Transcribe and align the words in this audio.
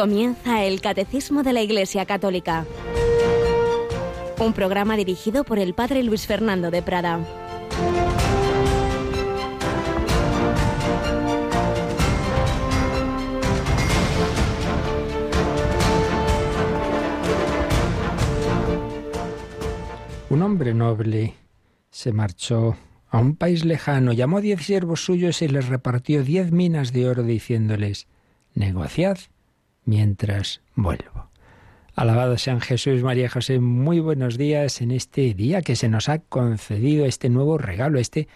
Comienza 0.00 0.64
el 0.64 0.80
Catecismo 0.80 1.42
de 1.42 1.52
la 1.52 1.60
Iglesia 1.60 2.06
Católica. 2.06 2.64
Un 4.38 4.54
programa 4.54 4.96
dirigido 4.96 5.44
por 5.44 5.58
el 5.58 5.74
Padre 5.74 6.02
Luis 6.02 6.26
Fernando 6.26 6.70
de 6.70 6.80
Prada. 6.80 7.20
Un 20.30 20.40
hombre 20.40 20.72
noble 20.72 21.34
se 21.90 22.14
marchó 22.14 22.74
a 23.10 23.18
un 23.18 23.36
país 23.36 23.66
lejano, 23.66 24.14
llamó 24.14 24.40
diez 24.40 24.62
siervos 24.64 25.04
suyos 25.04 25.42
y 25.42 25.48
les 25.48 25.68
repartió 25.68 26.24
diez 26.24 26.52
minas 26.52 26.94
de 26.94 27.06
oro 27.06 27.22
diciéndoles, 27.22 28.06
negociad 28.54 29.18
mientras 29.90 30.60
vuelvo. 30.76 31.30
Alabado 31.96 32.38
sean 32.38 32.60
Jesús, 32.60 33.02
María 33.02 33.28
José, 33.28 33.58
muy 33.58 33.98
buenos 33.98 34.38
días 34.38 34.80
en 34.82 34.92
este 34.92 35.34
día 35.34 35.62
que 35.62 35.74
se 35.74 35.88
nos 35.88 36.08
ha 36.08 36.20
concedido 36.20 37.06
este 37.06 37.28
nuevo 37.28 37.58
regalo, 37.58 37.98
este 37.98 38.28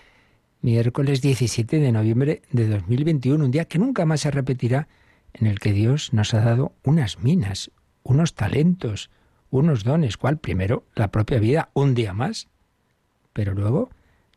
miércoles 0.63 1.23
17 1.23 1.79
de 1.79 1.93
noviembre 1.93 2.43
de 2.51 2.67
2021, 2.67 3.45
un 3.45 3.53
día 3.53 3.67
que 3.67 3.79
nunca 3.79 4.05
más 4.05 4.23
se 4.23 4.33
repetirá, 4.33 4.89
en 5.33 5.47
el 5.47 5.61
que 5.61 5.73
Dios 5.73 6.13
nos 6.13 6.35
ha 6.35 6.41
dado 6.41 6.73
unas 6.83 7.21
minas, 7.21 7.71
unos 8.03 8.35
talentos, 8.35 9.11
unos 9.51 9.85
dones, 9.85 10.17
cual 10.17 10.39
primero 10.39 10.85
la 10.97 11.13
propia 11.13 11.39
vida, 11.39 11.71
un 11.73 11.95
día 11.95 12.15
más, 12.15 12.49
pero 13.33 13.55
luego 13.55 13.91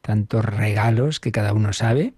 tantos 0.03 0.45
regalos 0.45 1.19
que 1.19 1.31
cada 1.31 1.53
uno 1.53 1.73
sabe, 1.73 2.13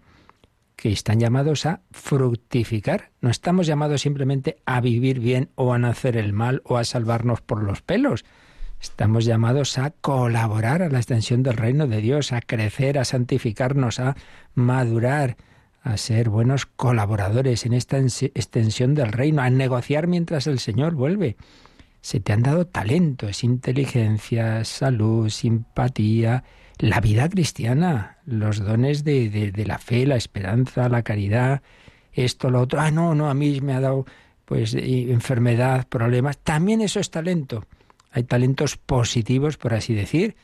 que 0.79 0.93
están 0.93 1.19
llamados 1.19 1.65
a 1.65 1.81
fructificar. 1.91 3.11
No 3.19 3.29
estamos 3.29 3.67
llamados 3.67 3.99
simplemente 3.99 4.61
a 4.65 4.79
vivir 4.79 5.19
bien 5.19 5.49
o 5.55 5.73
a 5.73 5.77
nacer 5.77 6.15
el 6.15 6.31
mal 6.31 6.61
o 6.63 6.77
a 6.77 6.85
salvarnos 6.85 7.41
por 7.41 7.63
los 7.63 7.81
pelos. 7.81 8.23
Estamos 8.79 9.25
llamados 9.25 9.77
a 9.77 9.89
colaborar 9.91 10.81
a 10.81 10.87
la 10.87 10.99
extensión 10.99 11.43
del 11.43 11.57
reino 11.57 11.85
de 11.85 11.99
Dios, 11.99 12.31
a 12.31 12.39
crecer, 12.39 12.97
a 12.97 13.03
santificarnos, 13.03 13.99
a 13.99 14.15
madurar, 14.53 15.35
a 15.81 15.97
ser 15.97 16.29
buenos 16.29 16.65
colaboradores 16.65 17.65
en 17.65 17.73
esta 17.73 17.97
extensión 17.97 18.95
del 18.95 19.11
reino, 19.11 19.41
a 19.41 19.49
negociar 19.49 20.07
mientras 20.07 20.47
el 20.47 20.59
Señor 20.59 20.95
vuelve. 20.95 21.35
Se 21.99 22.21
te 22.21 22.31
han 22.31 22.41
dado 22.41 22.65
talentos, 22.67 23.43
inteligencia, 23.43 24.63
salud, 24.63 25.27
simpatía, 25.27 26.45
la 26.79 27.01
vida 27.01 27.27
cristiana, 27.27 28.17
los 28.25 28.63
dones 28.63 29.03
de, 29.03 29.29
de, 29.29 29.65
la 29.65 29.77
fe, 29.77 30.05
la 30.05 30.15
esperanza, 30.15 30.87
la 30.87 31.03
caridad, 31.03 31.61
esto, 32.13 32.49
lo 32.49 32.61
otro. 32.61 32.79
Ah, 32.79 32.89
no, 32.89 33.13
no, 33.13 33.29
a 33.29 33.33
mí 33.33 33.59
me 33.61 33.73
ha 33.73 33.81
dado 33.81 34.05
pues 34.45 34.73
enfermedad, 34.73 35.87
problemas. 35.87 36.37
También 36.37 36.81
eso 36.81 36.99
es 36.99 37.11
talento. 37.11 37.65
Hay 38.11 38.23
talentos 38.23 38.77
positivos, 38.77 39.57
por 39.57 39.73
así 39.73 39.93
decir, 39.93 40.35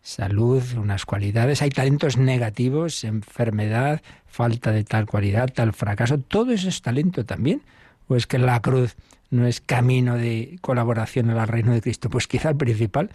salud, 0.00 0.62
unas 0.76 1.04
cualidades. 1.04 1.60
Hay 1.60 1.70
talentos 1.70 2.16
negativos, 2.16 3.04
enfermedad, 3.04 4.00
falta 4.26 4.72
de 4.72 4.84
tal 4.84 5.06
cualidad, 5.06 5.50
tal 5.52 5.74
fracaso. 5.74 6.18
Todo 6.18 6.52
eso 6.52 6.70
es 6.70 6.80
talento 6.80 7.24
también. 7.26 7.62
¿O 8.08 8.16
es 8.16 8.26
que 8.26 8.38
la 8.38 8.60
cruz 8.60 8.96
no 9.30 9.46
es 9.46 9.60
camino 9.60 10.16
de 10.16 10.58
colaboración 10.62 11.30
al 11.30 11.48
reino 11.48 11.72
de 11.72 11.82
Cristo? 11.82 12.08
Pues 12.08 12.26
quizá 12.26 12.48
el 12.48 12.56
principal 12.56 13.10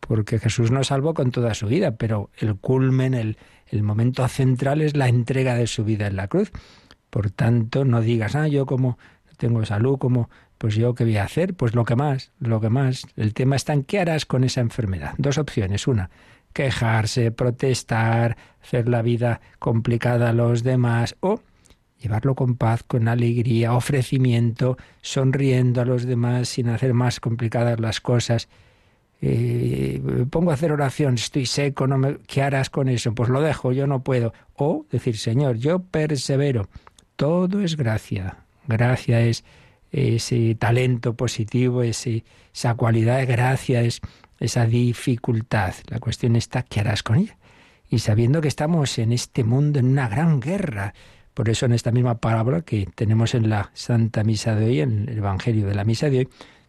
porque 0.00 0.38
Jesús 0.38 0.70
nos 0.70 0.88
salvó 0.88 1.14
con 1.14 1.30
toda 1.30 1.54
su 1.54 1.66
vida, 1.66 1.96
pero 1.96 2.30
el 2.38 2.56
culmen, 2.56 3.14
el, 3.14 3.38
el 3.66 3.82
momento 3.82 4.26
central 4.28 4.82
es 4.82 4.96
la 4.96 5.08
entrega 5.08 5.54
de 5.54 5.66
su 5.66 5.84
vida 5.84 6.06
en 6.06 6.16
la 6.16 6.28
cruz. 6.28 6.52
Por 7.10 7.30
tanto, 7.30 7.84
no 7.84 8.00
digas, 8.00 8.34
ah, 8.34 8.48
yo 8.48 8.66
como 8.66 8.98
tengo 9.36 9.64
salud, 9.64 9.98
como, 9.98 10.30
pues 10.58 10.74
yo 10.74 10.94
qué 10.94 11.04
voy 11.04 11.16
a 11.16 11.24
hacer, 11.24 11.54
pues 11.54 11.74
lo 11.74 11.84
que 11.84 11.96
más, 11.96 12.32
lo 12.38 12.60
que 12.60 12.70
más. 12.70 13.06
El 13.16 13.34
tema 13.34 13.56
está 13.56 13.72
en 13.72 13.84
qué 13.84 14.00
harás 14.00 14.26
con 14.26 14.44
esa 14.44 14.60
enfermedad. 14.60 15.14
Dos 15.18 15.38
opciones. 15.38 15.86
Una, 15.86 16.10
quejarse, 16.52 17.30
protestar, 17.30 18.36
hacer 18.62 18.88
la 18.88 19.02
vida 19.02 19.40
complicada 19.58 20.30
a 20.30 20.32
los 20.32 20.62
demás 20.62 21.16
o 21.20 21.40
llevarlo 22.00 22.34
con 22.34 22.56
paz, 22.56 22.82
con 22.82 23.08
alegría, 23.08 23.74
ofrecimiento, 23.74 24.76
sonriendo 25.02 25.80
a 25.80 25.84
los 25.84 26.04
demás 26.04 26.48
sin 26.48 26.68
hacer 26.68 26.94
más 26.94 27.20
complicadas 27.20 27.80
las 27.80 28.00
cosas 28.00 28.48
eh, 29.28 30.26
pongo 30.30 30.52
a 30.52 30.54
hacer 30.54 30.70
oración, 30.70 31.14
estoy 31.14 31.46
seco, 31.46 31.88
no 31.88 31.98
me, 31.98 32.18
¿qué 32.28 32.42
harás 32.42 32.70
con 32.70 32.88
eso? 32.88 33.12
Pues 33.12 33.28
lo 33.28 33.40
dejo, 33.40 33.72
yo 33.72 33.86
no 33.88 34.04
puedo. 34.04 34.32
O 34.54 34.86
decir, 34.90 35.18
Señor, 35.18 35.56
yo 35.56 35.80
persevero. 35.80 36.68
Todo 37.16 37.60
es 37.60 37.76
gracia. 37.76 38.38
Gracia 38.68 39.20
es 39.20 39.44
ese 39.90 40.54
talento 40.54 41.14
positivo, 41.14 41.82
ese, 41.82 42.24
esa 42.54 42.74
cualidad 42.74 43.18
de 43.18 43.26
gracia, 43.26 43.80
es 43.82 44.00
esa 44.38 44.66
dificultad. 44.66 45.74
La 45.88 45.98
cuestión 45.98 46.36
está, 46.36 46.62
¿qué 46.62 46.80
harás 46.80 47.02
con 47.02 47.16
ella? 47.16 47.36
Y 47.90 47.98
sabiendo 48.00 48.40
que 48.40 48.48
estamos 48.48 48.96
en 48.98 49.12
este 49.12 49.42
mundo, 49.42 49.80
en 49.80 49.86
una 49.86 50.08
gran 50.08 50.38
guerra, 50.38 50.94
por 51.34 51.48
eso 51.48 51.66
en 51.66 51.72
esta 51.72 51.90
misma 51.90 52.18
palabra 52.18 52.62
que 52.62 52.88
tenemos 52.94 53.34
en 53.34 53.48
la 53.48 53.70
Santa 53.74 54.22
Misa 54.22 54.54
de 54.54 54.66
hoy, 54.66 54.80
en 54.80 55.08
el 55.08 55.18
Evangelio 55.18 55.66
de 55.66 55.74
la 55.74 55.84
Misa 55.84 56.10
de 56.10 56.18
hoy, 56.18 56.28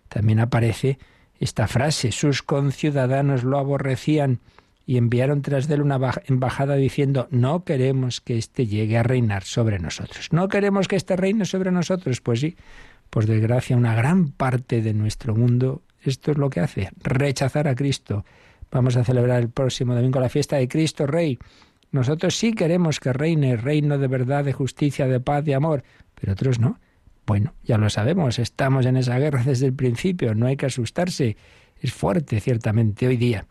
también 0.09 0.39
aparece 0.39 0.97
esta 1.40 1.68
frase. 1.68 2.12
Sus 2.12 2.44
conciudadanos 2.44 3.44
lo 3.44 3.58
aborrecían 3.58 4.40
y 4.86 4.98
enviaron 4.98 5.42
tras 5.42 5.68
de 5.68 5.75
él 5.75 5.81
una 5.81 6.00
embajada 6.25 6.75
diciendo, 6.75 7.28
no 7.30 7.64
queremos 7.64 8.22
que 8.22 8.38
éste 8.38 8.68
llegue 8.68 8.98
a 8.98 9.03
reinar 9.03 9.44
sobre 9.44 9.80
nosotros. 9.80 10.30
No 10.31 10.48
queremos 10.48 10.88
que 10.88 10.96
éste 10.96 11.16
reine 11.16 11.46
sobre 11.46 11.72
nosotros. 11.72 12.22
Pues 12.22 12.40
sí, 12.40 12.56
por 13.09 13.25
desgracia, 13.25 13.75
una 13.75 13.96
gran 13.96 14.31
parte 14.31 14.81
de 14.81 14.94
nuestro 14.94 15.36
mundo 15.36 15.81
esto 16.03 16.31
es 16.31 16.38
lo 16.38 16.50
que 16.50 16.59
hace, 16.59 16.90
rechazar 17.03 17.68
a 17.68 17.75
Cristo. 17.75 18.25
Vamos 18.72 18.96
a 18.96 19.04
celebrar 19.04 19.42
el 19.42 19.50
próximo 19.50 19.96
domingo 19.96 20.19
la 20.19 20.30
fiesta 20.30 20.58
de 20.58 20.68
Cristo 20.68 21.08
Rey. 21.08 21.38
Nosotros 21.92 22.36
sí 22.36 22.54
queremos 22.54 23.00
que 23.00 23.14
reine, 23.14 23.58
reino 23.58 23.98
de 23.98 24.08
verdad, 24.08 24.44
de 24.44 24.54
justicia, 24.54 25.08
de 25.08 25.19
paz, 25.19 25.44
de 25.46 25.56
amor, 25.56 25.84
pero 26.16 26.34
otros 26.34 26.59
no. 26.59 26.80
Bueno, 27.28 27.54
ya 27.66 27.78
lo 27.78 27.90
sabemos, 27.90 28.40
estamos 28.40 28.86
en 28.86 28.96
esa 28.96 29.20
guerra 29.20 29.44
desde 29.44 29.66
el 29.66 29.74
principio, 29.74 30.34
no 30.34 30.48
hay 30.48 30.56
que 30.56 30.68
asustarse. 30.68 31.36
Es 31.82 31.92
fuerte, 31.92 32.40
ciertamente, 32.40 33.06
hoy 33.06 33.18
día. 33.18 33.46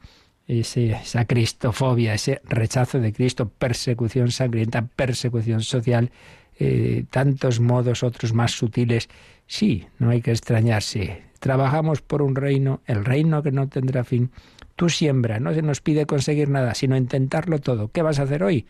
esa 0.49 1.27
cristofobia, 1.27 2.15
ese 2.15 2.41
rechazo 2.45 3.01
de 3.01 3.13
Cristo, 3.13 3.51
persecución 3.51 4.31
sangrienta, 4.31 4.87
persecución 4.87 5.61
social, 5.61 6.11
eh, 6.59 7.05
tantos 7.11 7.61
modos, 7.61 8.03
otros 8.03 8.33
más 8.33 8.53
sutiles. 8.53 9.11
Sí, 9.47 9.87
no 9.99 10.09
hay 10.09 10.23
que 10.23 10.31
extrañarse. 10.31 11.25
Trabajamos 11.39 12.01
por 12.01 12.23
un 12.23 12.35
reino, 12.35 12.81
el 12.87 13.05
reino 13.05 13.43
que 13.43 13.53
no 13.53 13.69
tendrá 13.69 14.05
fin. 14.05 14.31
Tú 14.75 14.89
siembra, 14.89 15.39
no 15.39 15.53
se 15.53 15.61
nos 15.61 15.83
pide 15.83 16.07
conseguir 16.07 16.49
nada, 16.49 16.75
sino 16.75 16.97
intentarlo 16.97 17.59
todo. 17.59 17.89
¿Qué 17.93 18.01
vas 18.01 18.19
a 18.21 18.23
hacer 18.23 18.43
hoy? 18.43 18.67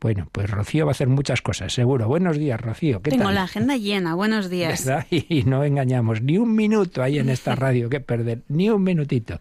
Bueno, 0.00 0.28
pues 0.32 0.50
Rocío 0.50 0.86
va 0.86 0.92
a 0.92 0.92
hacer 0.92 1.08
muchas 1.08 1.42
cosas, 1.42 1.74
seguro. 1.74 2.08
Buenos 2.08 2.38
días, 2.38 2.58
Rocío. 2.58 3.02
¿Qué 3.02 3.10
Tengo 3.10 3.30
la 3.30 3.42
agenda 3.42 3.76
llena, 3.76 4.14
buenos 4.14 4.48
días. 4.48 4.90
Y 5.10 5.42
no 5.42 5.62
engañamos, 5.62 6.22
ni 6.22 6.38
un 6.38 6.54
minuto 6.54 7.02
hay 7.02 7.18
en 7.18 7.28
esta 7.28 7.54
radio 7.56 7.90
que 7.90 8.00
perder, 8.00 8.42
ni 8.48 8.70
un 8.70 8.82
minutito 8.82 9.40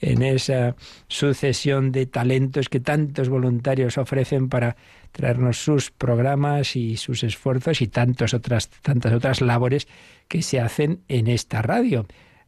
en 0.00 0.22
esa 0.22 0.76
sucesión 1.08 1.90
de 1.90 2.04
talentos 2.04 2.68
que 2.68 2.80
tantos 2.80 3.30
voluntarios 3.30 3.96
ofrecen 3.96 4.50
para 4.50 4.76
traernos 5.12 5.64
sus 5.64 5.90
programas 5.90 6.76
y 6.76 6.98
sus 6.98 7.22
esfuerzos 7.22 7.80
y 7.80 7.86
tantas 7.86 8.34
otras, 8.34 8.68
tantas 8.82 9.12
otras 9.12 9.40
labores 9.40 9.88
que 10.28 10.42
se 10.42 10.60
hacen 10.60 11.00
en 11.08 11.28
esta 11.28 11.62
radio. 11.62 12.06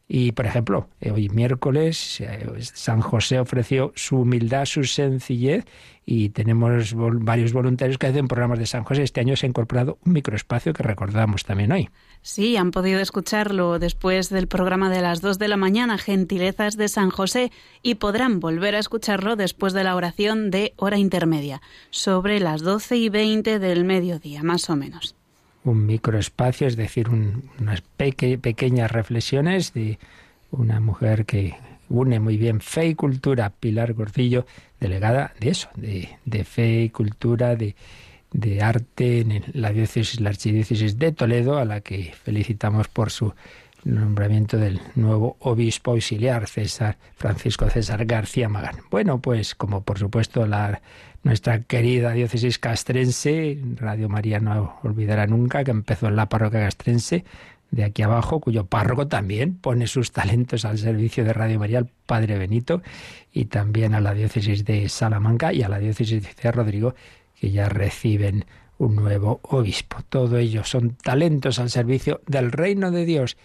Y, 0.09 0.31
por 0.31 0.45
ejemplo, 0.45 0.87
eh, 1.01 1.11
hoy 1.11 1.27
miércoles 1.27 2.21
eh, 2.21 2.47
San 2.61 3.01
José 3.01 3.39
ofreció 3.39 3.91
su 3.95 4.21
humildad, 4.21 4.65
su 4.65 4.85
sencillez 4.85 5.65
y 6.05 6.29
tenemos 6.29 6.93
varios 6.95 7.51
voluntarios 7.51 7.97
que 7.97 8.07
hacen 8.07 8.29
programas 8.29 8.59
de 8.59 8.65
San 8.65 8.85
José. 8.85 9.03
Este 9.03 9.19
año 9.19 9.35
se 9.35 9.45
ha 9.45 9.49
incorporado 9.49 9.97
un 10.05 10.13
microespacio 10.13 10.71
que 10.71 10.81
recordamos 10.81 11.43
también 11.43 11.73
hoy. 11.73 11.89
Sí, 12.21 12.55
han 12.55 12.71
podido 12.71 13.01
escucharlo 13.01 13.79
después 13.79 14.29
del 14.29 14.47
programa 14.47 14.89
de 14.89 15.01
las 15.01 15.19
2 15.19 15.37
de 15.39 15.49
la 15.49 15.57
mañana, 15.57 15.97
Gentilezas 15.97 16.77
de 16.77 16.87
San 16.87 17.09
José, 17.09 17.51
y 17.81 17.95
podrán 17.95 18.39
volver 18.39 18.75
a 18.75 18.79
escucharlo 18.79 19.35
después 19.35 19.73
de 19.73 19.83
la 19.83 19.97
oración 19.97 20.49
de 20.49 20.73
hora 20.77 20.97
intermedia, 20.97 21.61
sobre 21.89 22.39
las 22.39 22.61
12 22.61 22.95
y 22.95 23.09
20 23.09 23.59
del 23.59 23.83
mediodía, 23.83 24.43
más 24.43 24.69
o 24.69 24.77
menos 24.77 25.17
un 25.63 25.85
microespacio, 25.85 26.67
es 26.67 26.75
decir, 26.75 27.09
unas 27.09 27.81
pequeñas 27.81 28.91
reflexiones 28.91 29.73
de 29.73 29.99
una 30.51 30.79
mujer 30.79 31.25
que 31.25 31.55
une 31.89 32.19
muy 32.19 32.37
bien 32.37 32.61
fe 32.61 32.87
y 32.87 32.95
cultura, 32.95 33.49
Pilar 33.49 33.93
Gordillo, 33.93 34.45
delegada 34.79 35.33
de 35.39 35.49
eso, 35.49 35.69
de, 35.75 36.09
de 36.25 36.43
fe 36.43 36.83
y 36.83 36.89
cultura, 36.89 37.55
de, 37.55 37.75
de 38.31 38.61
arte 38.61 39.21
en 39.21 39.43
la 39.53 39.71
diócesis, 39.71 40.19
la 40.19 40.29
archidiócesis 40.29 40.97
de 40.99 41.11
Toledo, 41.11 41.57
a 41.57 41.65
la 41.65 41.81
que 41.81 42.13
felicitamos 42.23 42.87
por 42.87 43.09
su 43.09 43.33
nombramiento 43.83 44.57
del 44.57 44.81
nuevo 44.95 45.37
obispo 45.39 45.91
auxiliar, 45.91 46.47
César 46.47 46.97
Francisco 47.15 47.69
César 47.69 48.05
García 48.05 48.49
Magán. 48.49 48.77
Bueno, 48.89 49.19
pues 49.19 49.55
como 49.55 49.81
por 49.81 49.97
supuesto 49.97 50.45
la 50.45 50.81
nuestra 51.23 51.61
querida 51.61 52.11
diócesis 52.13 52.59
castrense, 52.59 53.59
Radio 53.75 54.09
María 54.09 54.39
no 54.39 54.79
olvidará 54.83 55.27
nunca 55.27 55.63
que 55.63 55.71
empezó 55.71 56.07
en 56.07 56.15
la 56.15 56.29
parroquia 56.29 56.61
castrense 56.61 57.25
de 57.71 57.83
aquí 57.83 58.01
abajo, 58.01 58.39
cuyo 58.39 58.65
párroco 58.65 59.07
también 59.07 59.55
pone 59.55 59.87
sus 59.87 60.11
talentos 60.11 60.65
al 60.65 60.77
servicio 60.77 61.25
de 61.25 61.33
Radio 61.33 61.59
María, 61.59 61.79
el 61.79 61.89
Padre 62.05 62.37
Benito, 62.37 62.81
y 63.33 63.45
también 63.45 63.93
a 63.93 63.99
la 63.99 64.13
diócesis 64.13 64.63
de 64.63 64.87
Salamanca 64.89 65.51
y 65.53 65.63
a 65.63 65.69
la 65.69 65.79
diócesis 65.79 66.23
de 66.35 66.51
Rodrigo, 66.51 66.95
que 67.39 67.51
ya 67.51 67.67
reciben 67.67 68.45
un 68.77 68.95
nuevo 68.95 69.39
obispo. 69.43 69.97
Todo 70.07 70.37
ello 70.37 70.63
son 70.63 70.95
talentos 70.95 71.59
al 71.59 71.69
servicio 71.69 72.21
del 72.27 72.51
reino 72.51 72.91
de 72.91 73.05
Dios. 73.05 73.37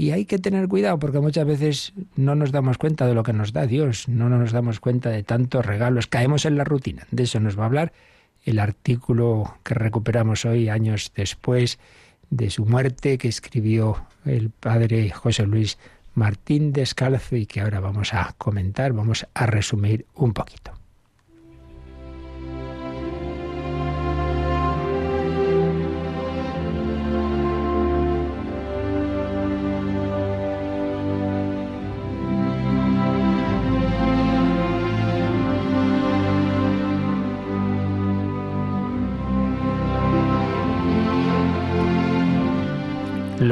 Y 0.00 0.12
hay 0.12 0.26
que 0.26 0.38
tener 0.38 0.68
cuidado 0.68 1.00
porque 1.00 1.18
muchas 1.18 1.44
veces 1.44 1.92
no 2.14 2.36
nos 2.36 2.52
damos 2.52 2.78
cuenta 2.78 3.04
de 3.04 3.14
lo 3.14 3.24
que 3.24 3.32
nos 3.32 3.52
da 3.52 3.66
Dios, 3.66 4.08
no 4.08 4.28
nos 4.28 4.52
damos 4.52 4.78
cuenta 4.78 5.10
de 5.10 5.24
tantos 5.24 5.66
regalos, 5.66 6.06
caemos 6.06 6.44
en 6.44 6.56
la 6.56 6.62
rutina. 6.62 7.04
De 7.10 7.24
eso 7.24 7.40
nos 7.40 7.58
va 7.58 7.64
a 7.64 7.66
hablar 7.66 7.92
el 8.44 8.60
artículo 8.60 9.56
que 9.64 9.74
recuperamos 9.74 10.44
hoy, 10.44 10.68
años 10.68 11.10
después 11.16 11.80
de 12.30 12.48
su 12.48 12.64
muerte, 12.64 13.18
que 13.18 13.26
escribió 13.26 13.96
el 14.24 14.50
padre 14.50 15.10
José 15.10 15.46
Luis 15.46 15.78
Martín 16.14 16.72
Descalzo 16.72 17.34
y 17.34 17.46
que 17.46 17.60
ahora 17.60 17.80
vamos 17.80 18.14
a 18.14 18.36
comentar, 18.38 18.92
vamos 18.92 19.26
a 19.34 19.46
resumir 19.46 20.06
un 20.14 20.32
poquito. 20.32 20.77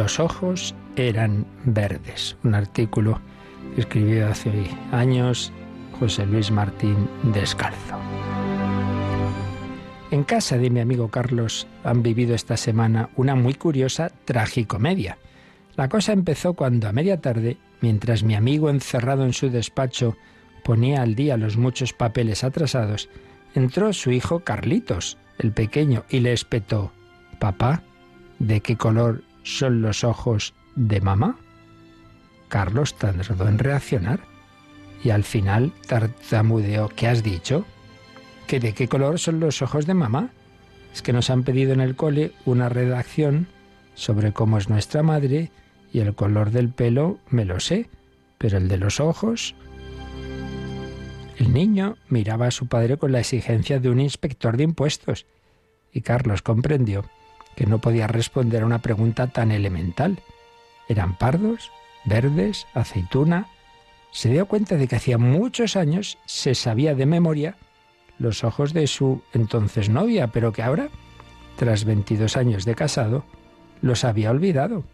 Los 0.06 0.20
ojos 0.20 0.72
eran 0.94 1.44
verdes. 1.64 2.36
Un 2.44 2.54
artículo 2.54 3.20
escribió 3.76 4.28
hace 4.28 4.52
años 4.92 5.52
José 5.98 6.24
Luis 6.26 6.52
Martín 6.52 7.08
Descalzo. 7.34 7.96
En 10.12 10.22
casa 10.22 10.58
de 10.58 10.70
mi 10.70 10.78
amigo 10.78 11.08
Carlos 11.08 11.66
han 11.82 12.04
vivido 12.04 12.36
esta 12.36 12.56
semana 12.56 13.10
una 13.16 13.34
muy 13.34 13.54
curiosa 13.54 14.12
tragicomedia. 14.24 15.18
La 15.74 15.88
cosa 15.88 16.12
empezó 16.12 16.54
cuando 16.54 16.86
a 16.86 16.92
media 16.92 17.20
tarde, 17.20 17.56
mientras 17.80 18.22
mi 18.22 18.36
amigo 18.36 18.70
encerrado 18.70 19.24
en 19.24 19.32
su 19.32 19.50
despacho 19.50 20.16
ponía 20.62 21.02
al 21.02 21.16
día 21.16 21.36
los 21.36 21.56
muchos 21.56 21.92
papeles 21.92 22.44
atrasados, 22.44 23.08
entró 23.56 23.92
su 23.92 24.12
hijo 24.12 24.38
Carlitos, 24.38 25.18
el 25.40 25.50
pequeño, 25.50 26.04
y 26.08 26.20
le 26.20 26.32
espetó 26.32 26.92
Papá, 27.40 27.82
¿de 28.38 28.60
qué 28.60 28.76
color 28.76 29.24
son 29.46 29.80
los 29.80 30.02
ojos 30.02 30.54
de 30.74 31.00
mamá? 31.00 31.38
Carlos 32.48 32.94
tardó 32.96 33.48
en 33.48 33.58
reaccionar 33.58 34.20
y 35.02 35.10
al 35.10 35.24
final 35.24 35.72
tartamudeó. 35.86 36.88
¿Qué 36.88 37.06
has 37.06 37.22
dicho? 37.22 37.64
¿Que 38.46 38.58
de 38.60 38.74
qué 38.74 38.88
color 38.88 39.18
son 39.18 39.40
los 39.40 39.62
ojos 39.62 39.86
de 39.86 39.94
mamá? 39.94 40.30
Es 40.92 41.00
que 41.00 41.12
nos 41.12 41.30
han 41.30 41.44
pedido 41.44 41.72
en 41.72 41.80
el 41.80 41.94
cole 41.94 42.32
una 42.44 42.68
redacción 42.68 43.46
sobre 43.94 44.32
cómo 44.32 44.58
es 44.58 44.68
nuestra 44.68 45.02
madre 45.02 45.50
y 45.92 46.00
el 46.00 46.14
color 46.14 46.50
del 46.50 46.70
pelo 46.70 47.18
me 47.30 47.44
lo 47.44 47.60
sé, 47.60 47.88
pero 48.38 48.58
el 48.58 48.68
de 48.68 48.78
los 48.78 49.00
ojos... 49.00 49.54
El 51.38 51.52
niño 51.52 51.96
miraba 52.08 52.46
a 52.46 52.50
su 52.50 52.66
padre 52.66 52.96
con 52.96 53.12
la 53.12 53.20
exigencia 53.20 53.78
de 53.78 53.90
un 53.90 54.00
inspector 54.00 54.56
de 54.56 54.64
impuestos 54.64 55.26
y 55.92 56.00
Carlos 56.00 56.40
comprendió 56.40 57.04
que 57.56 57.66
no 57.66 57.80
podía 57.80 58.06
responder 58.06 58.62
a 58.62 58.66
una 58.66 58.80
pregunta 58.80 59.26
tan 59.28 59.50
elemental. 59.50 60.20
¿Eran 60.88 61.16
pardos, 61.16 61.72
verdes, 62.04 62.66
aceituna? 62.74 63.48
Se 64.12 64.30
dio 64.30 64.46
cuenta 64.46 64.76
de 64.76 64.86
que 64.86 64.96
hacía 64.96 65.18
muchos 65.18 65.74
años 65.74 66.18
se 66.26 66.54
sabía 66.54 66.94
de 66.94 67.06
memoria 67.06 67.56
los 68.18 68.44
ojos 68.44 68.72
de 68.72 68.86
su 68.86 69.22
entonces 69.32 69.88
novia, 69.88 70.28
pero 70.28 70.52
que 70.52 70.62
ahora, 70.62 70.88
tras 71.56 71.84
22 71.84 72.36
años 72.36 72.64
de 72.64 72.74
casado, 72.74 73.24
los 73.82 74.04
había 74.04 74.30
olvidado. 74.30 74.84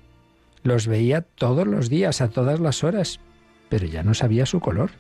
Los 0.63 0.87
veía 0.87 1.23
todos 1.23 1.67
los 1.67 1.89
días, 1.89 2.21
a 2.21 2.31
todas 2.31 2.61
las 2.61 2.85
horas, 2.85 3.21
pero 3.69 3.87
ya 3.87 4.03
no 4.03 4.15
sabía 4.15 4.47
su 4.47 4.61
color. 4.61 4.91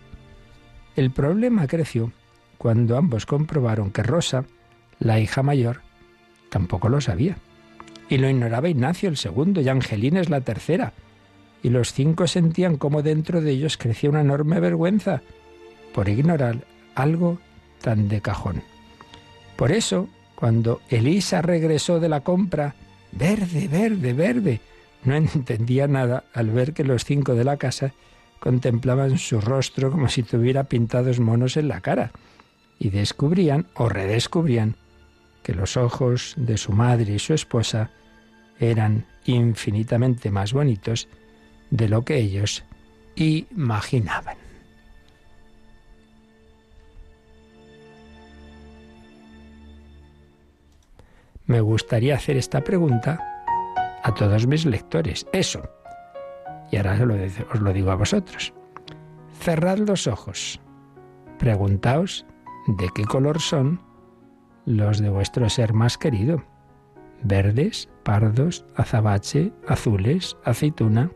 El 0.97 1.11
problema 1.11 1.67
creció 1.67 2.12
cuando 2.58 2.97
ambos 2.97 3.26
comprobaron 3.26 3.91
que 3.91 4.03
Rosa, 4.03 4.44
la 4.99 5.19
hija 5.19 5.43
mayor, 5.43 5.81
tampoco 6.49 6.88
lo 6.88 7.00
sabía. 7.00 7.38
Y 8.12 8.19
lo 8.19 8.29
ignoraba 8.29 8.69
Ignacio 8.69 9.09
el 9.09 9.17
segundo 9.17 9.62
y 9.62 9.70
Angelina 9.70 10.20
es 10.20 10.29
la 10.29 10.43
tercera. 10.43 10.93
Y 11.62 11.70
los 11.70 11.94
cinco 11.94 12.26
sentían 12.26 12.76
cómo 12.76 13.00
dentro 13.00 13.41
de 13.41 13.53
ellos 13.53 13.79
crecía 13.79 14.11
una 14.11 14.20
enorme 14.20 14.61
vergüenza 14.61 15.23
por 15.94 16.11
ignorar 16.11 16.59
algo 16.94 17.38
tan 17.81 18.11
de 18.11 18.20
cajón. 18.20 18.64
Por 19.56 19.73
eso, 19.73 20.11
cuando 20.35 20.82
Elisa 20.91 21.41
regresó 21.41 22.00
de 22.00 22.11
la 22.11 22.20
compra, 22.20 22.75
verde, 23.12 23.67
verde, 23.69 24.12
verde, 24.12 24.61
no 25.05 25.15
entendía 25.17 25.88
nada 25.88 26.25
al 26.35 26.50
ver 26.50 26.75
que 26.75 26.85
los 26.85 27.06
cinco 27.06 27.35
de 27.35 27.44
la 27.44 27.56
casa 27.56 27.94
contemplaban 28.41 29.17
su 29.17 29.41
rostro 29.41 29.91
como 29.91 30.11
si 30.11 30.23
tuviera 30.23 30.65
pintados 30.65 31.19
monos 31.19 31.56
en 31.56 31.69
la 31.69 31.81
cara, 31.81 32.12
y 32.79 32.91
descubrían 32.91 33.69
o 33.73 33.88
redescubrían 33.88 34.76
que 35.43 35.55
los 35.55 35.79
ojos 35.79 36.35
de 36.37 36.58
su 36.58 36.73
madre 36.73 37.15
y 37.15 37.19
su 37.19 37.32
esposa 37.32 37.91
eran 38.59 39.07
infinitamente 39.25 40.31
más 40.31 40.53
bonitos 40.53 41.09
de 41.71 41.89
lo 41.89 42.05
que 42.05 42.17
ellos 42.17 42.65
imaginaban. 43.15 44.37
Me 51.47 51.61
gustaría 51.61 52.15
hacer 52.15 52.37
esta 52.37 52.63
pregunta 52.63 53.19
a 54.03 54.15
todos 54.15 54.47
mis 54.47 54.65
lectores. 54.65 55.27
Eso. 55.33 55.63
Y 56.71 56.77
ahora 56.77 56.99
os 57.53 57.61
lo 57.61 57.73
digo 57.73 57.91
a 57.91 57.97
vosotros. 57.97 58.55
Cerrad 59.41 59.79
los 59.79 60.07
ojos. 60.07 60.61
Preguntaos 61.39 62.25
de 62.69 62.89
qué 62.94 63.05
color 63.05 63.41
son 63.41 63.81
los 64.65 65.01
de 65.01 65.11
vuestro 65.11 65.51
ser 65.51 65.75
más 65.75 65.99
querido 65.99 66.44
verdes, 67.24 67.88
pardos, 68.02 68.64
azabache, 68.74 69.52
azules, 69.67 70.36
aceituna. 70.44 71.10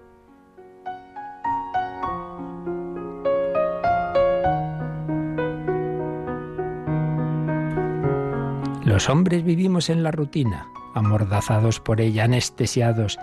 Los 8.84 9.10
hombres 9.10 9.44
vivimos 9.44 9.90
en 9.90 10.02
la 10.02 10.12
rutina, 10.12 10.68
amordazados 10.94 11.80
por 11.80 12.00
ella, 12.00 12.25
anestesiados. 12.25 13.18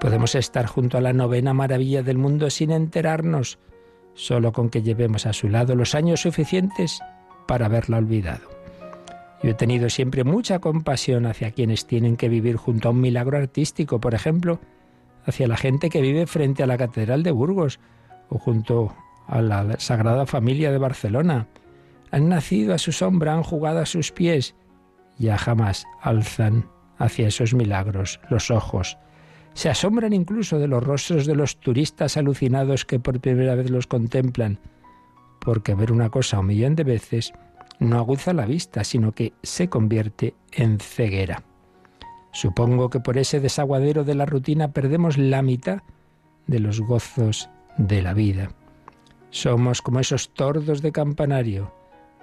Podemos 0.00 0.34
estar 0.34 0.66
junto 0.66 0.96
a 0.96 1.00
la 1.00 1.12
novena 1.12 1.52
maravilla 1.52 2.02
del 2.02 2.16
mundo 2.16 2.48
sin 2.48 2.70
enterarnos, 2.70 3.58
solo 4.14 4.52
con 4.52 4.70
que 4.70 4.82
llevemos 4.82 5.26
a 5.26 5.32
su 5.32 5.48
lado 5.48 5.74
los 5.74 5.94
años 5.94 6.20
suficientes 6.20 7.00
para 7.46 7.66
haberla 7.66 7.98
olvidado. 7.98 8.53
Yo 9.44 9.50
he 9.50 9.54
tenido 9.54 9.90
siempre 9.90 10.24
mucha 10.24 10.58
compasión 10.58 11.26
hacia 11.26 11.50
quienes 11.50 11.86
tienen 11.86 12.16
que 12.16 12.30
vivir 12.30 12.56
junto 12.56 12.88
a 12.88 12.92
un 12.92 13.02
milagro 13.02 13.36
artístico, 13.36 14.00
por 14.00 14.14
ejemplo, 14.14 14.58
hacia 15.26 15.46
la 15.46 15.58
gente 15.58 15.90
que 15.90 16.00
vive 16.00 16.26
frente 16.26 16.62
a 16.62 16.66
la 16.66 16.78
Catedral 16.78 17.22
de 17.22 17.30
Burgos 17.30 17.78
o 18.30 18.38
junto 18.38 18.96
a 19.26 19.42
la 19.42 19.78
Sagrada 19.78 20.24
Familia 20.24 20.72
de 20.72 20.78
Barcelona. 20.78 21.46
Han 22.10 22.30
nacido 22.30 22.72
a 22.72 22.78
su 22.78 22.90
sombra, 22.90 23.34
han 23.34 23.42
jugado 23.42 23.80
a 23.80 23.86
sus 23.86 24.12
pies, 24.12 24.54
ya 25.18 25.36
jamás 25.36 25.84
alzan 26.00 26.70
hacia 26.96 27.28
esos 27.28 27.52
milagros 27.52 28.20
los 28.30 28.50
ojos. 28.50 28.96
Se 29.52 29.68
asombran 29.68 30.14
incluso 30.14 30.58
de 30.58 30.68
los 30.68 30.82
rostros 30.82 31.26
de 31.26 31.34
los 31.34 31.60
turistas 31.60 32.16
alucinados 32.16 32.86
que 32.86 32.98
por 32.98 33.20
primera 33.20 33.56
vez 33.56 33.68
los 33.68 33.88
contemplan, 33.88 34.58
porque 35.38 35.74
ver 35.74 35.92
una 35.92 36.08
cosa 36.08 36.40
un 36.40 36.46
millón 36.46 36.76
de 36.76 36.84
veces 36.84 37.34
no 37.78 37.98
aguza 37.98 38.32
la 38.32 38.46
vista, 38.46 38.84
sino 38.84 39.12
que 39.12 39.32
se 39.42 39.68
convierte 39.68 40.34
en 40.52 40.78
ceguera. 40.78 41.42
Supongo 42.32 42.90
que 42.90 43.00
por 43.00 43.18
ese 43.18 43.40
desaguadero 43.40 44.04
de 44.04 44.14
la 44.14 44.26
rutina 44.26 44.72
perdemos 44.72 45.18
la 45.18 45.42
mitad 45.42 45.82
de 46.46 46.58
los 46.58 46.80
gozos 46.80 47.48
de 47.76 48.02
la 48.02 48.12
vida. 48.12 48.50
Somos 49.30 49.82
como 49.82 50.00
esos 50.00 50.32
tordos 50.34 50.82
de 50.82 50.92
campanario 50.92 51.72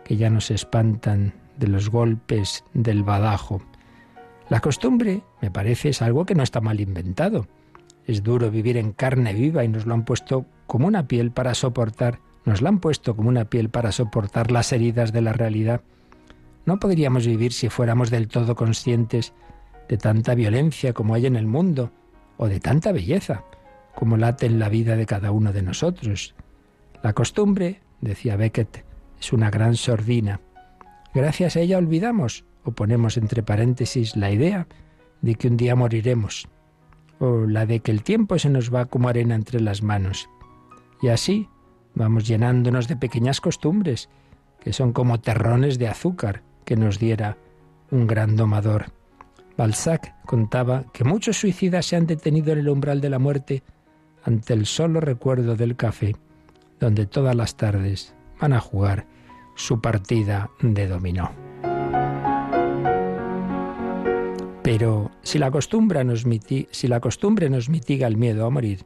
que 0.03 0.17
ya 0.17 0.29
nos 0.29 0.51
espantan 0.51 1.33
de 1.57 1.67
los 1.67 1.89
golpes 1.89 2.63
del 2.73 3.03
badajo. 3.03 3.61
La 4.49 4.59
costumbre, 4.59 5.23
me 5.41 5.51
parece, 5.51 5.89
es 5.89 6.01
algo 6.01 6.25
que 6.25 6.35
no 6.35 6.43
está 6.43 6.59
mal 6.59 6.81
inventado. 6.81 7.47
Es 8.05 8.23
duro 8.23 8.51
vivir 8.51 8.77
en 8.77 8.91
carne 8.91 9.33
viva 9.33 9.63
y 9.63 9.67
nos 9.67 9.85
lo 9.85 9.93
han 9.93 10.03
puesto 10.03 10.45
como 10.67 10.87
una 10.87 11.07
piel 11.07 11.31
para 11.31 11.53
soportar 11.53 12.19
nos 12.45 12.61
la 12.61 12.69
han 12.69 12.79
puesto 12.79 13.15
como 13.15 13.29
una 13.29 13.45
piel 13.45 13.69
para 13.69 13.91
soportar 13.91 14.51
las 14.51 14.73
heridas 14.73 15.11
de 15.11 15.21
la 15.21 15.33
realidad. 15.33 15.81
No 16.65 16.79
podríamos 16.79 17.25
vivir 17.25 17.53
si 17.53 17.69
fuéramos 17.69 18.09
del 18.09 18.27
todo 18.27 18.55
conscientes 18.55 19.33
de 19.89 19.97
tanta 19.97 20.35
violencia 20.35 20.93
como 20.93 21.13
hay 21.13 21.25
en 21.25 21.35
el 21.35 21.47
mundo, 21.47 21.91
o 22.37 22.47
de 22.47 22.59
tanta 22.59 22.91
belleza 22.91 23.43
como 23.95 24.17
late 24.17 24.45
en 24.45 24.57
la 24.57 24.69
vida 24.69 24.95
de 24.95 25.05
cada 25.05 25.31
uno 25.31 25.53
de 25.53 25.61
nosotros. 25.61 26.33
La 27.03 27.13
costumbre, 27.13 27.81
decía 27.99 28.35
Beckett, 28.35 28.85
es 29.19 29.33
una 29.33 29.51
gran 29.51 29.75
sordina. 29.75 30.39
Gracias 31.13 31.55
a 31.55 31.59
ella 31.59 31.77
olvidamos 31.77 32.45
o 32.63 32.71
ponemos 32.71 33.17
entre 33.17 33.43
paréntesis 33.43 34.15
la 34.15 34.31
idea 34.31 34.67
de 35.21 35.35
que 35.35 35.47
un 35.47 35.57
día 35.57 35.75
moriremos 35.75 36.47
o 37.19 37.45
la 37.45 37.65
de 37.65 37.81
que 37.81 37.91
el 37.91 38.01
tiempo 38.01 38.39
se 38.39 38.49
nos 38.49 38.73
va 38.73 38.85
como 38.85 39.09
arena 39.09 39.35
entre 39.35 39.59
las 39.59 39.83
manos. 39.83 40.29
Y 41.01 41.09
así 41.09 41.47
vamos 41.95 42.27
llenándonos 42.27 42.87
de 42.87 42.95
pequeñas 42.95 43.41
costumbres 43.41 44.09
que 44.59 44.73
son 44.73 44.93
como 44.93 45.19
terrones 45.19 45.79
de 45.79 45.87
azúcar 45.87 46.43
que 46.65 46.75
nos 46.75 46.99
diera 46.99 47.37
un 47.89 48.07
gran 48.07 48.35
domador. 48.35 48.85
Balzac 49.57 50.15
contaba 50.25 50.85
que 50.93 51.03
muchos 51.03 51.37
suicidas 51.37 51.85
se 51.85 51.95
han 51.95 52.07
detenido 52.07 52.53
en 52.53 52.59
el 52.59 52.69
umbral 52.69 53.01
de 53.01 53.09
la 53.09 53.19
muerte 53.19 53.63
ante 54.23 54.53
el 54.53 54.65
solo 54.65 55.01
recuerdo 55.01 55.55
del 55.55 55.75
café, 55.75 56.15
donde 56.79 57.05
todas 57.05 57.35
las 57.35 57.57
tardes 57.57 58.15
van 58.39 58.53
a 58.53 58.59
jugar 58.59 59.05
su 59.55 59.81
partida 59.81 60.49
de 60.61 60.87
dominó. 60.87 61.31
Pero 64.63 65.11
si 65.23 65.39
la, 65.39 65.51
costumbre 65.51 66.03
nos 66.03 66.25
si 66.71 66.87
la 66.87 66.99
costumbre 66.99 67.49
nos 67.49 67.67
mitiga 67.67 68.07
el 68.07 68.15
miedo 68.15 68.45
a 68.45 68.49
morir, 68.49 68.85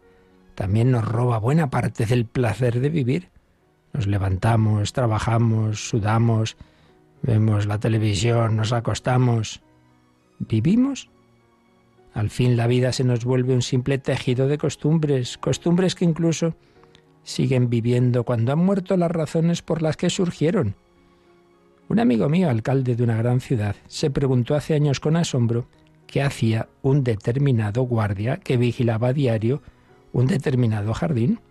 también 0.56 0.92
nos 0.92 1.06
roba 1.06 1.38
buena 1.38 1.70
parte 1.70 2.06
del 2.06 2.26
placer 2.26 2.80
de 2.80 2.90
vivir. 2.90 3.30
Nos 3.94 4.08
levantamos, 4.08 4.94
trabajamos, 4.94 5.88
sudamos, 5.88 6.58
vemos 7.22 7.66
la 7.66 7.80
televisión, 7.80 8.56
nos 8.56 8.74
acostamos. 8.74 9.62
¿Vivimos? 10.40 11.10
Al 12.14 12.30
fin 12.30 12.56
la 12.56 12.68
vida 12.68 12.94
se 12.94 13.04
nos 13.04 13.26
vuelve 13.26 13.54
un 13.54 13.62
simple 13.62 13.98
tejido 13.98 14.48
de 14.48 14.58
costumbres, 14.58 15.38
costumbres 15.38 15.96
que 15.96 16.06
incluso 16.06 16.56
siguen 17.24 17.70
viviendo 17.70 18.24
cuando 18.24 18.54
han 18.54 18.60
muerto 18.60 18.96
las 18.96 19.12
razones 19.12 19.62
por 19.62 19.82
las 19.82 19.98
que 19.98 20.10
surgieron. 20.10 20.76
Un 21.90 22.00
amigo 22.00 22.30
mío, 22.30 22.50
alcalde 22.50 22.96
de 22.96 23.04
una 23.04 23.18
gran 23.18 23.42
ciudad, 23.42 23.76
se 23.88 24.10
preguntó 24.10 24.56
hace 24.56 24.74
años 24.74 25.00
con 25.00 25.18
asombro 25.18 25.68
qué 26.08 26.22
hacía 26.22 26.70
un 26.82 27.04
determinado 27.04 27.84
guardia 27.84 28.38
que 28.38 28.58
vigilaba 28.58 29.10
a 29.10 29.14
diario 29.14 29.62
un 30.16 30.28
determinado 30.28 30.94
jardín. 30.94 31.42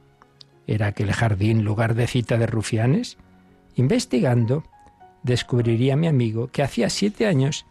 ¿Era 0.67 0.87
aquel 0.87 1.13
jardín 1.13 1.65
lugar 1.65 1.95
de 1.95 2.07
cita 2.07 2.39
de 2.39 2.47
rufianes? 2.47 3.19
Investigando, 3.75 4.65
descubriría 5.23 5.97
mi 5.97 6.07
amigo 6.07 6.49
que 6.49 6.63
hacía 6.63 6.89
siete 6.89 7.27
años 7.27 7.67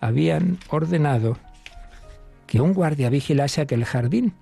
habían 0.00 0.58
ordenado 0.68 1.38
que 2.46 2.60
un 2.60 2.74
guardia 2.74 3.08
vigilase 3.08 3.62
aquel 3.62 3.86
jardín, 3.86 4.34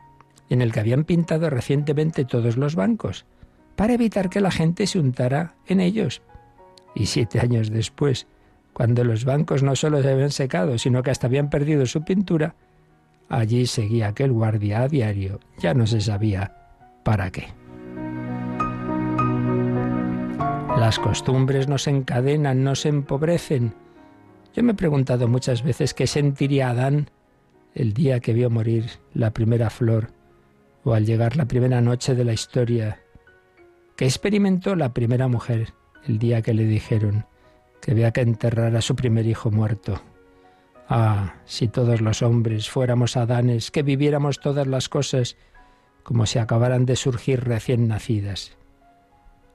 en 0.51 0.61
el 0.61 0.73
que 0.73 0.81
habían 0.81 1.05
pintado 1.05 1.51
recientemente 1.51 2.25
todos 2.25 2.57
los 2.57 2.75
bancos, 2.75 3.25
para 3.77 3.95
evitar 3.95 4.29
que 4.29 4.41
la 4.41 4.51
gente 4.51 4.89
se 4.89 4.99
untara 4.99 5.55
en 5.69 5.81
ellos. 5.81 6.21
Y 6.97 7.07
siete 7.07 7.39
años 7.39 7.71
después, 7.71 8.27
cuando 8.73 9.05
los 9.05 9.25
bancos 9.25 9.63
no 9.63 9.77
solo 9.77 10.03
se 10.03 10.11
habían 10.11 10.33
secado, 10.33 10.79
sino 10.79 11.05
que 11.05 11.13
hasta 11.13 11.29
habían 11.29 11.49
perdido 11.49 11.87
su 11.87 12.05
pintura, 12.05 12.57
allí 13.29 13.67
seguía 13.67 14.09
aquel 14.09 14.33
guardia 14.33 14.83
a 14.83 14.89
diario, 14.89 15.41
ya 15.59 15.75
no 15.75 15.87
se 15.87 16.01
sabía 16.01 16.55
para 17.03 17.31
qué. 17.31 17.47
Las 20.79 20.99
costumbres 20.99 21.69
nos 21.69 21.87
encadenan, 21.87 22.63
nos 22.63 22.85
empobrecen. 22.85 23.75
Yo 24.55 24.63
me 24.63 24.73
he 24.73 24.75
preguntado 24.75 25.27
muchas 25.27 25.63
veces 25.63 25.95
qué 25.95 26.07
sentiría 26.07 26.71
Adán 26.71 27.11
el 27.75 27.93
día 27.93 28.21
que 28.21 28.33
vio 28.33 28.51
morir 28.51 28.87
la 29.15 29.33
primera 29.33 29.71
flor 29.71 30.11
o 30.85 30.95
al 30.95 31.05
llegar 31.05 31.37
la 31.37 31.47
primera 31.47 31.81
noche 31.81 32.15
de 32.15 32.25
la 32.25 32.33
historia, 32.33 33.01
que 33.97 34.05
experimentó 34.05 34.77
la 34.77 34.93
primera 34.93 35.29
mujer 35.29 35.73
el 36.07 36.19
día 36.19 36.43
que 36.43 36.55
le 36.55 36.65
dijeron 36.65 37.27
que 37.81 37.93
había 37.93 38.13
que 38.13 38.21
enterrar 38.21 38.77
a 38.77 38.81
su 38.81 38.95
primer 38.95 39.27
hijo 39.27 39.51
muerto. 39.51 40.01
Ah, 40.89 41.35
si 41.45 41.69
todos 41.69 42.01
los 42.01 42.23
hombres 42.23 42.71
fuéramos 42.71 43.17
Adanes, 43.17 43.71
que 43.71 43.83
viviéramos 43.83 44.41
todas 44.41 44.67
las 44.67 44.89
cosas 44.89 45.37
como 46.03 46.27
si 46.27 46.39
acabaran 46.39 46.87
de 46.87 46.95
surgir 46.95 47.45
recién 47.45 47.89
nacidas. 47.89 48.57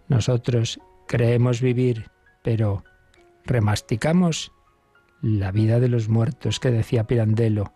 Nosotros 0.10 0.80
creemos 1.08 1.62
vivir, 1.62 2.10
pero 2.44 2.84
remasticamos 3.46 4.52
la 5.22 5.52
vida 5.52 5.80
de 5.80 5.88
los 5.88 6.10
muertos 6.10 6.60
que 6.60 6.72
decía 6.72 7.06
Pirandello, 7.06 7.72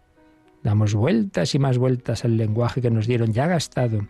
Damos 0.66 0.96
vueltas 0.96 1.54
y 1.54 1.60
más 1.60 1.78
vueltas 1.78 2.26
al 2.26 2.38
lenguaje 2.38 2.82
que 2.82 2.90
nos 2.90 3.06
dieron 3.06 3.34
ya 3.34 3.46
gastado 3.46 4.08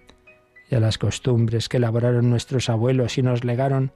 y 0.70 0.76
a 0.76 0.80
las 0.80 0.98
costumbres 0.98 1.68
que 1.68 1.76
elaboraron 1.76 2.30
nuestros 2.30 2.70
abuelos 2.70 3.18
y 3.18 3.24
nos 3.24 3.44
legaron 3.44 3.92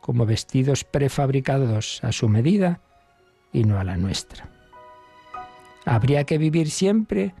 como 0.00 0.26
vestidos 0.26 0.82
prefabricados 0.82 2.02
a 2.02 2.10
su 2.10 2.28
medida 2.28 2.80
y 3.52 3.62
no 3.62 3.78
a 3.78 3.84
la 3.84 3.96
nuestra. 3.96 4.51
Habría 5.84 6.24
que 6.24 6.38
vivir 6.38 6.70
siempre 6.70 7.34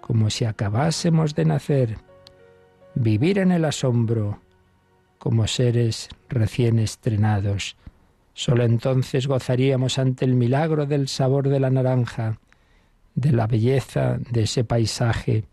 como 0.00 0.30
si 0.30 0.44
acabásemos 0.44 1.34
de 1.34 1.44
nacer, 1.44 1.98
vivir 2.94 3.38
en 3.38 3.52
el 3.52 3.64
asombro 3.64 4.40
como 5.18 5.46
seres 5.46 6.08
recién 6.28 6.78
estrenados. 6.78 7.76
Solo 8.32 8.64
entonces 8.64 9.26
gozaríamos 9.26 9.98
ante 9.98 10.24
el 10.24 10.34
milagro 10.34 10.86
del 10.86 11.08
sabor 11.08 11.48
de 11.48 11.60
la 11.60 11.70
naranja, 11.70 12.38
de 13.14 13.32
la 13.32 13.46
belleza 13.46 14.16
de 14.30 14.44
ese 14.44 14.64
paisaje 14.64 15.44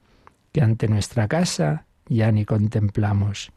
que 0.51 0.61
ante 0.61 0.87
nuestra 0.87 1.27
casa 1.27 1.85
ya 2.07 2.31
ni 2.31 2.45
contemplamos. 2.45 3.51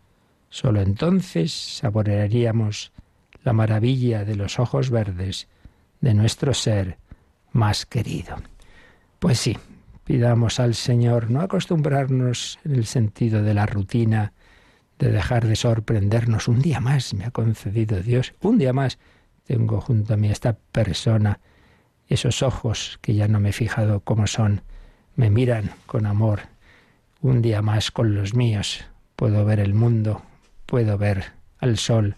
Solo 0.48 0.80
entonces 0.80 1.52
saborearíamos 1.52 2.92
la 3.44 3.52
maravilla 3.52 4.24
de 4.24 4.34
los 4.34 4.58
ojos 4.58 4.90
verdes 4.90 5.46
de 6.00 6.14
nuestro 6.14 6.54
ser 6.54 6.98
más 7.52 7.86
querido. 7.86 8.36
Pues 9.18 9.40
sí, 9.40 9.56
pidamos 10.04 10.60
al 10.60 10.74
Señor 10.74 11.30
no 11.30 11.40
acostumbrarnos 11.40 12.58
en 12.64 12.74
el 12.74 12.86
sentido 12.86 13.42
de 13.42 13.52
la 13.52 13.66
rutina, 13.66 14.32
de 14.98 15.10
dejar 15.10 15.46
de 15.46 15.56
sorprendernos. 15.56 16.46
Un 16.46 16.60
día 16.60 16.80
más 16.80 17.14
me 17.14 17.24
ha 17.24 17.30
concedido 17.32 18.00
Dios, 18.00 18.34
un 18.40 18.58
día 18.58 18.72
más 18.72 18.98
tengo 19.44 19.80
junto 19.80 20.14
a 20.14 20.16
mí 20.16 20.30
esta 20.30 20.56
persona 20.72 21.40
esos 22.06 22.42
ojos 22.42 22.98
que 23.02 23.14
ya 23.14 23.28
no 23.28 23.40
me 23.40 23.50
he 23.50 23.52
fijado 23.52 24.00
cómo 24.00 24.26
son, 24.26 24.62
me 25.16 25.30
miran 25.30 25.72
con 25.86 26.06
amor. 26.06 26.40
Un 27.20 27.42
día 27.42 27.60
más 27.60 27.90
con 27.90 28.14
los 28.14 28.34
míos 28.34 28.84
puedo 29.16 29.44
ver 29.44 29.60
el 29.60 29.74
mundo, 29.74 30.22
puedo 30.64 30.96
ver 30.96 31.32
al 31.58 31.76
sol, 31.76 32.16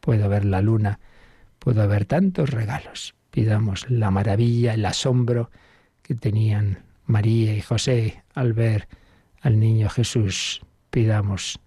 puedo 0.00 0.28
ver 0.28 0.44
la 0.44 0.60
luna, 0.60 1.00
puedo 1.58 1.88
ver 1.88 2.04
tantos 2.04 2.50
regalos. 2.50 3.14
Pidamos 3.30 3.90
la 3.90 4.10
maravilla, 4.10 4.74
el 4.74 4.84
asombro 4.84 5.50
que 6.04 6.14
tenían 6.14 6.84
María 7.06 7.52
y 7.54 7.60
José 7.60 8.22
al 8.34 8.52
ver 8.52 8.86
al 9.40 9.58
niño 9.58 9.88
Jesús. 9.88 10.60
Pidamos 10.90 11.58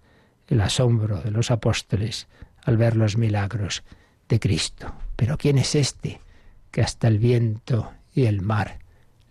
el 0.46 0.62
asombro 0.62 1.20
de 1.20 1.30
los 1.30 1.50
apóstoles 1.50 2.28
al 2.62 2.78
ver 2.78 2.96
los 2.96 3.18
milagros 3.18 3.84
de 4.28 4.40
Cristo. 4.40 4.94
Pero 5.16 5.36
¿quién 5.36 5.58
es 5.58 5.74
este? 5.74 6.20
que 6.70 6.82
hasta 6.82 7.08
el 7.08 7.18
viento 7.18 7.92
y 8.14 8.26
el 8.26 8.42
mar 8.42 8.78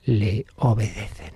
le 0.03 0.45
obedecen. 0.55 1.33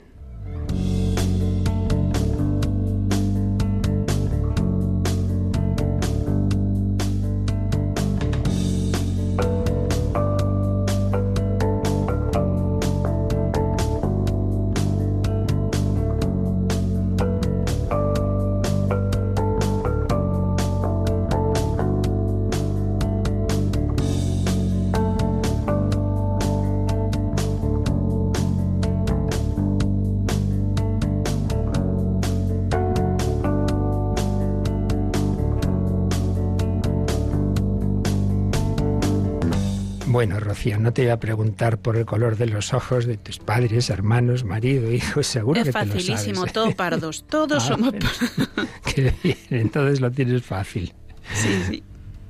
No 40.79 40.93
te 40.93 41.01
voy 41.01 41.11
a 41.11 41.19
preguntar 41.19 41.79
por 41.79 41.97
el 41.97 42.05
color 42.05 42.37
de 42.37 42.45
los 42.45 42.73
ojos 42.73 43.05
de 43.05 43.17
tus 43.17 43.39
padres, 43.39 43.89
hermanos, 43.89 44.43
marido, 44.43 44.91
hijos, 44.91 45.25
seguro 45.25 45.63
que 45.63 45.71
te 45.71 45.71
lo 45.71 45.73
sabes. 45.73 45.95
Es 45.95 46.07
facilísimo, 46.07 46.45
todo 46.45 46.71
pardos, 46.75 47.25
todos 47.27 47.63
ah, 47.63 47.67
somos 47.67 47.93
pardos. 47.93 48.69
Qué 48.95 49.13
bien, 49.23 49.37
entonces 49.49 50.01
lo 50.01 50.11
tienes 50.11 50.43
fácil. 50.43 50.93
Sí, 51.33 51.49
sí. 51.67 51.83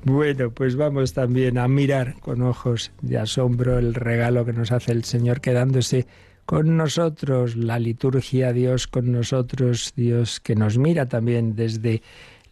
Bueno, 0.04 0.50
pues 0.50 0.76
vamos 0.76 1.12
también 1.12 1.58
a 1.58 1.68
mirar 1.68 2.14
con 2.20 2.40
ojos 2.40 2.90
de 3.02 3.18
asombro 3.18 3.78
el 3.78 3.94
regalo 3.94 4.46
que 4.46 4.54
nos 4.54 4.72
hace 4.72 4.92
el 4.92 5.04
Señor 5.04 5.40
quedándose 5.42 6.06
con 6.46 6.76
nosotros, 6.76 7.54
la 7.54 7.78
liturgia 7.78 8.52
Dios 8.52 8.86
con 8.86 9.12
nosotros, 9.12 9.92
Dios 9.94 10.40
que 10.40 10.56
nos 10.56 10.78
mira 10.78 11.06
también 11.06 11.54
desde 11.54 12.02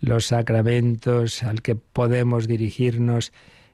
los 0.00 0.26
sacramentos 0.26 1.42
al 1.42 1.62
que 1.62 1.74
podemos 1.74 2.46
dirigirnos 2.46 3.32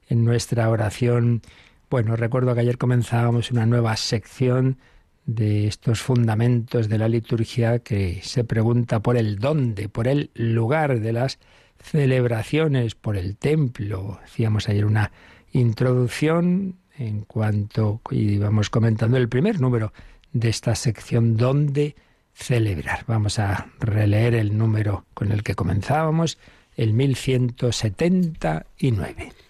en 0.08 0.24
nuestra 0.24 0.70
oración. 0.70 1.42
Bueno, 1.88 2.16
recuerdo 2.16 2.52
que 2.54 2.62
ayer 2.62 2.78
comenzábamos 2.78 3.52
una 3.52 3.64
nueva 3.64 3.96
sección 3.96 4.78
de 5.24 5.68
estos 5.68 6.02
fundamentos 6.02 6.88
de 6.88 6.98
la 6.98 7.08
liturgia 7.08 7.78
que 7.78 8.22
se 8.24 8.42
pregunta 8.42 8.98
por 9.00 9.16
el 9.16 9.38
dónde, 9.38 9.88
por 9.88 10.08
el 10.08 10.32
lugar 10.34 10.98
de 10.98 11.12
las 11.12 11.38
celebraciones, 11.78 12.96
por 12.96 13.16
el 13.16 13.36
templo. 13.36 14.18
Hacíamos 14.24 14.68
ayer 14.68 14.84
una 14.84 15.12
introducción 15.52 16.74
en 16.98 17.20
cuanto 17.20 18.00
íbamos 18.10 18.68
comentando 18.68 19.16
el 19.16 19.28
primer 19.28 19.60
número 19.60 19.92
de 20.32 20.48
esta 20.48 20.74
sección 20.74 21.36
dónde 21.36 21.94
celebrar. 22.34 23.04
Vamos 23.06 23.38
a 23.38 23.68
releer 23.78 24.34
el 24.34 24.58
número 24.58 25.04
con 25.14 25.30
el 25.30 25.44
que 25.44 25.54
comenzábamos, 25.54 26.36
el 26.74 26.94
1179. 26.94 29.45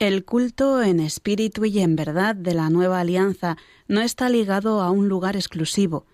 El 0.00 0.24
culto 0.24 0.82
en 0.82 0.98
espíritu 0.98 1.64
y 1.64 1.78
en 1.78 1.94
verdad 1.94 2.34
de 2.34 2.52
la 2.52 2.68
nueva 2.68 3.00
alianza 3.00 3.56
no 3.86 4.00
está 4.00 4.28
ligado 4.28 4.80
a 4.80 4.90
un 4.90 5.08
lugar 5.08 5.36
exclusivo. 5.36 6.04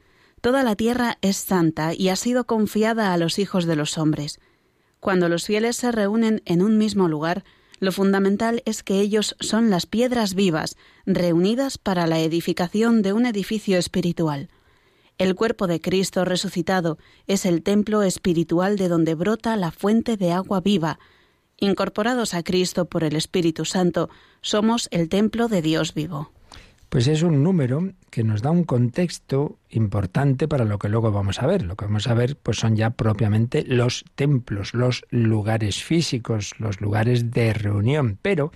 Toda 0.42 0.62
la 0.62 0.76
tierra 0.76 1.16
es 1.22 1.38
santa 1.38 1.94
y 1.94 2.10
ha 2.10 2.16
sido 2.16 2.44
confiada 2.44 3.12
a 3.12 3.16
los 3.16 3.38
hijos 3.38 3.64
de 3.64 3.76
los 3.76 3.96
hombres. 3.96 4.38
Cuando 5.00 5.30
los 5.30 5.46
fieles 5.46 5.76
se 5.76 5.92
reúnen 5.92 6.42
en 6.44 6.60
un 6.60 6.76
mismo 6.76 7.08
lugar, 7.08 7.42
lo 7.78 7.90
fundamental 7.90 8.62
es 8.66 8.82
que 8.82 9.00
ellos 9.00 9.34
son 9.40 9.70
las 9.70 9.86
piedras 9.86 10.34
vivas, 10.34 10.76
reunidas 11.06 11.78
para 11.78 12.06
la 12.06 12.20
edificación 12.20 13.00
de 13.00 13.14
un 13.14 13.24
edificio 13.24 13.78
espiritual. 13.78 14.50
El 15.16 15.34
cuerpo 15.34 15.66
de 15.66 15.80
Cristo 15.80 16.26
resucitado 16.26 16.98
es 17.26 17.46
el 17.46 17.62
templo 17.62 18.02
espiritual 18.02 18.76
de 18.76 18.88
donde 18.88 19.14
brota 19.14 19.56
la 19.56 19.70
fuente 19.70 20.18
de 20.18 20.32
agua 20.32 20.60
viva. 20.60 20.98
Incorporados 21.60 22.32
a 22.32 22.42
Cristo 22.42 22.86
por 22.86 23.04
el 23.04 23.14
Espíritu 23.14 23.66
Santo, 23.66 24.08
somos 24.40 24.88
el 24.90 25.10
templo 25.10 25.46
de 25.46 25.60
Dios 25.60 25.92
vivo. 25.92 26.32
Pues 26.88 27.06
es 27.06 27.22
un 27.22 27.44
número 27.44 27.92
que 28.10 28.24
nos 28.24 28.40
da 28.40 28.50
un 28.50 28.64
contexto 28.64 29.58
importante 29.68 30.48
para 30.48 30.64
lo 30.64 30.78
que 30.78 30.88
luego 30.88 31.12
vamos 31.12 31.40
a 31.40 31.46
ver. 31.46 31.62
Lo 31.62 31.76
que 31.76 31.84
vamos 31.84 32.08
a 32.08 32.14
ver 32.14 32.36
pues 32.36 32.56
son 32.56 32.76
ya 32.76 32.90
propiamente 32.90 33.62
los 33.62 34.06
templos, 34.14 34.72
los 34.72 35.04
lugares 35.10 35.84
físicos, 35.84 36.54
los 36.58 36.80
lugares 36.80 37.30
de 37.30 37.52
reunión, 37.52 38.18
pero 38.20 38.52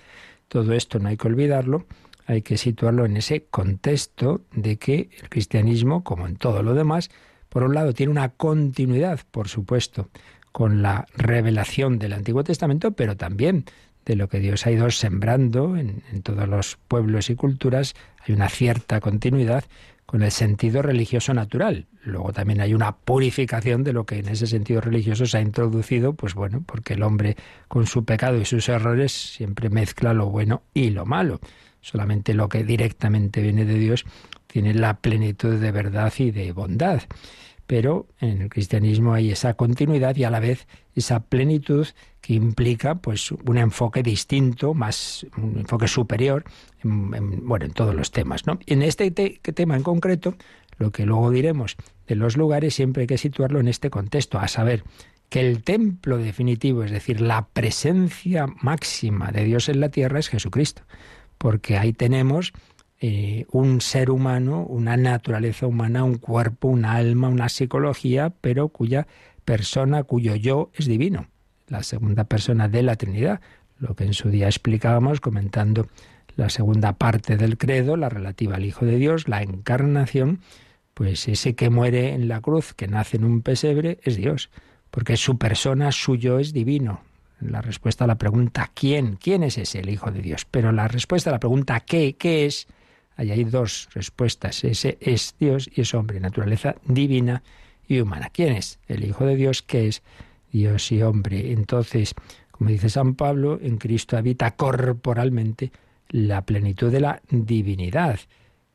todo 0.47 0.73
esto 0.73 0.97
no 0.97 1.09
hay 1.09 1.15
que 1.15 1.27
olvidarlo, 1.27 1.85
hay 2.25 2.41
que 2.41 2.57
situarlo 2.57 3.05
en 3.05 3.17
ese 3.17 3.45
contexto 3.45 4.41
de 4.51 4.77
que 4.77 5.09
el 5.21 5.29
cristianismo, 5.29 6.03
como 6.03 6.25
en 6.27 6.37
todo 6.37 6.63
lo 6.63 6.73
demás, 6.73 7.11
por 7.49 7.63
un 7.63 7.75
lado 7.75 7.93
tiene 7.93 8.11
una 8.11 8.29
continuidad, 8.29 9.21
por 9.31 9.47
supuesto, 9.47 10.09
con 10.55 10.81
la 10.81 11.05
revelación 11.17 11.99
del 11.99 12.13
Antiguo 12.13 12.45
Testamento, 12.45 12.91
pero 12.91 13.17
también 13.17 13.65
de 14.05 14.15
lo 14.15 14.29
que 14.29 14.39
Dios 14.39 14.65
ha 14.65 14.71
ido 14.71 14.89
sembrando 14.89 15.75
en, 15.75 16.01
todos 16.23 16.47
los 16.47 16.77
pueblos 16.87 17.29
y 17.29 17.35
culturas, 17.35 17.93
hay 18.25 18.33
una 18.33 18.47
cierta 18.47 19.01
continuidad 19.01 19.65
con 20.05 20.23
el 20.23 20.31
sentido 20.31 20.81
religioso 20.81 21.33
natural. 21.33 21.87
Luego 22.05 22.31
también 22.31 22.61
hay 22.61 22.73
una 22.73 22.95
purificación 22.95 23.83
de 23.83 23.91
lo 23.91 24.05
que 24.05 24.19
en 24.19 24.29
ese 24.29 24.47
sentido 24.47 24.79
religioso 24.79 25.25
se 25.25 25.39
ha 25.39 25.41
introducido, 25.41 26.13
pues 26.13 26.35
bueno, 26.35 26.63
porque 26.65 26.93
el 26.93 27.03
hombre 27.03 27.35
con 27.67 27.85
su 27.85 28.05
pecado 28.05 28.39
y 28.39 28.45
sus 28.45 28.69
errores 28.69 29.11
siempre 29.11 29.69
mezcla 29.69 30.13
lo 30.13 30.29
bueno 30.29 30.63
y 30.73 30.91
lo 30.91 31.05
malo. 31.05 31.41
Solamente 31.81 32.33
lo 32.33 32.47
que 32.47 32.63
directamente 32.63 33.41
viene 33.41 33.65
de 33.65 33.77
Dios 33.77 34.05
tiene 34.47 34.73
la 34.73 34.99
plenitud 34.99 35.59
de 35.59 35.71
verdad 35.73 36.13
y 36.17 36.31
de 36.31 36.53
bondad 36.53 37.01
pero 37.67 38.07
en 38.19 38.43
el 38.43 38.49
cristianismo 38.49 39.13
hay 39.13 39.31
esa 39.31 39.55
continuidad 39.55 40.15
y 40.15 40.23
a 40.23 40.29
la 40.29 40.39
vez 40.39 40.67
esa 40.95 41.21
plenitud 41.21 41.87
que 42.21 42.33
implica 42.33 42.95
pues 42.95 43.31
un 43.31 43.57
enfoque 43.57 44.03
distinto, 44.03 44.73
más 44.73 45.25
un 45.37 45.59
enfoque 45.59 45.87
superior, 45.87 46.43
en, 46.83 47.47
bueno, 47.47 47.65
en 47.65 47.71
todos 47.71 47.95
los 47.95 48.11
temas, 48.11 48.45
¿no? 48.47 48.59
En 48.65 48.81
este 48.81 49.11
tema 49.11 49.75
en 49.75 49.83
concreto, 49.83 50.35
lo 50.77 50.91
que 50.91 51.05
luego 51.05 51.31
diremos 51.31 51.75
de 52.07 52.15
los 52.15 52.37
lugares 52.37 52.75
siempre 52.75 53.01
hay 53.01 53.07
que 53.07 53.17
situarlo 53.17 53.59
en 53.59 53.67
este 53.67 53.89
contexto, 53.89 54.39
a 54.39 54.47
saber 54.47 54.83
que 55.29 55.39
el 55.39 55.63
templo 55.63 56.17
definitivo, 56.17 56.83
es 56.83 56.91
decir, 56.91 57.19
la 57.19 57.47
presencia 57.47 58.47
máxima 58.61 59.31
de 59.31 59.43
Dios 59.43 59.69
en 59.69 59.79
la 59.79 59.89
tierra 59.89 60.19
es 60.19 60.29
Jesucristo, 60.29 60.83
porque 61.37 61.77
ahí 61.77 61.93
tenemos 61.93 62.53
eh, 63.01 63.45
un 63.51 63.81
ser 63.81 64.09
humano, 64.09 64.65
una 64.65 64.95
naturaleza 64.97 65.67
humana, 65.67 66.03
un 66.03 66.15
cuerpo, 66.15 66.69
una 66.69 66.93
alma, 66.93 67.27
una 67.27 67.49
psicología, 67.49 68.33
pero 68.41 68.69
cuya 68.69 69.07
persona, 69.43 70.03
cuyo 70.03 70.35
yo 70.35 70.71
es 70.73 70.85
divino, 70.85 71.27
la 71.67 71.83
segunda 71.83 72.23
persona 72.23 72.67
de 72.67 72.83
la 72.83 72.95
Trinidad, 72.95 73.41
lo 73.79 73.95
que 73.95 74.05
en 74.05 74.13
su 74.13 74.29
día 74.29 74.47
explicábamos 74.47 75.19
comentando 75.19 75.87
la 76.35 76.49
segunda 76.49 76.93
parte 76.93 77.37
del 77.37 77.57
credo, 77.57 77.97
la 77.97 78.09
relativa 78.09 78.55
al 78.55 78.65
Hijo 78.65 78.85
de 78.85 78.97
Dios, 78.97 79.27
la 79.27 79.41
encarnación, 79.41 80.39
pues 80.93 81.27
ese 81.27 81.55
que 81.55 81.69
muere 81.69 82.13
en 82.13 82.27
la 82.27 82.41
cruz, 82.41 82.73
que 82.73 82.87
nace 82.87 83.17
en 83.17 83.25
un 83.25 83.41
pesebre, 83.41 83.99
es 84.03 84.15
Dios, 84.15 84.49
porque 84.89 85.17
su 85.17 85.37
persona, 85.37 85.91
su 85.91 86.15
yo 86.15 86.39
es 86.39 86.53
divino. 86.53 87.01
La 87.41 87.61
respuesta 87.61 88.05
a 88.05 88.07
la 88.07 88.17
pregunta 88.17 88.71
¿quién? 88.73 89.17
¿Quién 89.17 89.43
es 89.43 89.57
ese 89.57 89.79
el 89.79 89.89
Hijo 89.89 90.09
de 90.11 90.21
Dios? 90.21 90.45
Pero 90.49 90.71
la 90.71 90.87
respuesta 90.87 91.29
a 91.29 91.33
la 91.33 91.39
pregunta 91.39 91.81
¿qué? 91.81 92.15
¿Qué 92.15 92.45
es? 92.45 92.67
Ahí 93.15 93.31
hay 93.31 93.43
dos 93.43 93.89
respuestas. 93.93 94.63
Ese 94.63 94.97
es 94.99 95.35
Dios 95.39 95.69
y 95.73 95.81
es 95.81 95.93
hombre, 95.93 96.19
naturaleza 96.19 96.75
divina 96.85 97.43
y 97.87 97.99
humana. 97.99 98.29
¿Quién 98.31 98.53
es? 98.53 98.79
El 98.87 99.05
Hijo 99.05 99.25
de 99.25 99.35
Dios, 99.35 99.61
que 99.61 99.87
es 99.87 100.03
Dios 100.51 100.91
y 100.91 101.01
hombre. 101.01 101.51
Entonces, 101.51 102.13
como 102.51 102.69
dice 102.69 102.89
San 102.89 103.15
Pablo, 103.15 103.59
en 103.61 103.77
Cristo 103.77 104.17
habita 104.17 104.55
corporalmente 104.55 105.71
la 106.09 106.45
plenitud 106.45 106.91
de 106.91 107.01
la 107.01 107.21
divinidad. 107.29 108.19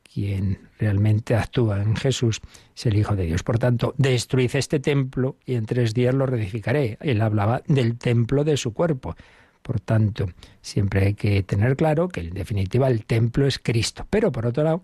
Quien 0.03 0.59
realmente 0.79 1.37
actúa 1.37 1.81
en 1.83 1.95
Jesús 1.95 2.41
es 2.77 2.87
el 2.87 2.97
Hijo 2.97 3.15
de 3.15 3.27
Dios. 3.27 3.43
Por 3.43 3.59
tanto, 3.59 3.95
destruid 3.97 4.51
este 4.55 4.81
templo 4.81 5.37
y 5.47 5.55
en 5.55 5.67
tres 5.67 5.95
días 5.95 6.15
lo 6.15 6.27
reedificaré. 6.27 6.99
Él 7.01 7.23
hablaba 7.23 7.63
del 7.67 7.97
templo 7.97 8.43
de 8.43 8.57
su 8.57 8.73
cuerpo. 8.73 9.15
Por 9.63 9.81
tanto, 9.81 10.27
siempre 10.63 11.07
hay 11.07 11.15
que 11.15 11.43
tener 11.43 11.77
claro 11.77 12.09
que 12.09 12.21
en 12.21 12.31
definitiva 12.31 12.89
el 12.89 13.05
templo 13.05 13.47
es 13.47 13.59
Cristo. 13.59 14.07
Pero 14.11 14.33
por 14.33 14.47
otro 14.47 14.65
lado, 14.65 14.83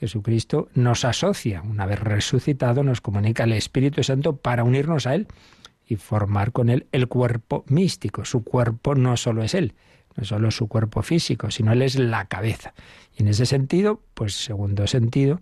Jesucristo 0.00 0.68
nos 0.74 1.04
asocia, 1.04 1.62
una 1.62 1.86
vez 1.86 2.00
resucitado, 2.00 2.82
nos 2.82 3.00
comunica 3.00 3.44
el 3.44 3.52
Espíritu 3.52 4.02
Santo 4.02 4.36
para 4.36 4.64
unirnos 4.64 5.06
a 5.06 5.14
Él 5.14 5.26
y 5.86 5.96
formar 5.96 6.52
con 6.52 6.68
Él 6.68 6.86
el 6.92 7.08
cuerpo 7.08 7.64
místico. 7.68 8.24
Su 8.24 8.44
cuerpo 8.44 8.94
no 8.94 9.16
solo 9.16 9.42
es 9.42 9.54
Él, 9.54 9.74
no 10.16 10.24
solo 10.24 10.50
su 10.50 10.68
cuerpo 10.68 11.02
físico, 11.02 11.50
sino 11.50 11.72
Él 11.72 11.82
es 11.82 11.98
la 11.98 12.26
cabeza. 12.26 12.74
Y 13.16 13.22
en 13.22 13.28
ese 13.28 13.46
sentido, 13.46 14.02
pues 14.14 14.34
segundo 14.34 14.86
sentido, 14.86 15.40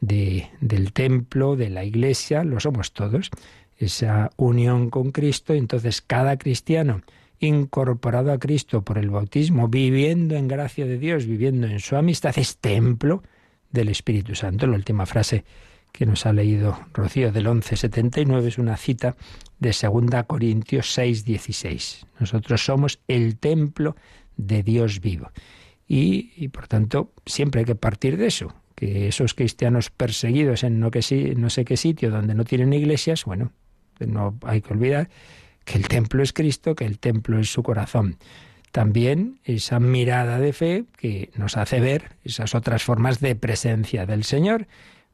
de, 0.00 0.48
del 0.60 0.92
templo, 0.92 1.54
de 1.54 1.70
la 1.70 1.84
iglesia, 1.84 2.42
lo 2.42 2.58
somos 2.58 2.92
todos, 2.92 3.30
esa 3.78 4.30
unión 4.36 4.90
con 4.90 5.12
Cristo, 5.12 5.54
entonces 5.54 6.02
cada 6.02 6.36
cristiano 6.36 7.02
incorporado 7.42 8.32
a 8.32 8.38
Cristo 8.38 8.82
por 8.82 8.98
el 8.98 9.10
bautismo, 9.10 9.68
viviendo 9.68 10.36
en 10.36 10.46
gracia 10.46 10.86
de 10.86 10.96
Dios, 10.96 11.26
viviendo 11.26 11.66
en 11.66 11.80
su 11.80 11.96
amistad, 11.96 12.38
es 12.38 12.56
templo 12.58 13.22
del 13.72 13.88
Espíritu 13.88 14.36
Santo. 14.36 14.68
La 14.68 14.76
última 14.76 15.06
frase 15.06 15.44
que 15.90 16.06
nos 16.06 16.24
ha 16.24 16.32
leído 16.32 16.78
Rocío 16.94 17.32
del 17.32 17.48
1179 17.48 18.48
es 18.48 18.58
una 18.58 18.76
cita 18.76 19.16
de 19.58 19.70
2 19.70 20.24
Corintios 20.26 20.92
6, 20.94 21.24
16. 21.24 22.06
Nosotros 22.20 22.64
somos 22.64 23.00
el 23.08 23.36
templo 23.38 23.96
de 24.36 24.62
Dios 24.62 25.00
vivo. 25.00 25.32
Y, 25.88 26.32
y, 26.36 26.48
por 26.48 26.68
tanto 26.68 27.12
siempre 27.26 27.60
hay 27.60 27.64
que 27.64 27.74
partir 27.74 28.16
de 28.16 28.28
eso, 28.28 28.54
que 28.76 29.08
esos 29.08 29.34
cristianos 29.34 29.90
perseguidos 29.90 30.62
en 30.62 30.78
no, 30.78 30.92
que, 30.92 31.34
no 31.36 31.50
sé 31.50 31.64
qué 31.64 31.76
sitio 31.76 32.10
donde 32.10 32.36
no 32.36 32.44
tienen 32.44 32.72
iglesias, 32.72 33.24
bueno, 33.24 33.50
no 33.98 34.38
hay 34.44 34.60
que 34.60 34.72
olvidar 34.72 35.10
que 35.64 35.78
el 35.78 35.88
templo 35.88 36.22
es 36.22 36.32
Cristo, 36.32 36.74
que 36.74 36.84
el 36.84 36.98
templo 36.98 37.38
es 37.38 37.52
su 37.52 37.62
corazón. 37.62 38.16
También 38.72 39.38
esa 39.44 39.80
mirada 39.80 40.38
de 40.38 40.52
fe 40.52 40.84
que 40.96 41.30
nos 41.36 41.56
hace 41.56 41.80
ver 41.80 42.16
esas 42.24 42.54
otras 42.54 42.82
formas 42.82 43.20
de 43.20 43.36
presencia 43.36 44.06
del 44.06 44.24
Señor, 44.24 44.66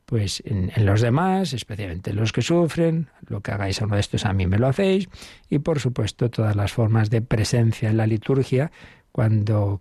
pues 0.09 0.43
en, 0.47 0.71
los 0.87 1.03
demás, 1.03 1.53
especialmente 1.53 2.15
los 2.15 2.33
que 2.33 2.41
sufren, 2.41 3.09
lo 3.27 3.43
que 3.43 3.51
hagáis 3.51 3.83
a 3.83 3.85
uno 3.85 3.97
de 3.97 4.01
estos 4.01 4.25
a 4.25 4.33
mí 4.33 4.47
me 4.47 4.59
lo 4.59 4.69
hacéis, 4.69 5.09
y 5.51 5.59
por 5.59 5.81
supuesto 5.81 6.31
todas 6.31 6.57
las 6.57 6.73
formas 6.73 7.11
de 7.11 7.21
presencia 7.21 7.91
en 7.91 7.99
la 7.99 8.07
liturgia, 8.07 8.71
cuando, 9.13 9.81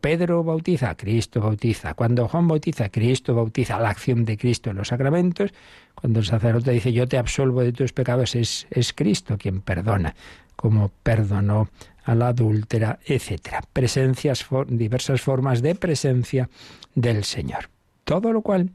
Pedro 0.00 0.42
bautiza, 0.42 0.96
Cristo 0.96 1.40
bautiza. 1.40 1.94
Cuando 1.94 2.28
Juan 2.28 2.48
bautiza, 2.48 2.88
Cristo 2.88 3.34
bautiza. 3.34 3.78
La 3.78 3.90
acción 3.90 4.24
de 4.24 4.36
Cristo 4.36 4.70
en 4.70 4.76
los 4.76 4.88
sacramentos. 4.88 5.52
Cuando 5.94 6.20
el 6.20 6.26
sacerdote 6.26 6.72
dice 6.72 6.92
yo 6.92 7.06
te 7.06 7.18
absolvo 7.18 7.62
de 7.62 7.72
tus 7.72 7.92
pecados, 7.92 8.34
es, 8.34 8.66
es 8.70 8.92
Cristo 8.92 9.36
quien 9.38 9.60
perdona, 9.60 10.14
como 10.56 10.90
perdonó 11.02 11.68
a 12.04 12.14
la 12.14 12.28
adúltera, 12.28 12.98
etc. 13.04 13.64
Presencias, 13.72 14.46
diversas 14.66 15.20
formas 15.20 15.60
de 15.60 15.74
presencia 15.74 16.48
del 16.94 17.24
Señor. 17.24 17.68
Todo 18.04 18.32
lo 18.32 18.42
cual 18.42 18.70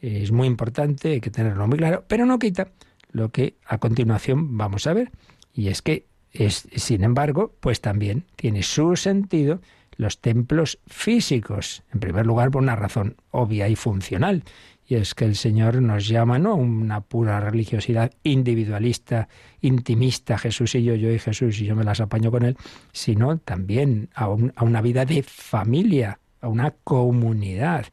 es 0.00 0.32
muy 0.32 0.46
importante, 0.48 1.12
hay 1.12 1.20
que 1.20 1.30
tenerlo 1.30 1.66
muy 1.68 1.78
claro, 1.78 2.04
pero 2.08 2.26
no 2.26 2.38
quita 2.38 2.68
lo 3.12 3.28
que 3.28 3.56
a 3.66 3.78
continuación 3.78 4.56
vamos 4.56 4.86
a 4.86 4.94
ver. 4.94 5.10
Y 5.54 5.68
es 5.68 5.82
que, 5.82 6.06
es, 6.32 6.68
sin 6.74 7.04
embargo, 7.04 7.54
pues 7.60 7.80
también 7.80 8.24
tiene 8.36 8.62
su 8.62 8.96
sentido 8.96 9.60
los 9.96 10.20
templos 10.20 10.78
físicos. 10.86 11.82
En 11.92 12.00
primer 12.00 12.26
lugar, 12.26 12.50
por 12.50 12.62
una 12.62 12.76
razón 12.76 13.16
obvia 13.30 13.68
y 13.68 13.76
funcional. 13.76 14.44
Y 14.86 14.96
es 14.96 15.14
que 15.14 15.24
el 15.24 15.36
Señor 15.36 15.80
nos 15.80 16.08
llama 16.08 16.38
no 16.38 16.52
a 16.52 16.54
una 16.54 17.00
pura 17.00 17.40
religiosidad 17.40 18.12
individualista, 18.24 19.28
intimista, 19.60 20.36
Jesús 20.38 20.74
y 20.74 20.82
yo, 20.82 20.94
yo 20.94 21.10
y 21.10 21.18
Jesús 21.18 21.60
y 21.60 21.66
yo 21.66 21.76
me 21.76 21.84
las 21.84 22.00
apaño 22.00 22.30
con 22.30 22.44
Él, 22.44 22.56
sino 22.92 23.38
también 23.38 24.10
a, 24.14 24.28
una 24.28 24.82
vida 24.82 25.04
de 25.04 25.22
familia, 25.22 26.18
a 26.40 26.48
una 26.48 26.72
comunidad. 26.84 27.86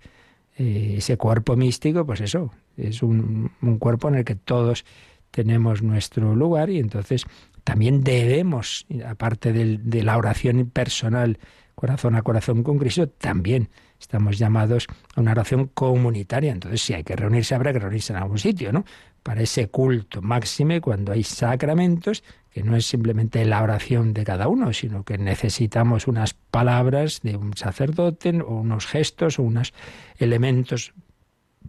Eh, 0.57 0.95
ese 0.97 1.15
cuerpo 1.15 1.55
místico, 1.55 2.05
pues 2.05 2.21
eso, 2.21 2.51
es 2.75 3.03
un, 3.03 3.51
cuerpo 3.79 4.09
en 4.09 4.15
el 4.15 4.25
que 4.25 4.35
todos 4.35 4.83
tenemos 5.31 5.83
nuestro 5.83 6.35
lugar 6.35 6.69
y 6.69 6.79
entonces 6.79 7.25
también 7.69 8.03
debemos, 8.03 8.87
aparte 9.05 9.53
de 9.53 10.03
la 10.03 10.17
oración 10.17 10.71
personal, 10.71 11.37
corazón 11.75 12.15
a 12.15 12.23
corazón 12.23 12.63
con 12.63 12.79
Cristo, 12.79 13.07
también 13.07 13.69
estamos 13.99 14.39
llamados 14.39 14.87
a 15.15 15.21
una 15.21 15.33
oración 15.33 15.67
comunitaria. 15.67 16.51
Entonces, 16.51 16.81
si 16.81 16.95
hay 16.95 17.03
que 17.03 17.15
reunirse, 17.15 17.53
habrá 17.53 17.71
que 17.71 17.77
reunirse 17.77 18.11
en 18.11 18.17
algún 18.17 18.39
sitio, 18.39 18.71
¿no? 18.73 18.85
Para 19.21 19.43
ese 19.43 19.67
culto 19.67 20.23
máxime, 20.23 20.81
cuando 20.81 21.11
hay 21.11 21.21
sacramentos, 21.21 22.23
que 22.49 22.63
no 22.63 22.75
es 22.75 22.87
simplemente 22.87 23.45
la 23.45 23.61
oración 23.61 24.15
de 24.15 24.23
cada 24.23 24.47
uno, 24.47 24.73
sino 24.73 25.03
que 25.03 25.19
necesitamos 25.19 26.07
unas 26.07 26.33
palabras 26.33 27.19
de 27.21 27.37
un 27.37 27.55
sacerdote, 27.55 28.41
o 28.41 28.61
unos 28.61 28.87
gestos, 28.87 29.37
o 29.37 29.43
unos 29.43 29.75
elementos 30.17 30.91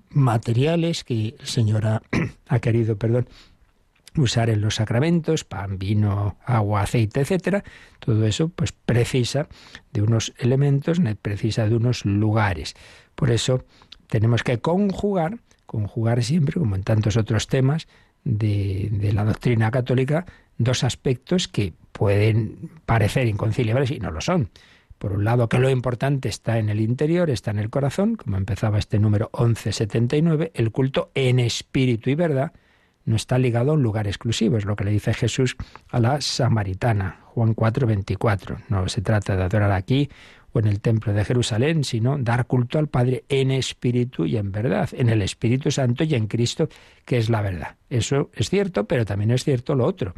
materiales 0.09 1.05
que 1.05 1.37
el 1.39 1.47
Señor 1.47 1.87
ha, 1.87 2.03
ha 2.49 2.59
querido, 2.59 2.97
perdón, 2.97 3.29
usar 4.17 4.51
en 4.51 4.61
los 4.61 4.77
sacramentos, 4.77 5.45
pan, 5.45 5.79
vino, 5.79 6.37
agua, 6.45 6.83
aceite, 6.83 7.21
etcétera, 7.21 7.65
todo 7.99 8.27
eso 8.27 8.49
pues 8.49 8.73
precisa 8.73 9.49
de 9.93 10.03
unos 10.03 10.35
elementos, 10.39 11.01
precisa 11.23 11.69
de 11.69 11.77
unos 11.77 12.05
lugares. 12.05 12.75
Por 13.15 13.31
eso 13.31 13.65
tenemos 14.09 14.43
que 14.43 14.59
conjugar, 14.59 15.39
conjugar 15.67 16.23
siempre, 16.23 16.59
como 16.59 16.77
en 16.77 16.83
tantos 16.83 17.17
otros 17.17 17.47
temas 17.47 17.87
de, 18.25 18.89
de 18.91 19.13
la 19.13 19.25
doctrina 19.25 19.71
católica, 19.71 20.27
dos 20.59 20.85
aspectos 20.85 21.49
que 21.49 21.73
pueden 21.93 22.71
parecer 22.87 23.27
inconciliables 23.27 23.91
y 23.91 24.01
no 24.01 24.11
lo 24.11 24.21
son. 24.21 24.51
Por 25.01 25.13
un 25.13 25.25
lado, 25.25 25.49
que 25.49 25.59
lo 25.59 25.71
importante 25.71 26.29
está 26.29 26.59
en 26.59 26.69
el 26.69 26.79
interior, 26.79 27.31
está 27.31 27.51
en 27.51 27.59
el 27.59 27.71
corazón, 27.71 28.17
como 28.17 28.37
empezaba 28.37 28.79
este 28.79 28.99
número 28.99 29.31
1179, 29.33 30.51
el 30.55 30.71
culto 30.73 31.11
en 31.15 31.39
espíritu 31.39 32.11
y 32.11 32.15
verdad, 32.15 32.53
no 33.05 33.17
está 33.17 33.39
ligado 33.39 33.71
a 33.71 33.75
un 33.75 33.83
lugar 33.83 34.07
exclusivo, 34.07 34.57
es 34.57 34.65
lo 34.65 34.77
que 34.77 34.85
le 34.85 34.91
dice 34.91 35.15
Jesús 35.15 35.57
a 35.89 36.01
la 36.01 36.21
samaritana, 36.21 37.21
Juan 37.27 37.55
4, 37.55 37.87
24. 37.87 38.59
No 38.69 38.89
se 38.89 39.01
trata 39.01 39.37
de 39.37 39.43
adorar 39.43 39.73
aquí 39.73 40.09
o 40.53 40.59
en 40.59 40.67
el 40.67 40.81
templo 40.81 41.13
de 41.13 41.25
Jerusalén, 41.25 41.85
sino 41.85 42.19
dar 42.19 42.47
culto 42.47 42.79
al 42.79 42.89
Padre 42.89 43.25
en 43.29 43.51
espíritu 43.51 44.27
y 44.27 44.37
en 44.37 44.53
verdad, 44.53 44.89
en 44.93 45.09
el 45.09 45.23
Espíritu 45.23 45.71
Santo 45.71 46.05
y 46.05 46.15
en 46.15 46.27
Cristo, 46.27 46.69
que 47.05 47.19
es 47.19 47.31
la 47.31 47.41
verdad. 47.41 47.77
Eso 47.89 48.31
es 48.35 48.51
cierto, 48.51 48.85
pero 48.85 49.05
también 49.05 49.31
es 49.31 49.45
cierto 49.45 49.75
lo 49.75 49.87
otro. 49.87 50.15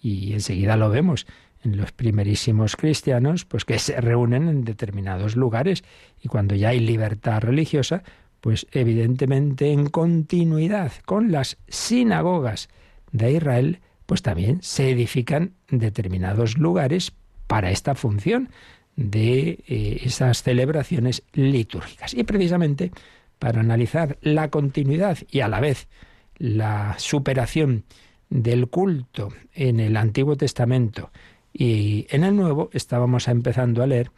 Y 0.00 0.32
enseguida 0.32 0.76
lo 0.76 0.90
vemos 0.90 1.26
en 1.64 1.76
los 1.76 1.92
primerísimos 1.92 2.76
cristianos, 2.76 3.44
pues 3.44 3.64
que 3.64 3.78
se 3.78 4.00
reúnen 4.00 4.48
en 4.48 4.64
determinados 4.64 5.36
lugares 5.36 5.82
y 6.22 6.28
cuando 6.28 6.54
ya 6.54 6.70
hay 6.70 6.80
libertad 6.80 7.40
religiosa, 7.40 8.02
pues 8.44 8.66
evidentemente 8.72 9.72
en 9.72 9.88
continuidad 9.88 10.92
con 11.06 11.32
las 11.32 11.56
sinagogas 11.66 12.68
de 13.10 13.32
Israel, 13.32 13.80
pues 14.04 14.20
también 14.20 14.58
se 14.60 14.90
edifican 14.90 15.54
determinados 15.70 16.58
lugares 16.58 17.14
para 17.46 17.70
esta 17.70 17.94
función 17.94 18.50
de 18.96 19.64
eh, 19.66 20.00
esas 20.04 20.42
celebraciones 20.42 21.22
litúrgicas. 21.32 22.12
Y 22.12 22.24
precisamente 22.24 22.92
para 23.38 23.60
analizar 23.60 24.18
la 24.20 24.50
continuidad 24.50 25.16
y 25.30 25.40
a 25.40 25.48
la 25.48 25.60
vez 25.60 25.88
la 26.36 26.96
superación 26.98 27.84
del 28.28 28.68
culto 28.68 29.32
en 29.54 29.80
el 29.80 29.96
Antiguo 29.96 30.36
Testamento 30.36 31.10
y 31.50 32.06
en 32.10 32.24
el 32.24 32.36
Nuevo, 32.36 32.68
estábamos 32.74 33.26
empezando 33.26 33.82
a 33.82 33.86
leer 33.86 34.10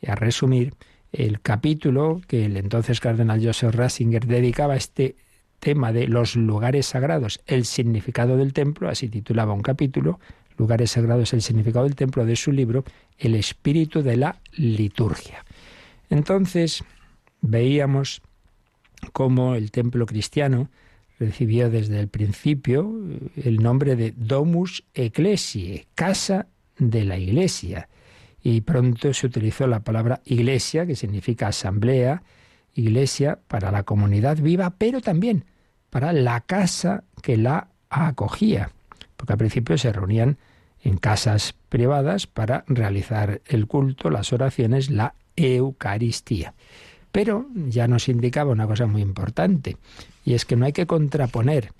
y 0.00 0.10
a 0.10 0.16
resumir 0.16 0.74
el 1.12 1.40
capítulo 1.40 2.20
que 2.26 2.44
el 2.44 2.56
entonces 2.56 3.00
cardenal 3.00 3.44
Joseph 3.44 3.74
Ratzinger 3.74 4.26
dedicaba 4.26 4.74
a 4.74 4.76
este 4.76 5.16
tema 5.58 5.92
de 5.92 6.06
los 6.06 6.36
lugares 6.36 6.86
sagrados, 6.86 7.40
el 7.46 7.64
significado 7.64 8.36
del 8.36 8.52
templo, 8.52 8.88
así 8.88 9.08
titulaba 9.08 9.52
un 9.52 9.62
capítulo, 9.62 10.20
lugares 10.56 10.92
sagrados, 10.92 11.32
el 11.32 11.42
significado 11.42 11.84
del 11.84 11.96
templo 11.96 12.24
de 12.24 12.36
su 12.36 12.52
libro, 12.52 12.84
El 13.18 13.34
espíritu 13.34 14.02
de 14.02 14.16
la 14.16 14.40
liturgia. 14.52 15.44
Entonces 16.10 16.84
veíamos 17.40 18.22
cómo 19.12 19.54
el 19.54 19.70
templo 19.70 20.06
cristiano 20.06 20.68
recibió 21.18 21.70
desde 21.70 21.98
el 21.98 22.08
principio 22.08 22.92
el 23.36 23.56
nombre 23.56 23.96
de 23.96 24.12
Domus 24.16 24.84
Ecclesiae, 24.94 25.86
casa 25.94 26.46
de 26.78 27.04
la 27.04 27.18
iglesia 27.18 27.88
y 28.50 28.62
pronto 28.62 29.12
se 29.12 29.26
utilizó 29.26 29.66
la 29.66 29.80
palabra 29.80 30.22
iglesia, 30.24 30.86
que 30.86 30.96
significa 30.96 31.48
asamblea, 31.48 32.22
iglesia 32.74 33.38
para 33.46 33.70
la 33.70 33.82
comunidad 33.82 34.38
viva, 34.38 34.70
pero 34.70 35.02
también 35.02 35.44
para 35.90 36.14
la 36.14 36.40
casa 36.40 37.04
que 37.22 37.36
la 37.36 37.68
acogía, 37.90 38.70
porque 39.18 39.34
al 39.34 39.38
principio 39.38 39.76
se 39.76 39.92
reunían 39.92 40.38
en 40.82 40.96
casas 40.96 41.54
privadas 41.68 42.26
para 42.26 42.64
realizar 42.68 43.42
el 43.46 43.66
culto, 43.66 44.08
las 44.08 44.32
oraciones, 44.32 44.88
la 44.88 45.14
Eucaristía. 45.36 46.54
Pero 47.12 47.48
ya 47.54 47.86
nos 47.86 48.08
indicaba 48.08 48.52
una 48.52 48.66
cosa 48.66 48.86
muy 48.86 49.02
importante, 49.02 49.76
y 50.24 50.32
es 50.32 50.46
que 50.46 50.56
no 50.56 50.64
hay 50.64 50.72
que 50.72 50.86
contraponer 50.86 51.72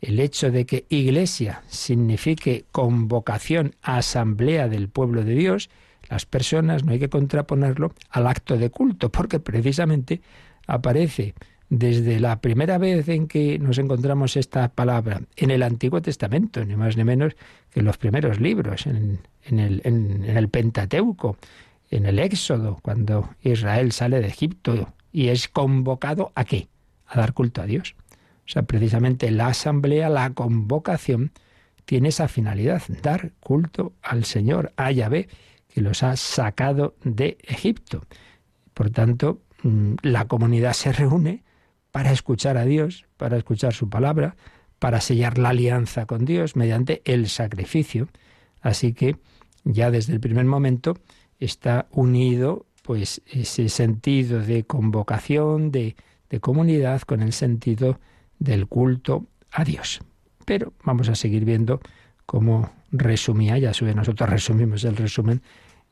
el 0.00 0.18
hecho 0.18 0.50
de 0.50 0.66
que 0.66 0.86
iglesia 0.88 1.62
signifique 1.68 2.64
convocación, 2.72 3.76
asamblea 3.80 4.66
del 4.68 4.88
pueblo 4.88 5.22
de 5.22 5.34
Dios, 5.34 5.70
las 6.08 6.26
personas, 6.26 6.84
no 6.84 6.92
hay 6.92 6.98
que 6.98 7.08
contraponerlo 7.08 7.92
al 8.10 8.26
acto 8.26 8.56
de 8.56 8.70
culto, 8.70 9.10
porque 9.10 9.40
precisamente 9.40 10.20
aparece 10.66 11.34
desde 11.68 12.20
la 12.20 12.40
primera 12.40 12.78
vez 12.78 13.08
en 13.08 13.26
que 13.26 13.58
nos 13.58 13.78
encontramos 13.78 14.36
esta 14.36 14.68
palabra 14.68 15.22
en 15.36 15.50
el 15.50 15.62
Antiguo 15.62 16.00
Testamento, 16.00 16.64
ni 16.64 16.76
más 16.76 16.96
ni 16.96 17.04
menos 17.04 17.34
que 17.70 17.80
en 17.80 17.86
los 17.86 17.98
primeros 17.98 18.40
libros, 18.40 18.86
en, 18.86 19.20
el, 19.42 19.80
en 19.84 20.24
el 20.24 20.48
Pentateuco, 20.48 21.36
en 21.90 22.06
el 22.06 22.18
Éxodo, 22.18 22.78
cuando 22.82 23.30
Israel 23.42 23.92
sale 23.92 24.20
de 24.20 24.28
Egipto 24.28 24.92
y 25.12 25.28
es 25.28 25.48
convocado 25.48 26.32
a 26.34 26.44
qué? 26.44 26.68
A 27.06 27.18
dar 27.18 27.32
culto 27.32 27.62
a 27.62 27.66
Dios. 27.66 27.94
O 28.46 28.48
sea, 28.48 28.62
precisamente 28.62 29.30
la 29.30 29.48
asamblea, 29.48 30.08
la 30.08 30.30
convocación, 30.30 31.32
tiene 31.84 32.08
esa 32.08 32.28
finalidad, 32.28 32.82
dar 33.02 33.32
culto 33.40 33.92
al 34.02 34.24
Señor, 34.24 34.72
a 34.76 34.90
Yahvé 34.90 35.28
que 35.76 35.82
los 35.82 36.02
ha 36.02 36.16
sacado 36.16 36.94
de 37.04 37.36
Egipto. 37.42 38.06
Por 38.72 38.88
tanto, 38.88 39.42
mm, 39.62 39.96
la 40.00 40.24
comunidad 40.26 40.72
se 40.72 40.90
reúne 40.90 41.44
para 41.92 42.12
escuchar 42.12 42.56
a 42.56 42.64
Dios, 42.64 43.04
para 43.18 43.36
escuchar 43.36 43.74
su 43.74 43.90
palabra, 43.90 44.36
para 44.78 45.02
sellar 45.02 45.36
la 45.36 45.50
alianza 45.50 46.06
con 46.06 46.24
Dios 46.24 46.56
mediante 46.56 47.02
el 47.04 47.28
sacrificio. 47.28 48.08
Así 48.62 48.94
que 48.94 49.18
ya 49.64 49.90
desde 49.90 50.14
el 50.14 50.20
primer 50.20 50.46
momento 50.46 50.96
está 51.40 51.88
unido 51.90 52.64
pues 52.80 53.20
ese 53.26 53.68
sentido 53.68 54.40
de 54.40 54.64
convocación, 54.64 55.72
de, 55.72 55.94
de 56.30 56.40
comunidad 56.40 57.02
con 57.02 57.20
el 57.20 57.34
sentido 57.34 58.00
del 58.38 58.66
culto 58.66 59.26
a 59.52 59.62
Dios. 59.62 60.00
Pero 60.46 60.72
vamos 60.84 61.10
a 61.10 61.14
seguir 61.14 61.44
viendo 61.44 61.80
cómo 62.24 62.72
resumía, 62.92 63.58
ya 63.58 63.74
sube, 63.74 63.94
nosotros 63.94 64.30
resumimos 64.30 64.84
el 64.84 64.96
resumen 64.96 65.42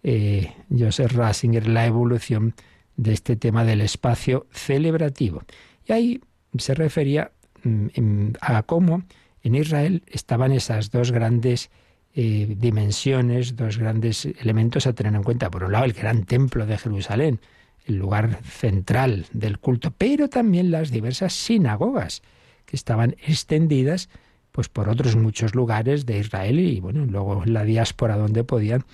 eh, 0.04 0.52
Joseph 0.70 1.12
Ratzinger 1.12 1.66
la 1.66 1.86
evolución 1.86 2.54
de 2.96 3.12
este 3.12 3.36
tema 3.36 3.64
del 3.64 3.80
espacio 3.80 4.46
celebrativo. 4.52 5.42
Y 5.86 5.92
ahí 5.92 6.20
se 6.58 6.74
refería 6.74 7.32
mm, 7.64 8.34
a 8.40 8.62
cómo 8.62 9.02
en 9.42 9.54
Israel 9.54 10.02
estaban 10.06 10.52
esas 10.52 10.90
dos 10.90 11.10
grandes 11.10 11.70
eh, 12.14 12.54
dimensiones, 12.56 13.56
dos 13.56 13.78
grandes 13.78 14.26
elementos 14.26 14.86
a 14.86 14.92
tener 14.92 15.14
en 15.14 15.22
cuenta. 15.22 15.50
Por 15.50 15.64
un 15.64 15.72
lado, 15.72 15.84
el 15.84 15.94
gran 15.94 16.24
templo 16.24 16.66
de 16.66 16.78
Jerusalén, 16.78 17.40
el 17.86 17.96
lugar 17.96 18.38
central 18.44 19.26
del 19.32 19.58
culto, 19.58 19.90
pero 19.90 20.28
también 20.28 20.70
las 20.70 20.90
diversas 20.90 21.32
sinagogas 21.32 22.22
que 22.66 22.76
estaban 22.76 23.16
extendidas 23.26 24.08
pues 24.52 24.68
por 24.68 24.88
otros 24.88 25.16
muchos 25.16 25.56
lugares 25.56 26.06
de 26.06 26.20
Israel 26.20 26.60
y 26.60 26.78
bueno, 26.78 27.06
luego 27.06 27.44
la 27.44 27.64
diáspora 27.64 28.16
donde 28.16 28.44
podían 28.44 28.84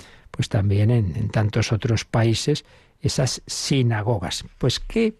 pues 0.40 0.48
también 0.48 0.90
en, 0.90 1.28
tantos 1.28 1.70
otros 1.70 2.06
países 2.06 2.64
esas 3.02 3.42
sinagogas. 3.46 4.46
Pues 4.56 4.80
¿qué, 4.80 5.16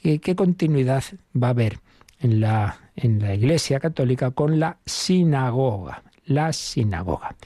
qué, 0.00 0.34
continuidad 0.34 1.04
va 1.34 1.48
a 1.48 1.50
haber 1.50 1.78
en 2.20 2.40
la, 2.40 2.90
en 2.96 3.18
la 3.18 3.34
Iglesia 3.34 3.80
Católica 3.80 4.30
con 4.30 4.58
la 4.58 4.78
sinagoga, 4.86 6.04
la 6.24 6.54
sinagoga. 6.54 7.36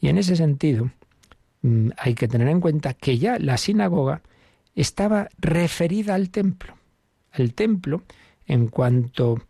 Y 0.00 0.08
en 0.08 0.18
ese 0.18 0.34
sentido 0.34 0.90
mm, 1.62 1.90
hay 1.96 2.14
que 2.16 2.26
tener 2.26 2.48
en 2.48 2.60
cuenta 2.60 2.92
que 2.92 3.18
ya 3.18 3.38
la 3.38 3.56
sinagoga 3.56 4.22
estaba 4.74 5.28
referida 5.38 6.16
al 6.16 6.30
templo. 6.30 6.74
El 7.32 7.54
templo 7.54 8.02
en 8.48 8.66
cuanto 8.66 9.40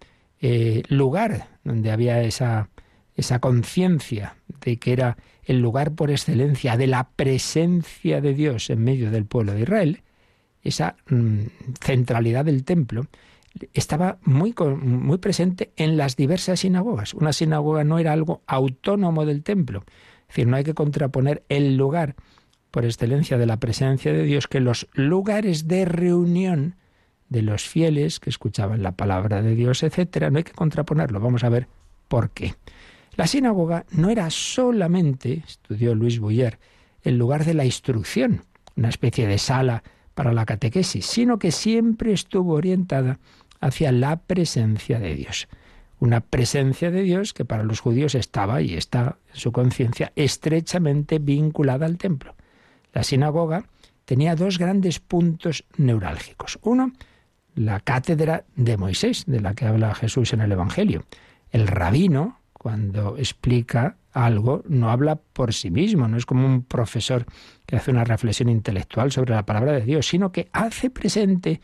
eh, 0.43 0.83
lugar 0.91 1.49
donde 1.65 1.91
había 1.91 2.23
esa, 2.23 2.69
esa 3.15 3.39
conciencia 3.39 4.37
de 4.61 4.77
que 4.77 4.93
era 4.93 5.17
el 5.49 5.61
lugar 5.61 5.93
por 5.93 6.11
excelencia 6.11 6.77
de 6.77 6.87
la 6.87 7.09
presencia 7.09 8.21
de 8.21 8.35
Dios 8.35 8.69
en 8.69 8.85
medio 8.85 9.11
del 9.11 9.25
pueblo 9.25 9.55
de 9.55 9.63
Israel, 9.63 10.03
esa 10.63 10.97
mm, 11.09 11.41
centralidad 11.81 12.45
del 12.45 12.65
templo 12.65 13.07
estaba 13.73 14.19
muy, 14.25 14.55
muy 14.83 15.17
presente 15.17 15.73
en 15.77 15.97
las 15.97 16.17
diversas 16.17 16.61
sinagogas. 16.61 17.15
Una 17.15 17.33
sinagoga 17.33 17.83
no 17.83 17.99
era 17.99 18.13
algo 18.13 18.43
autónomo 18.47 19.25
del 19.25 19.43
templo. 19.43 19.85
Es 20.23 20.29
decir, 20.29 20.47
no 20.47 20.57
hay 20.57 20.65
que 20.65 20.75
contraponer 20.75 21.43
el 21.49 21.79
lugar 21.79 22.15
por 22.71 22.85
excelencia 22.85 23.39
de 23.39 23.47
la 23.47 23.57
presencia 23.57 24.13
de 24.13 24.25
Dios 24.25 24.49
que 24.49 24.61
los 24.61 24.87
lugares 24.93 25.67
de 25.67 25.87
reunión 25.87 26.77
de 27.31 27.41
los 27.41 27.63
fieles 27.63 28.21
que 28.21 28.29
escuchaban 28.29 28.83
la 28.83 28.93
palabra 28.93 29.41
de 29.41 29.55
Dios, 29.55 29.83
etcétera, 29.83 30.31
no 30.31 30.37
hay 30.37 30.45
que 30.45 30.53
contraponerlo. 30.53 31.21
Vamos 31.21 31.43
a 31.43 31.49
ver 31.49 31.69
por 32.07 32.31
qué. 32.31 32.55
La 33.19 33.27
sinagoga 33.27 33.85
no 33.91 34.11
era 34.11 34.31
solamente, 34.31 35.43
estudió 35.45 35.97
Luis 35.97 36.21
Buller, 36.21 36.61
el 37.03 37.19
lugar 37.19 37.45
de 37.45 37.53
la 37.53 37.65
instrucción, 37.65 38.45
una 38.77 38.91
especie 38.91 39.27
de 39.27 39.39
sala 39.39 39.83
para 40.15 40.33
la 40.33 40.47
catequesis, 40.47 41.05
sino 41.05 41.37
que 41.41 41.51
siempre 41.51 42.13
estuvo 42.13 42.53
orientada 42.53 43.19
hacia 43.59 43.91
la 43.91 44.21
presencia 44.21 45.01
de 45.01 45.17
Dios. 45.17 45.49
Una 45.99 46.21
presencia 46.21 46.93
de 46.93 47.03
Dios 47.03 47.35
que 47.35 47.45
para 47.45 47.65
los 47.65 47.81
judíos 47.81 48.15
estaba 48.15 48.63
y 48.63 48.75
está 48.75 49.19
en 49.35 49.41
su 49.41 49.51
conciencia 49.51 50.13
estrechamente 50.15 51.19
vinculada 51.19 51.87
al 51.87 51.99
templo. 51.99 52.37
La 52.93 53.03
sinagoga 53.03 53.65
tenía 54.05 54.37
dos 54.37 54.59
grandes 54.59 55.01
puntos 55.01 55.65
neurálgicos. 55.77 56.61
Uno, 56.63 56.93
la 57.57 57.81
cátedra 57.81 58.45
de 58.55 58.77
Moisés, 58.77 59.25
de 59.27 59.41
la 59.41 59.55
que 59.55 59.67
habla 59.67 59.93
Jesús 59.97 60.33
en 60.35 60.41
el 60.41 60.53
Evangelio. 60.53 61.05
El 61.51 61.67
rabino, 61.67 62.38
cuando 62.59 63.17
explica 63.17 63.97
algo, 64.13 64.63
no 64.69 64.91
habla 64.91 65.17
por 65.17 65.55
sí 65.55 65.71
mismo, 65.71 66.09
no 66.09 66.17
es 66.17 66.27
como 66.27 66.45
un 66.45 66.63
profesor 66.63 67.25
que 67.67 67.77
hace 67.77 67.91
una 67.91 68.05
reflexión 68.05 68.49
intelectual 68.49 69.13
sobre 69.13 69.35
la 69.35 69.47
palabra 69.47 69.73
de 69.73 69.83
Dios, 69.83 70.09
sino 70.09 70.33
que 70.33 70.49
hace 70.53 70.91
presente 70.91 71.61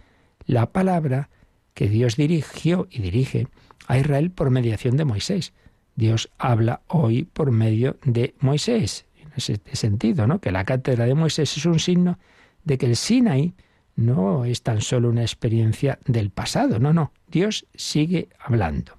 la 0.46 0.72
palabra 0.72 1.28
que 1.74 1.88
Dios 1.88 2.16
dirigió 2.16 2.86
y 2.90 3.02
dirige 3.02 3.48
a 3.88 3.98
Israel 3.98 4.30
por 4.30 4.50
mediación 4.50 4.96
de 4.96 5.04
Moisés. 5.04 5.52
Dios 5.96 6.30
habla 6.38 6.82
hoy 6.86 7.24
por 7.24 7.50
medio 7.50 7.96
de 8.04 8.34
Moisés. 8.40 9.06
En 9.20 9.32
ese 9.36 9.60
sentido, 9.72 10.26
¿no? 10.26 10.40
Que 10.40 10.52
la 10.52 10.64
cátedra 10.64 11.06
de 11.06 11.14
Moisés 11.14 11.56
es 11.56 11.66
un 11.66 11.80
signo 11.80 12.18
de 12.64 12.78
que 12.78 12.86
el 12.86 12.96
Sinaí 12.96 13.54
no 13.96 14.44
es 14.44 14.62
tan 14.62 14.80
solo 14.80 15.08
una 15.08 15.22
experiencia 15.22 15.98
del 16.06 16.30
pasado, 16.30 16.78
no, 16.78 16.92
no. 16.92 17.12
Dios 17.28 17.66
sigue 17.74 18.28
hablando. 18.38 18.92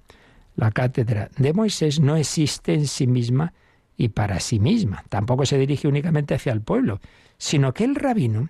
La 0.56 0.70
cátedra 0.70 1.30
de 1.36 1.52
Moisés 1.52 2.00
no 2.00 2.16
existe 2.16 2.72
en 2.74 2.86
sí 2.86 3.06
misma 3.06 3.52
y 3.96 4.08
para 4.08 4.40
sí 4.40 4.58
misma. 4.58 5.04
Tampoco 5.08 5.44
se 5.44 5.58
dirige 5.58 5.86
únicamente 5.86 6.34
hacia 6.34 6.52
el 6.52 6.62
pueblo, 6.62 7.00
sino 7.38 7.74
que 7.74 7.84
el 7.84 7.94
rabino 7.94 8.48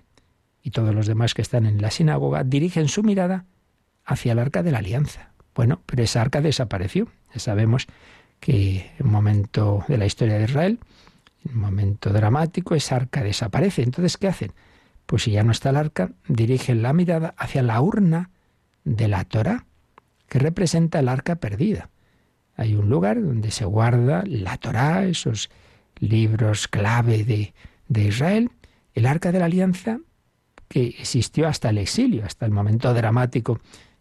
y 0.61 0.71
todos 0.71 0.95
los 0.95 1.07
demás 1.07 1.33
que 1.33 1.41
están 1.41 1.65
en 1.65 1.81
la 1.81 1.91
sinagoga 1.91 2.43
dirigen 2.43 2.87
su 2.87 3.03
mirada 3.03 3.45
hacia 4.05 4.31
el 4.31 4.39
arca 4.39 4.63
de 4.63 4.71
la 4.71 4.79
alianza. 4.79 5.31
Bueno, 5.53 5.81
pero 5.85 6.03
esa 6.03 6.21
arca 6.21 6.41
desapareció. 6.41 7.07
Ya 7.33 7.39
sabemos 7.39 7.87
que 8.39 8.91
en 8.99 9.05
un 9.05 9.11
momento 9.11 9.83
de 9.87 9.97
la 9.97 10.05
historia 10.05 10.37
de 10.37 10.45
Israel, 10.45 10.79
en 11.45 11.55
un 11.55 11.61
momento 11.61 12.11
dramático, 12.11 12.75
esa 12.75 12.95
arca 12.95 13.21
desaparece. 13.21 13.83
Entonces, 13.83 14.17
¿qué 14.17 14.27
hacen? 14.27 14.53
Pues 15.05 15.23
si 15.23 15.31
ya 15.31 15.43
no 15.43 15.51
está 15.51 15.71
el 15.71 15.77
arca, 15.77 16.11
dirigen 16.27 16.81
la 16.81 16.93
mirada 16.93 17.33
hacia 17.37 17.63
la 17.63 17.81
urna 17.81 18.29
de 18.83 19.07
la 19.07 19.23
Torá, 19.25 19.65
que 20.27 20.39
representa 20.39 20.99
el 20.99 21.09
arca 21.09 21.35
perdida. 21.35 21.89
Hay 22.57 22.75
un 22.75 22.89
lugar 22.89 23.21
donde 23.21 23.51
se 23.51 23.65
guarda 23.65 24.23
la 24.25 24.57
Torá, 24.57 25.05
esos 25.05 25.49
libros 25.99 26.67
clave 26.67 27.23
de, 27.23 27.53
de 27.87 28.03
Israel, 28.03 28.51
el 28.93 29.05
arca 29.05 29.31
de 29.31 29.39
la 29.39 29.45
alianza 29.45 29.99
que 30.67 30.87
existió 30.87 31.47
hasta 31.47 31.69
el 31.69 31.77
exilio, 31.77 32.25
hasta 32.25 32.45
el 32.45 32.51
momento 32.51 32.93
dramático 32.93 33.59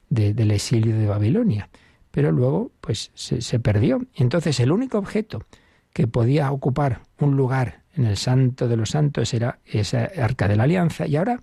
del 0.08 0.50
exilio 0.50 0.96
de 0.96 1.06
Babilonia. 1.06 1.68
Pero 2.10 2.32
luego, 2.32 2.72
pues 2.80 3.10
se, 3.14 3.58
perdió. 3.60 4.02
Y 4.14 4.22
entonces 4.22 4.58
el 4.60 4.72
único 4.72 4.98
objeto 4.98 5.44
que 5.92 6.06
podía 6.06 6.50
ocupar 6.50 7.02
un 7.20 7.36
lugar 7.36 7.82
en 7.94 8.06
el 8.06 8.16
Santo 8.16 8.68
de 8.68 8.76
los 8.76 8.90
Santos 8.90 9.32
era 9.34 9.58
esa 9.66 10.10
arca 10.16 10.48
de 10.48 10.56
la 10.56 10.64
alianza. 10.64 11.06
Y 11.06 11.16
ahora 11.16 11.42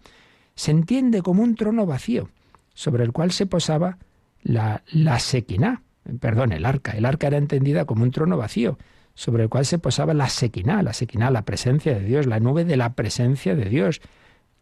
se 0.55 0.71
entiende 0.71 1.21
como 1.21 1.43
un 1.43 1.55
trono 1.55 1.85
vacío, 1.85 2.29
sobre 2.73 3.03
el 3.03 3.11
cual 3.11 3.31
se 3.31 3.45
posaba 3.45 3.97
la, 4.41 4.83
la 4.91 5.19
perdón, 6.19 6.51
el 6.51 6.65
arca. 6.65 6.91
El 6.93 7.05
arca 7.05 7.27
era 7.27 7.37
entendida 7.37 7.85
como 7.85 8.03
un 8.03 8.11
trono 8.11 8.37
vacío, 8.37 8.77
sobre 9.15 9.43
el 9.43 9.49
cual 9.49 9.65
se 9.65 9.79
posaba 9.79 10.13
la 10.13 10.29
sequiná, 10.29 10.81
la 10.83 10.93
sequiná, 10.93 11.29
la 11.31 11.43
presencia 11.45 11.93
de 11.93 12.03
Dios, 12.03 12.25
la 12.25 12.39
nube 12.39 12.65
de 12.65 12.77
la 12.77 12.93
presencia 12.93 13.55
de 13.55 13.65
Dios. 13.65 14.01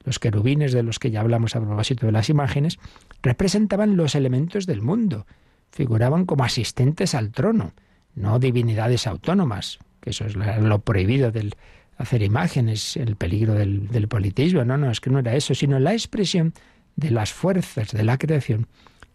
Los 0.04 0.20
querubines 0.20 0.72
de 0.72 0.84
los 0.84 1.00
que 1.00 1.12
ya 1.12 1.22
hablamos 1.22 1.56
a 1.56 1.62
propósito 1.62 2.06
de 2.06 2.12
las 2.12 2.30
imágenes 2.30 2.80
representaban 3.22 3.96
los 3.98 4.16
elementos 4.16 4.66
del 4.66 4.82
mundo, 4.82 5.26
figuraban 5.72 6.26
como 6.26 6.44
asistentes 6.44 7.16
al 7.16 7.32
trono, 7.32 7.74
no 8.16 8.40
divinidades 8.40 9.08
autónomas, 9.08 9.80
que 10.02 10.10
eso 10.10 10.26
es 10.26 10.36
lo 10.36 10.80
prohibido 10.80 11.32
del 11.32 11.56
hacer 11.98 12.24
imágenes, 12.24 12.98
el 12.98 13.16
peligro 13.16 13.54
del, 13.54 13.88
del 13.90 14.08
politismo, 14.08 14.66
no, 14.66 14.76
no, 14.76 14.90
es 14.90 15.00
que 15.00 15.12
no 15.12 15.20
era 15.20 15.36
eso, 15.36 15.54
sino 15.54 15.80
la 15.80 15.94
expresión 15.94 16.54
de 16.96 17.12
las 17.12 17.32
fuerzas 17.32 17.92
de 17.92 18.04
la 18.04 18.18
creación 18.18 18.68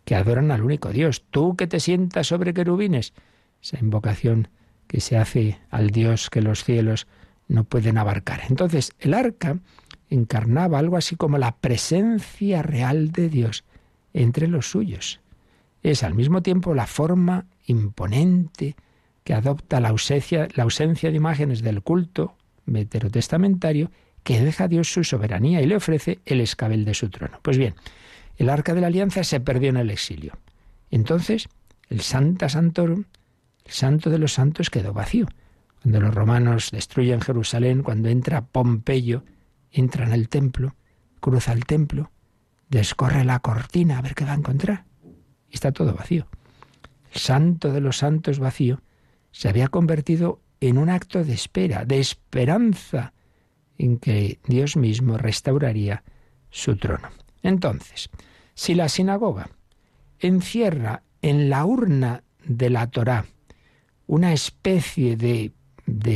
que 0.07 0.15
adoran 0.15 0.53
al 0.53 0.63
único 0.63 0.91
Dios. 0.91 1.25
Tú 1.31 1.57
que 1.57 1.67
te 1.67 1.81
sientas 1.81 2.29
sobre 2.29 2.55
querubines, 2.55 3.13
esa 3.61 3.79
invocación 3.79 4.49
que 4.87 5.01
se 5.01 5.19
hace 5.19 5.59
al 5.69 5.91
Dios 5.91 6.31
que 6.31 6.41
los 6.41 6.63
cielos 6.65 7.09
no 7.49 7.65
pueden 7.65 7.99
abarcar. 7.99 8.43
Entonces, 8.49 8.93
el 9.01 9.13
arca 9.13 9.59
encarnaba 10.09 10.79
algo 10.79 10.97
así 10.97 11.17
como 11.17 11.39
la 11.39 11.57
presencia 11.57 12.63
real 12.63 13.11
de 13.11 13.29
Dios 13.29 13.65
entre 14.15 14.47
los 14.47 14.71
suyos. 14.71 15.21
Es 15.83 16.05
al 16.05 16.15
mismo 16.15 16.41
tiempo 16.41 16.73
la 16.73 16.87
forma 16.87 17.47
imponente 17.67 18.77
que 19.25 19.35
adopta 19.35 19.81
la 19.81 19.89
ausencia, 19.89 20.47
la 20.55 20.63
ausencia 20.63 21.11
de 21.11 21.17
imágenes 21.17 21.63
del 21.63 21.83
culto 21.83 22.37
veterotestamentario 22.65 23.91
que 24.23 24.41
deja 24.41 24.65
a 24.65 24.69
Dios 24.69 24.93
su 24.93 25.03
soberanía 25.03 25.63
y 25.63 25.67
le 25.67 25.75
ofrece 25.75 26.21
el 26.27 26.41
escabel 26.41 26.85
de 26.85 26.95
su 26.95 27.11
trono. 27.11 27.41
Pues 27.43 27.59
bien, 27.59 27.75
el 28.37 28.49
arca 28.49 28.75
de 28.75 28.81
la 28.81 28.89
alianza 28.89 29.25
se 29.25 29.41
perdió 29.41 29.71
en 29.71 29.77
el 29.77 29.91
exilio. 29.91 30.39
Entonces, 30.91 31.49
el 31.89 32.01
Santa 32.01 32.49
Santorum, 32.49 33.05
el 33.65 33.73
santo 33.73 34.11
de 34.11 34.19
los 34.19 34.33
santos, 34.33 34.71
quedó 34.71 34.93
vacío. 34.93 35.27
Cuando 35.83 36.01
los 36.01 36.15
romanos 36.15 36.71
destruyen 36.71 37.21
Jerusalén, 37.21 37.83
cuando 37.83 38.09
entra 38.09 38.45
Pompeyo, 38.45 39.25
entra 39.71 40.05
en 40.07 40.13
el 40.13 40.29
templo, 40.29 40.75
cruza 41.21 41.53
el 41.53 41.65
templo, 41.65 42.11
descorre 42.69 43.25
la 43.25 43.39
cortina 43.41 43.99
a 43.99 44.03
ver 44.03 44.15
qué 44.15 44.25
va 44.25 44.33
a 44.33 44.37
encontrar. 44.37 44.85
Está 45.51 45.73
todo 45.73 45.95
vacío. 45.95 46.27
El 47.13 47.21
santo 47.21 47.73
de 47.73 47.81
los 47.81 47.99
santos 47.99 48.39
vacío 48.39 48.83
se 49.31 49.49
había 49.49 49.69
convertido 49.69 50.41
en 50.61 50.79
un 50.79 50.89
acto 50.89 51.25
de 51.25 51.35
espera, 51.35 51.85
de 51.85 52.01
esperanza 52.01 53.13
en 53.79 53.99
que 53.99 54.41
Dios 54.47 54.77
mismo 54.77 55.19
restauraría 55.19 56.03
su 56.51 56.77
trono. 56.77 57.09
Entonces, 57.43 58.11
si 58.55 58.75
la 58.75 58.89
sinagoga 58.89 59.51
encierra 60.19 61.03
en 61.23 61.51
la 61.51 61.65
urna 61.65 62.23
de 62.45 62.71
la 62.71 62.87
Torá 62.89 63.27
una 64.07 64.33
especie 64.33 65.17
de, 65.17 65.53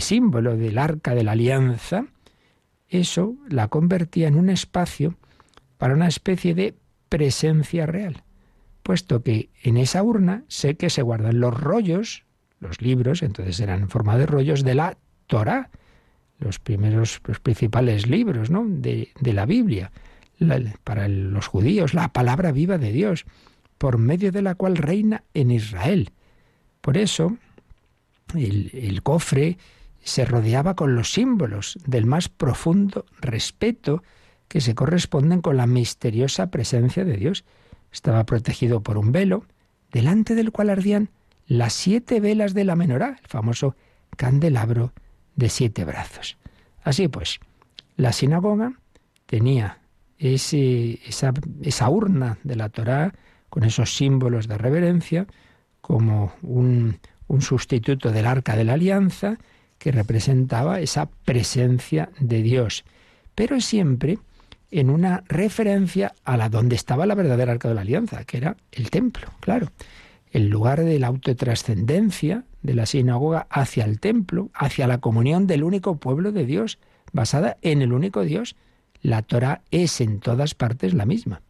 símbolo 0.01 0.57
del 0.57 0.79
arca 0.79 1.15
de 1.15 1.25
la 1.25 1.33
alianza, 1.33 2.07
eso 2.89 3.35
la 3.49 3.69
convertía 3.69 4.29
en 4.29 4.37
un 4.37 4.49
espacio 4.49 5.15
para 5.77 5.95
una 5.95 6.09
especie 6.09 6.55
de 6.55 6.75
presencia 7.09 7.87
real, 7.87 8.23
puesto 8.83 9.23
que 9.23 9.51
en 9.63 9.77
esa 9.77 10.03
urna 10.03 10.45
sé 10.49 10.77
que 10.77 10.91
se 10.91 11.03
guardan 11.03 11.41
los 11.41 11.59
rollos, 11.59 12.25
los 12.61 12.81
libros, 12.81 13.23
entonces 13.23 13.59
eran 13.61 13.83
en 13.83 13.89
forma 13.89 14.17
de 14.17 14.27
rollos 14.27 14.63
de 14.65 14.75
la 14.75 14.97
Torá, 15.27 15.71
los 16.39 16.59
primeros, 16.59 17.21
los 17.27 17.41
principales 17.41 18.07
libros 18.07 18.51
¿no? 18.51 18.65
de 18.67 19.33
la 19.33 19.47
Biblia 19.47 19.91
para 20.85 21.09
los 21.09 21.47
judíos, 21.47 21.95
la 21.95 22.13
palabra 22.13 22.53
viva 22.53 22.79
de 22.79 22.93
Dios, 22.93 23.27
por 23.79 23.99
medio 23.99 24.33
de 24.33 24.43
la 24.43 24.55
cual 24.55 24.77
reina 24.77 25.25
en 25.35 25.51
Israel. 25.51 26.13
Por 26.81 26.97
eso, 26.97 27.37
el, 28.35 29.01
cofre 29.03 29.59
se 30.03 30.25
rodeaba 30.25 30.75
con 30.75 30.95
los 30.95 31.13
símbolos 31.13 31.79
del 31.87 32.07
más 32.07 32.29
profundo 32.29 33.07
respeto 33.21 34.03
que 34.49 34.61
se 34.61 34.75
corresponden 34.75 35.41
con 35.41 35.57
la 35.57 35.67
misteriosa 35.67 36.51
presencia 36.51 37.05
de 37.05 37.17
Dios. 37.17 37.45
Estaba 37.93 38.25
protegido 38.25 38.83
por 38.83 38.99
un 38.99 39.13
velo, 39.13 39.45
delante 39.93 40.35
del 40.35 40.53
cual 40.53 40.71
ardían 40.71 41.11
las 41.47 41.73
siete 41.73 42.21
velas 42.21 42.55
de 42.55 42.65
la 42.65 42.77
menorá, 42.77 43.19
el 43.21 43.29
famoso 43.29 43.77
candelabro 44.17 44.93
de 45.37 45.49
siete 45.49 45.85
brazos. 45.85 46.37
Así 46.83 47.09
pues, 47.09 47.41
la 47.97 48.13
sinagoga 48.13 48.75
tenía 49.27 49.80
esa, 50.21 51.91
urna 51.91 52.39
de 52.45 52.57
la 52.57 52.69
Torá 52.69 53.15
con 53.49 53.65
esos 53.65 53.97
símbolos 53.97 54.47
de 54.47 54.59
reverencia 54.59 55.27
como 55.81 56.33
un, 56.43 56.99
un 57.27 57.43
sustituto 57.43 58.13
del 58.13 58.27
arca 58.27 58.55
de 58.55 58.65
la 58.65 58.75
alianza 58.75 59.39
que 59.79 59.93
representaba 59.93 60.81
esa 60.81 61.09
presencia 61.25 62.11
de 62.21 62.43
Dios, 62.43 62.85
pero 63.35 63.61
siempre 63.61 64.19
en 64.71 64.91
una 64.91 65.25
referencia 65.27 66.15
a 66.25 66.37
la 66.37 66.49
donde 66.49 66.77
estaba 66.77 67.07
la 67.07 67.15
verdadera 67.15 67.53
arca 67.53 67.69
de 67.69 67.75
la 67.75 67.81
alianza, 67.81 68.25
que 68.25 68.37
era 68.37 68.57
el 68.73 68.91
templo, 68.91 69.29
claro. 69.41 69.69
El 70.31 70.49
lugar 70.49 70.85
de 70.85 70.99
la 71.01 71.09
autotrascendencia 71.09 72.45
de 72.63 72.75
la 72.75 72.87
sinagoga 72.87 73.47
hacia 73.51 73.85
el 73.85 73.99
templo, 73.99 74.51
hacia 74.55 74.87
la 74.87 74.99
comunión 74.99 75.47
del 75.47 75.65
único 75.65 75.97
pueblo 75.97 76.31
de 76.31 76.45
Dios, 76.45 76.79
basada 77.13 77.57
en 77.63 77.83
el 77.83 77.93
único 77.93 78.23
Dios. 78.23 78.55
La 79.03 79.23
Torah 79.23 79.63
es 79.71 80.01
en 80.01 80.21
todas 80.21 80.55
partes 80.55 80.95
la 80.95 81.07
misma. 81.07 81.43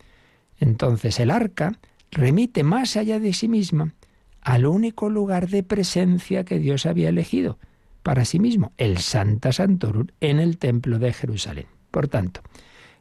Entonces 0.58 1.18
el 1.20 1.30
arca 1.30 1.78
remite 2.10 2.62
más 2.62 2.96
allá 2.96 3.18
de 3.18 3.32
sí 3.32 3.48
misma 3.48 3.94
al 4.40 4.66
único 4.66 5.08
lugar 5.08 5.48
de 5.48 5.62
presencia 5.62 6.44
que 6.44 6.58
Dios 6.58 6.86
había 6.86 7.08
elegido 7.08 7.58
para 8.02 8.24
sí 8.24 8.38
mismo, 8.38 8.72
el 8.78 8.98
Santa 8.98 9.52
Santorum, 9.52 10.06
en 10.20 10.40
el 10.40 10.58
templo 10.58 10.98
de 10.98 11.12
Jerusalén. 11.12 11.66
Por 11.90 12.08
tanto, 12.08 12.40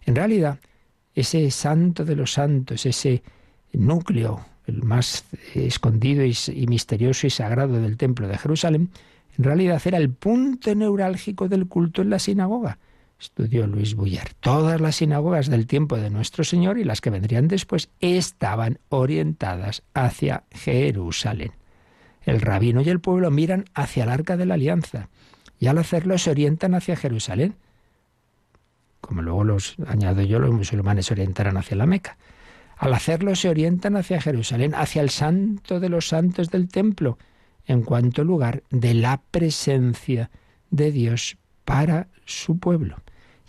en 0.05 0.15
realidad, 0.15 0.59
ese 1.15 1.49
santo 1.51 2.05
de 2.05 2.15
los 2.15 2.33
santos, 2.33 2.85
ese 2.85 3.23
núcleo, 3.71 4.45
el 4.65 4.83
más 4.83 5.25
escondido 5.55 6.23
y, 6.25 6.67
misterioso 6.67 7.27
y 7.27 7.29
sagrado 7.29 7.81
del 7.81 7.97
templo 7.97 8.27
de 8.27 8.37
Jerusalén, 8.37 8.89
en 9.37 9.43
realidad 9.43 9.81
era 9.85 9.97
el 9.97 10.09
punto 10.09 10.73
neurálgico 10.75 11.47
del 11.47 11.67
culto 11.67 12.01
en 12.01 12.09
la 12.09 12.19
sinagoga. 12.19 12.77
Estudió 13.19 13.67
Luis 13.67 13.95
Buller. 13.95 14.33
Todas 14.39 14.79
las 14.79 14.97
sinagogas 14.97 15.49
del 15.49 15.67
tiempo 15.67 15.97
de 15.97 16.09
nuestro 16.09 16.43
Señor 16.43 16.77
y 16.77 16.83
las 16.83 17.01
que 17.01 17.09
vendrían 17.09 17.47
después 17.47 17.89
estaban 17.99 18.79
orientadas 18.89 19.83
hacia 19.93 20.43
Jerusalén. 20.51 21.51
El 22.23 22.41
rabino 22.41 22.81
y 22.81 22.89
el 22.89 22.99
pueblo 22.99 23.31
miran 23.31 23.65
hacia 23.73 24.03
el 24.03 24.09
arca 24.09 24.37
de 24.37 24.45
la 24.45 24.53
alianza 24.53 25.09
y 25.59 25.67
al 25.67 25.77
hacerlo 25.77 26.17
se 26.17 26.31
orientan 26.31 26.75
hacia 26.75 26.95
Jerusalén 26.95 27.55
como 29.09 29.23
luego 29.23 29.43
los 29.43 29.75
añado 29.87 30.21
yo, 30.21 30.37
los 30.37 30.51
musulmanes 30.51 31.07
se 31.07 31.13
orientarán 31.13 31.57
hacia 31.57 31.77
la 31.77 31.87
Meca. 31.87 32.17
Al 32.77 32.93
hacerlo 32.93 33.35
se 33.35 33.49
orientan 33.49 33.97
hacia 33.97 34.21
Jerusalén, 34.21 34.75
hacia 34.75 35.01
el 35.01 35.09
santo 35.09 35.79
de 35.79 35.89
los 35.89 36.07
santos 36.07 36.49
del 36.49 36.69
templo, 36.69 37.17
en 37.65 37.81
cuanto 37.81 38.23
lugar 38.23 38.63
de 38.69 38.93
la 38.93 39.21
presencia 39.31 40.29
de 40.69 40.91
Dios 40.91 41.37
para 41.65 42.07
su 42.25 42.59
pueblo. 42.59 42.97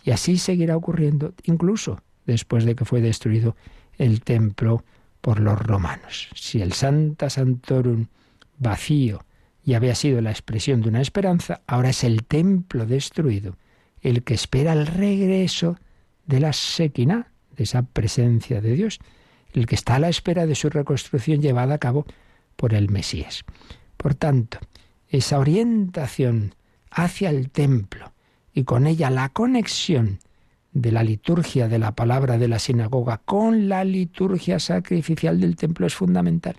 Y 0.03 0.11
así 0.11 0.37
seguirá 0.37 0.75
ocurriendo 0.77 1.33
incluso 1.43 2.01
después 2.25 2.65
de 2.65 2.75
que 2.75 2.85
fue 2.85 3.01
destruido 3.01 3.55
el 3.97 4.21
templo 4.21 4.83
por 5.21 5.39
los 5.39 5.59
romanos. 5.59 6.29
Si 6.35 6.61
el 6.61 6.73
Santa 6.73 7.29
Santorum 7.29 8.07
vacío 8.57 9.23
ya 9.63 9.77
había 9.77 9.95
sido 9.95 10.21
la 10.21 10.31
expresión 10.31 10.81
de 10.81 10.89
una 10.89 11.01
esperanza, 11.01 11.61
ahora 11.67 11.89
es 11.89 12.03
el 12.03 12.23
templo 12.23 12.85
destruido 12.85 13.57
el 14.01 14.23
que 14.23 14.33
espera 14.33 14.73
el 14.73 14.87
regreso 14.87 15.77
de 16.25 16.39
la 16.39 16.53
Sequina, 16.53 17.31
de 17.55 17.63
esa 17.63 17.83
presencia 17.83 18.61
de 18.61 18.73
Dios, 18.73 18.99
el 19.53 19.67
que 19.67 19.75
está 19.75 19.95
a 19.95 19.99
la 19.99 20.09
espera 20.09 20.45
de 20.45 20.55
su 20.55 20.69
reconstrucción 20.69 21.41
llevada 21.41 21.75
a 21.75 21.77
cabo 21.77 22.05
por 22.55 22.73
el 22.73 22.89
Mesías. 22.89 23.43
Por 23.97 24.15
tanto, 24.15 24.59
esa 25.09 25.39
orientación 25.39 26.55
hacia 26.89 27.29
el 27.29 27.49
templo 27.51 28.13
y 28.53 28.63
con 28.63 28.87
ella 28.87 29.09
la 29.09 29.29
conexión 29.29 30.19
de 30.73 30.91
la 30.91 31.03
liturgia 31.03 31.67
de 31.67 31.79
la 31.79 31.93
palabra 31.93 32.37
de 32.37 32.47
la 32.47 32.59
sinagoga 32.59 33.21
con 33.25 33.67
la 33.67 33.83
liturgia 33.83 34.59
sacrificial 34.59 35.39
del 35.39 35.55
templo 35.55 35.85
es 35.85 35.95
fundamental. 35.95 36.55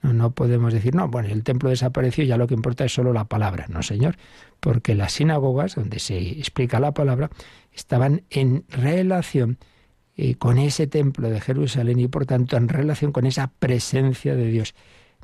No, 0.00 0.30
podemos 0.30 0.72
decir, 0.72 0.94
no, 0.94 1.08
bueno, 1.08 1.28
el 1.28 1.42
templo 1.42 1.70
desapareció, 1.70 2.22
ya 2.22 2.36
lo 2.36 2.46
que 2.46 2.54
importa 2.54 2.84
es 2.84 2.92
solo 2.92 3.12
la 3.12 3.24
palabra. 3.24 3.66
No, 3.68 3.82
Señor, 3.82 4.16
porque 4.60 4.94
las 4.94 5.12
sinagogas, 5.12 5.74
donde 5.74 5.98
se 5.98 6.16
explica 6.16 6.78
la 6.78 6.92
palabra, 6.92 7.30
estaban 7.72 8.22
en 8.30 8.64
relación 8.68 9.58
eh, 10.16 10.36
con 10.36 10.58
ese 10.58 10.86
templo 10.86 11.28
de 11.30 11.40
Jerusalén 11.40 11.98
y 11.98 12.06
por 12.06 12.26
tanto 12.26 12.56
en 12.56 12.68
relación 12.68 13.10
con 13.10 13.26
esa 13.26 13.50
presencia 13.58 14.36
de 14.36 14.46
Dios. 14.46 14.74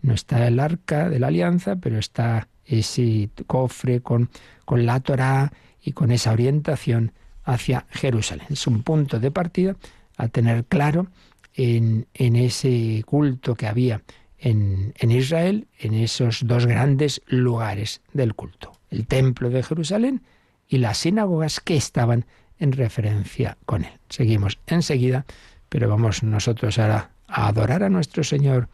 No 0.03 0.13
está 0.13 0.47
el 0.47 0.59
arca 0.59 1.09
de 1.09 1.21
la 1.21 1.29
alianza, 1.29 1.77
pero 1.77 1.99
está 1.99 2.49
ese 2.65 3.31
cofre 3.47 4.01
con, 4.01 4.29
con 4.65 4.87
la 4.87 4.99
Torá 5.01 5.53
y 5.85 5.93
con 5.93 6.11
esa 6.11 6.33
orientación 6.33 7.13
hacia 7.45 7.87
Jerusalén. 7.91 8.47
Es 8.51 8.67
un 8.67 8.83
punto 8.83 9.21
de 9.21 9.31
partida 9.31 9.77
a 10.17 10.29
tener 10.29 10.65
claro 10.65 11.09
en, 11.55 12.07
en 12.15 12.37
ese 12.37 13.03
culto 13.07 13.55
que 13.55 13.67
había 13.67 14.03
en, 14.45 15.11
Israel, 15.11 15.67
en 15.79 15.95
esos 15.95 16.47
dos 16.47 16.67
grandes 16.67 17.23
lugares 17.27 18.03
del 18.13 18.35
culto, 18.35 18.73
el 18.91 19.07
templo 19.07 19.49
de 19.49 19.63
Jerusalén 19.63 20.23
y 20.69 20.79
las 20.79 20.99
sinagogas 20.99 21.61
que 21.61 21.77
estaban 21.77 22.27
en 22.59 22.73
referencia 22.73 23.57
con 23.65 23.85
él. 23.85 23.93
Seguimos 24.11 24.59
enseguida, 24.67 25.25
pero 25.69 25.89
vamos 25.89 26.23
nosotros 26.23 26.79
ahora 26.79 27.11
a 27.27 27.49
adorar 27.49 27.83
a 27.83 27.89
nuestro 27.89 28.23
Señor, 28.23 28.69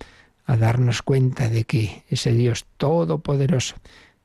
a 0.45 0.57
darnos 0.57 1.03
cuenta 1.03 1.49
de 1.49 1.65
que 1.65 2.03
ese 2.09 2.33
Dios 2.33 2.67
todopoderoso 2.77 3.77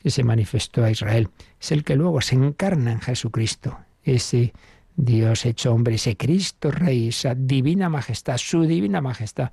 que 0.05 0.11
se 0.11 0.23
manifestó 0.23 0.83
a 0.83 0.91
Israel 0.91 1.29
es 1.59 1.71
el 1.71 1.83
que 1.83 1.95
luego 1.95 2.21
se 2.21 2.35
encarna 2.35 2.91
en 2.91 3.01
Jesucristo, 3.01 3.79
ese 4.03 4.53
Dios 4.95 5.47
hecho 5.47 5.73
hombre, 5.73 5.95
ese 5.95 6.15
Cristo 6.15 6.69
Rey, 6.69 7.07
esa 7.07 7.33
divina 7.33 7.89
majestad, 7.89 8.37
su 8.37 8.67
divina 8.67 9.01
majestad 9.01 9.49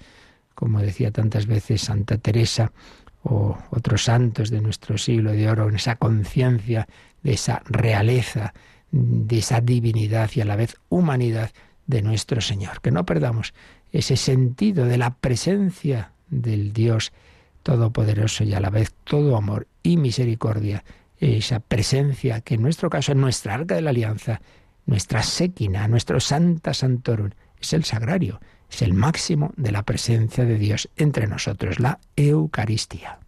como 0.54 0.82
decía 0.82 1.10
tantas 1.10 1.46
veces 1.46 1.80
Santa 1.80 2.18
Teresa 2.18 2.70
o 3.22 3.56
otros 3.70 4.04
santos 4.04 4.50
de 4.50 4.60
nuestro 4.60 4.98
siglo 4.98 5.32
de 5.32 5.48
oro, 5.48 5.70
en 5.70 5.76
esa 5.76 5.96
conciencia 5.96 6.86
de 7.22 7.32
esa 7.32 7.62
realeza, 7.64 8.52
de 8.90 9.38
esa 9.38 9.62
divinidad 9.62 10.30
y 10.34 10.42
a 10.42 10.44
la 10.44 10.56
vez 10.56 10.76
humanidad 10.90 11.50
de 11.86 12.02
nuestro 12.02 12.42
Señor. 12.42 12.82
Que 12.82 12.90
no 12.90 13.06
perdamos 13.06 13.54
ese 13.90 14.18
sentido 14.18 14.84
de 14.84 14.98
la 14.98 15.14
presencia 15.14 16.12
del 16.28 16.74
Dios 16.74 17.10
Todopoderoso 17.62 18.44
y 18.44 18.52
a 18.52 18.60
la 18.60 18.68
vez 18.68 18.92
todo 19.04 19.34
amor 19.34 19.66
y 19.82 19.96
misericordia, 19.96 20.84
esa 21.18 21.60
presencia 21.60 22.40
que 22.40 22.54
en 22.54 22.62
nuestro 22.62 22.90
caso, 22.90 23.12
en 23.12 23.20
nuestra 23.20 23.54
arca 23.54 23.74
de 23.74 23.82
la 23.82 23.90
alianza, 23.90 24.40
nuestra 24.86 25.22
séquina, 25.22 25.86
nuestro 25.88 26.20
Santa 26.20 26.74
Santorum, 26.74 27.30
es 27.60 27.72
el 27.72 27.84
sagrario, 27.84 28.40
es 28.70 28.82
el 28.82 28.94
máximo 28.94 29.52
de 29.56 29.70
la 29.72 29.84
presencia 29.84 30.44
de 30.44 30.58
Dios 30.58 30.88
entre 30.96 31.26
nosotros, 31.28 31.78
la 31.78 32.00
Eucaristía. 32.16 33.20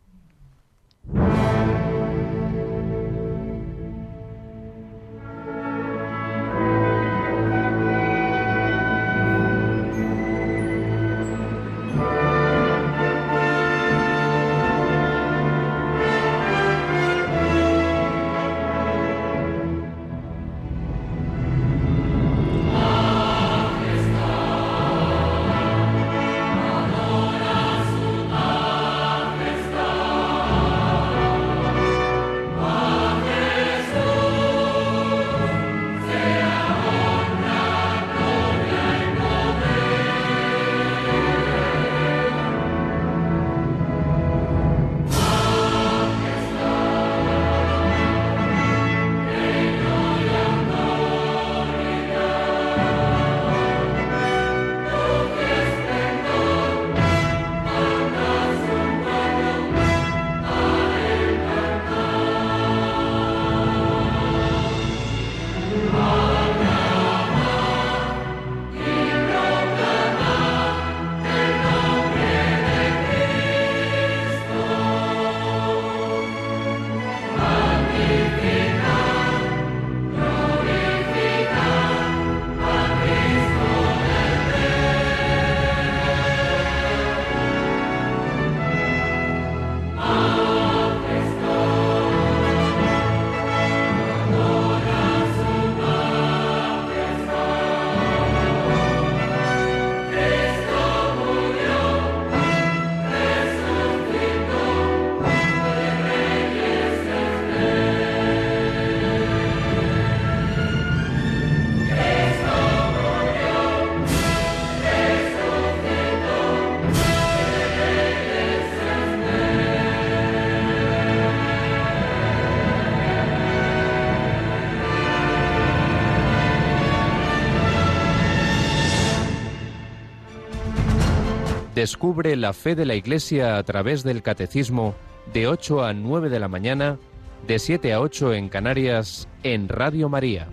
Descubre 131.85 132.35
la 132.35 132.55
fe 132.55 132.74
de 132.74 132.87
la 132.87 132.95
Iglesia 132.95 133.59
a 133.59 133.62
través 133.62 134.03
del 134.05 134.22
Catecismo 134.22 134.95
de 135.35 135.49
8 135.49 135.85
a 135.85 135.93
9 135.93 136.30
de 136.30 136.41
la 136.41 136.49
mañana, 136.49 136.99
de 137.47 137.59
7 137.59 137.93
a 137.93 138.01
8 138.01 138.32
en 138.32 138.49
Canarias, 138.49 139.28
en 139.43 139.68
Radio 139.68 140.09
María. 140.09 140.49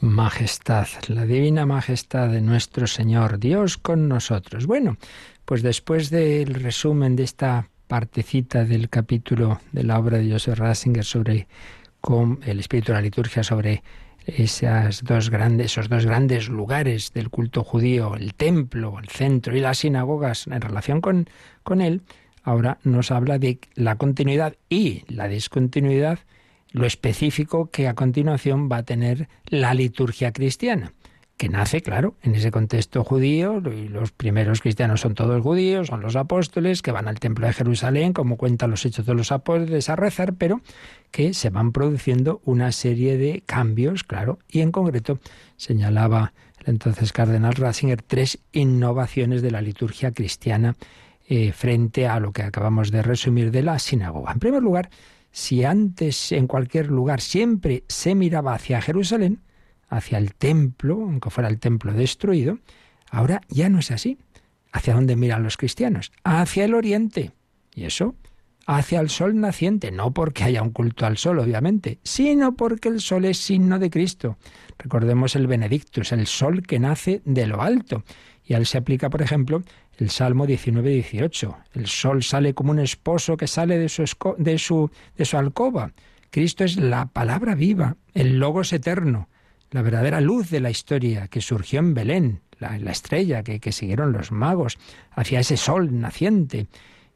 Majestad, 0.00 0.88
la 1.06 1.24
divina 1.24 1.66
majestad 1.66 2.30
de 2.30 2.40
nuestro 2.40 2.88
Señor, 2.88 3.38
Dios 3.38 3.78
con 3.78 4.08
nosotros. 4.08 4.66
Bueno, 4.66 4.96
pues 5.44 5.62
después 5.62 6.10
del 6.10 6.52
resumen 6.54 7.14
de 7.14 7.22
esta 7.22 7.68
partecita 7.86 8.64
del 8.64 8.88
capítulo 8.88 9.60
de 9.70 9.84
la 9.84 10.00
obra 10.00 10.18
de 10.18 10.32
Joseph 10.32 10.58
Ratzinger 10.58 11.04
sobre 11.04 11.46
el 12.44 12.58
espíritu 12.58 12.90
de 12.90 12.94
la 12.94 13.02
liturgia, 13.02 13.44
sobre 13.44 13.84
esas 14.26 15.02
dos 15.04 15.30
grandes, 15.30 15.66
esos 15.72 15.88
dos 15.88 16.06
grandes 16.06 16.48
lugares 16.48 17.12
del 17.12 17.30
culto 17.30 17.64
judío, 17.64 18.14
el 18.16 18.34
templo, 18.34 18.98
el 18.98 19.08
centro 19.08 19.56
y 19.56 19.60
las 19.60 19.78
sinagogas 19.78 20.46
en 20.46 20.60
relación 20.60 21.00
con, 21.00 21.28
con 21.62 21.80
él, 21.80 22.02
ahora 22.42 22.78
nos 22.84 23.10
habla 23.10 23.38
de 23.38 23.58
la 23.74 23.96
continuidad 23.96 24.54
y 24.68 25.04
la 25.08 25.28
discontinuidad, 25.28 26.20
lo 26.72 26.86
específico 26.86 27.70
que 27.70 27.88
a 27.88 27.94
continuación 27.94 28.68
va 28.70 28.78
a 28.78 28.82
tener 28.84 29.28
la 29.46 29.74
liturgia 29.74 30.32
cristiana 30.32 30.92
que 31.40 31.48
nace, 31.48 31.80
claro, 31.80 32.16
en 32.20 32.34
ese 32.34 32.50
contexto 32.50 33.02
judío, 33.02 33.62
y 33.72 33.88
los 33.88 34.12
primeros 34.12 34.60
cristianos 34.60 35.00
son 35.00 35.14
todos 35.14 35.40
judíos, 35.40 35.86
son 35.86 36.02
los 36.02 36.14
apóstoles, 36.14 36.82
que 36.82 36.92
van 36.92 37.08
al 37.08 37.18
templo 37.18 37.46
de 37.46 37.54
Jerusalén, 37.54 38.12
como 38.12 38.36
cuentan 38.36 38.70
los 38.70 38.84
hechos 38.84 39.06
de 39.06 39.14
los 39.14 39.32
apóstoles, 39.32 39.88
a 39.88 39.96
rezar, 39.96 40.34
pero 40.34 40.60
que 41.10 41.32
se 41.32 41.48
van 41.48 41.72
produciendo 41.72 42.42
una 42.44 42.72
serie 42.72 43.16
de 43.16 43.42
cambios, 43.46 44.04
claro, 44.04 44.38
y 44.50 44.60
en 44.60 44.70
concreto 44.70 45.18
señalaba 45.56 46.34
el 46.58 46.72
entonces 46.72 47.10
cardenal 47.10 47.54
Ratzinger 47.54 48.02
tres 48.02 48.38
innovaciones 48.52 49.40
de 49.40 49.50
la 49.50 49.62
liturgia 49.62 50.12
cristiana 50.12 50.76
eh, 51.26 51.52
frente 51.52 52.06
a 52.06 52.20
lo 52.20 52.32
que 52.32 52.42
acabamos 52.42 52.90
de 52.90 53.00
resumir 53.00 53.50
de 53.50 53.62
la 53.62 53.78
sinagoga. 53.78 54.32
En 54.32 54.40
primer 54.40 54.62
lugar, 54.62 54.90
si 55.32 55.64
antes 55.64 56.32
en 56.32 56.46
cualquier 56.46 56.88
lugar 56.88 57.22
siempre 57.22 57.84
se 57.88 58.14
miraba 58.14 58.52
hacia 58.52 58.82
Jerusalén, 58.82 59.40
hacia 59.90 60.18
el 60.18 60.34
templo, 60.34 60.94
aunque 60.94 61.30
fuera 61.30 61.50
el 61.50 61.58
templo 61.58 61.92
destruido, 61.92 62.58
ahora 63.10 63.42
ya 63.48 63.68
no 63.68 63.80
es 63.80 63.90
así. 63.90 64.18
¿Hacia 64.72 64.94
dónde 64.94 65.16
miran 65.16 65.42
los 65.42 65.56
cristianos? 65.56 66.12
Hacia 66.22 66.64
el 66.64 66.74
oriente. 66.74 67.32
¿Y 67.74 67.84
eso? 67.84 68.14
Hacia 68.66 69.00
el 69.00 69.10
sol 69.10 69.40
naciente, 69.40 69.90
no 69.90 70.12
porque 70.14 70.44
haya 70.44 70.62
un 70.62 70.70
culto 70.70 71.06
al 71.06 71.18
sol, 71.18 71.40
obviamente, 71.40 71.98
sino 72.04 72.54
porque 72.54 72.88
el 72.88 73.00
sol 73.00 73.24
es 73.24 73.38
signo 73.38 73.80
de 73.80 73.90
Cristo. 73.90 74.36
Recordemos 74.78 75.34
el 75.34 75.48
Benedictus, 75.48 76.12
el 76.12 76.28
sol 76.28 76.62
que 76.62 76.78
nace 76.78 77.20
de 77.24 77.48
lo 77.48 77.62
alto. 77.62 78.04
Y 78.44 78.54
a 78.54 78.58
él 78.58 78.66
se 78.66 78.78
aplica, 78.78 79.10
por 79.10 79.22
ejemplo, 79.22 79.62
el 79.98 80.10
Salmo 80.10 80.46
19-18. 80.46 81.56
El 81.74 81.86
sol 81.88 82.22
sale 82.22 82.54
como 82.54 82.70
un 82.70 82.78
esposo 82.78 83.36
que 83.36 83.48
sale 83.48 83.76
de 83.76 83.88
su, 83.88 84.04
de 84.38 84.58
su, 84.58 84.88
de 85.16 85.24
su 85.24 85.36
alcoba. 85.36 85.92
Cristo 86.30 86.62
es 86.62 86.76
la 86.76 87.06
palabra 87.06 87.56
viva, 87.56 87.96
el 88.14 88.38
logos 88.38 88.72
eterno 88.72 89.28
la 89.70 89.82
verdadera 89.82 90.20
luz 90.20 90.50
de 90.50 90.60
la 90.60 90.70
historia 90.70 91.28
que 91.28 91.40
surgió 91.40 91.78
en 91.78 91.94
Belén, 91.94 92.40
la, 92.58 92.76
estrella 92.90 93.42
que, 93.42 93.72
siguieron 93.72 94.12
los 94.12 94.32
magos, 94.32 94.78
hacia 95.12 95.40
ese 95.40 95.56
sol 95.56 95.98
naciente, 95.98 96.66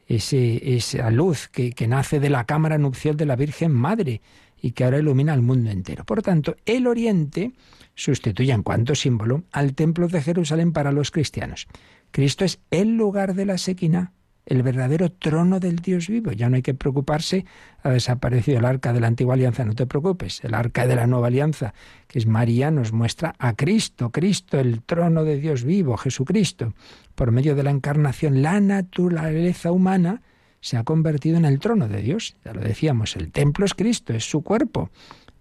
ese, 0.06 0.76
esa 0.76 1.10
luz 1.10 1.48
que, 1.48 1.72
que 1.72 1.86
nace 1.86 2.20
de 2.20 2.30
la 2.30 2.44
cámara 2.44 2.78
nupcial 2.78 3.16
de 3.16 3.26
la 3.26 3.36
Virgen 3.36 3.72
Madre 3.72 4.22
y 4.60 4.72
que 4.72 4.84
ahora 4.84 4.98
ilumina 4.98 5.32
al 5.32 5.42
mundo 5.42 5.70
entero. 5.70 6.04
Por 6.04 6.22
tanto, 6.22 6.56
el 6.64 6.86
Oriente 6.86 7.52
sustituye 7.94 8.52
en 8.52 8.62
cuanto 8.62 8.94
símbolo 8.94 9.44
al 9.52 9.74
Templo 9.74 10.08
de 10.08 10.22
Jerusalén 10.22 10.72
para 10.72 10.92
los 10.92 11.10
cristianos. 11.10 11.66
Cristo 12.10 12.44
es 12.44 12.60
el 12.70 12.96
lugar 12.96 13.34
de 13.34 13.44
la 13.44 13.58
sequina, 13.58 14.12
el 14.46 14.62
verdadero 14.62 15.10
trono 15.10 15.60
del 15.60 15.76
Dios 15.76 16.08
vivo. 16.08 16.32
Ya 16.32 16.48
no 16.48 16.56
hay 16.56 16.62
que 16.62 16.74
preocuparse, 16.74 17.44
ha 17.82 17.90
desaparecido 17.90 18.58
el 18.58 18.64
arca 18.64 18.92
de 18.92 19.00
la 19.00 19.06
antigua 19.06 19.34
alianza, 19.34 19.64
no 19.64 19.74
te 19.74 19.86
preocupes. 19.86 20.42
El 20.44 20.54
arca 20.54 20.86
de 20.86 20.96
la 20.96 21.06
nueva 21.06 21.28
alianza, 21.28 21.74
que 22.06 22.18
es 22.18 22.26
María, 22.26 22.70
nos 22.70 22.92
muestra 22.92 23.34
a 23.38 23.54
Cristo, 23.54 24.10
Cristo, 24.10 24.58
el 24.58 24.82
trono 24.82 25.24
de 25.24 25.38
Dios 25.38 25.64
vivo, 25.64 25.96
Jesucristo. 25.96 26.74
Por 27.14 27.30
medio 27.30 27.54
de 27.54 27.62
la 27.62 27.70
encarnación, 27.70 28.42
la 28.42 28.60
naturaleza 28.60 29.72
humana 29.72 30.22
se 30.60 30.76
ha 30.76 30.84
convertido 30.84 31.36
en 31.36 31.44
el 31.44 31.58
trono 31.58 31.88
de 31.88 32.02
Dios. 32.02 32.36
Ya 32.44 32.52
lo 32.52 32.60
decíamos, 32.60 33.16
el 33.16 33.30
templo 33.30 33.64
es 33.64 33.74
Cristo, 33.74 34.12
es 34.12 34.24
su 34.24 34.42
cuerpo, 34.42 34.90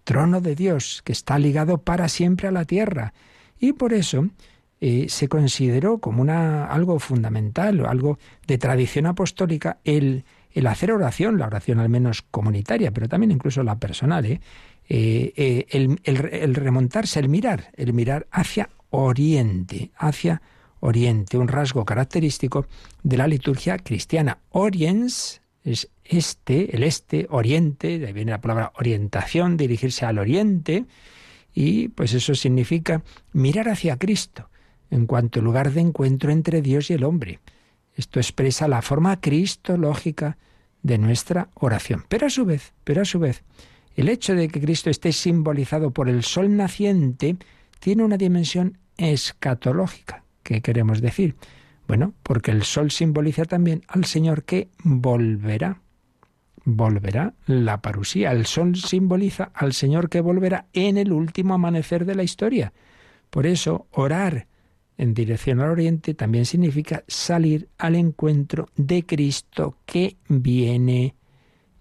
trono 0.04 0.41
de 0.41 0.56
Dios, 0.56 1.01
que 1.04 1.14
está 1.14 1.39
ligado 1.39 1.80
para 1.80 2.08
siempre 2.10 2.47
a 2.47 2.51
la 2.51 2.66
tierra. 2.66 3.14
Y 3.60 3.74
por 3.74 3.93
eso, 3.93 4.28
eh, 4.86 5.05
se 5.07 5.29
consideró 5.29 5.99
como 5.99 6.21
una, 6.21 6.65
algo 6.65 6.99
fundamental 6.99 7.79
o 7.79 7.88
algo 7.88 8.19
de 8.45 8.57
tradición 8.57 9.05
apostólica 9.05 9.77
el, 9.86 10.25
el 10.51 10.67
hacer 10.67 10.91
oración, 10.91 11.38
la 11.38 11.47
oración 11.47 11.79
al 11.79 11.88
menos 11.88 12.21
comunitaria, 12.21 12.91
pero 12.91 13.07
también 13.07 13.31
incluso 13.31 13.63
la 13.63 13.79
personal, 13.79 14.25
¿eh? 14.25 14.41
Eh, 14.89 15.67
el, 15.69 16.01
el, 16.03 16.53
remontarse, 16.53 17.21
el 17.21 17.29
mirar, 17.29 17.71
el 17.77 17.93
mirar 17.93 18.27
hacia 18.29 18.71
Oriente, 18.89 19.91
hacia 19.95 20.41
Oriente, 20.81 21.38
un 21.38 21.47
rasgo 21.47 21.86
característico 21.86 22.65
de 23.03 23.15
la 23.15 23.27
liturgia 23.27 23.77
cristiana. 23.77 24.39
Oriens 24.49 25.41
es 25.63 25.88
este, 26.03 26.75
el 26.75 26.84
este, 26.84 27.25
Oriente, 27.29 27.99
de 27.99 28.07
ahí 28.07 28.11
viene 28.11 28.31
la 28.31 28.41
palabra 28.41 28.73
orientación, 28.75 29.55
dirigirse 29.55 30.05
al 30.05 30.19
Oriente, 30.19 30.84
y 31.53 31.88
pues 31.88 32.13
eso 32.13 32.36
significa 32.36 33.01
mirar 33.31 33.69
hacia 33.69 33.95
Cristo, 33.95 34.49
en 34.94 35.08
cuanto 35.08 35.41
lugar 35.41 35.72
de 35.72 35.82
encuentro 35.82 36.32
entre 36.32 36.62
Dios 36.62 36.91
y 36.91 36.94
el 36.94 37.04
hombre. 37.04 37.39
Esto 37.96 38.20
expresa 38.20 38.68
la 38.68 38.84
forma 38.84 39.20
cristológica 39.20 40.38
de 40.84 41.00
nuestra 41.00 41.50
oración. 41.56 42.06
Pero 42.08 42.28
a 42.28 42.30
su 42.30 42.46
vez, 42.46 42.74
pero 42.84 43.02
a 43.02 43.06
su 43.06 43.18
vez, 43.18 43.44
el 43.96 44.08
hecho 44.08 44.36
de 44.36 44.48
que 44.50 44.62
Cristo 44.62 44.91
esté 44.91 45.12
simbolizado 45.12 45.91
por 45.91 46.10
el 46.10 46.24
sol 46.24 46.56
naciente 46.56 47.38
tiene 47.80 48.04
una 48.04 48.18
dimensión 48.18 48.78
escatológica. 48.98 50.24
¿Qué 50.44 50.62
queremos 50.62 51.02
decir? 51.02 51.36
Bueno, 51.88 52.14
porque 52.22 52.52
el 52.52 52.64
sol 52.64 52.91
simboliza 52.91 53.46
también 53.46 53.82
al 53.88 54.06
Señor 54.06 54.44
que 54.44 54.70
volverá. 54.84 55.82
Volverá 56.66 57.34
la 57.48 57.82
parusía. 57.82 58.32
El 58.32 58.46
sol 58.46 58.76
simboliza 58.76 59.52
al 59.56 59.74
Señor 59.74 60.10
que 60.10 60.22
volverá 60.22 60.68
en 60.74 60.98
el 60.98 61.12
último 61.12 61.56
amanecer 61.56 62.06
de 62.06 62.16
la 62.16 62.24
historia. 62.24 62.74
Por 63.32 63.48
eso, 63.48 63.88
orar 63.91 64.48
en 64.98 65.14
dirección 65.14 65.60
al 65.60 65.70
oriente 65.70 66.14
también 66.14 66.46
significa 66.46 67.04
salir 67.08 67.68
al 67.78 67.96
encuentro 67.96 68.70
de 68.76 69.06
Cristo 69.06 69.78
que 69.86 70.18
viene. 70.28 71.16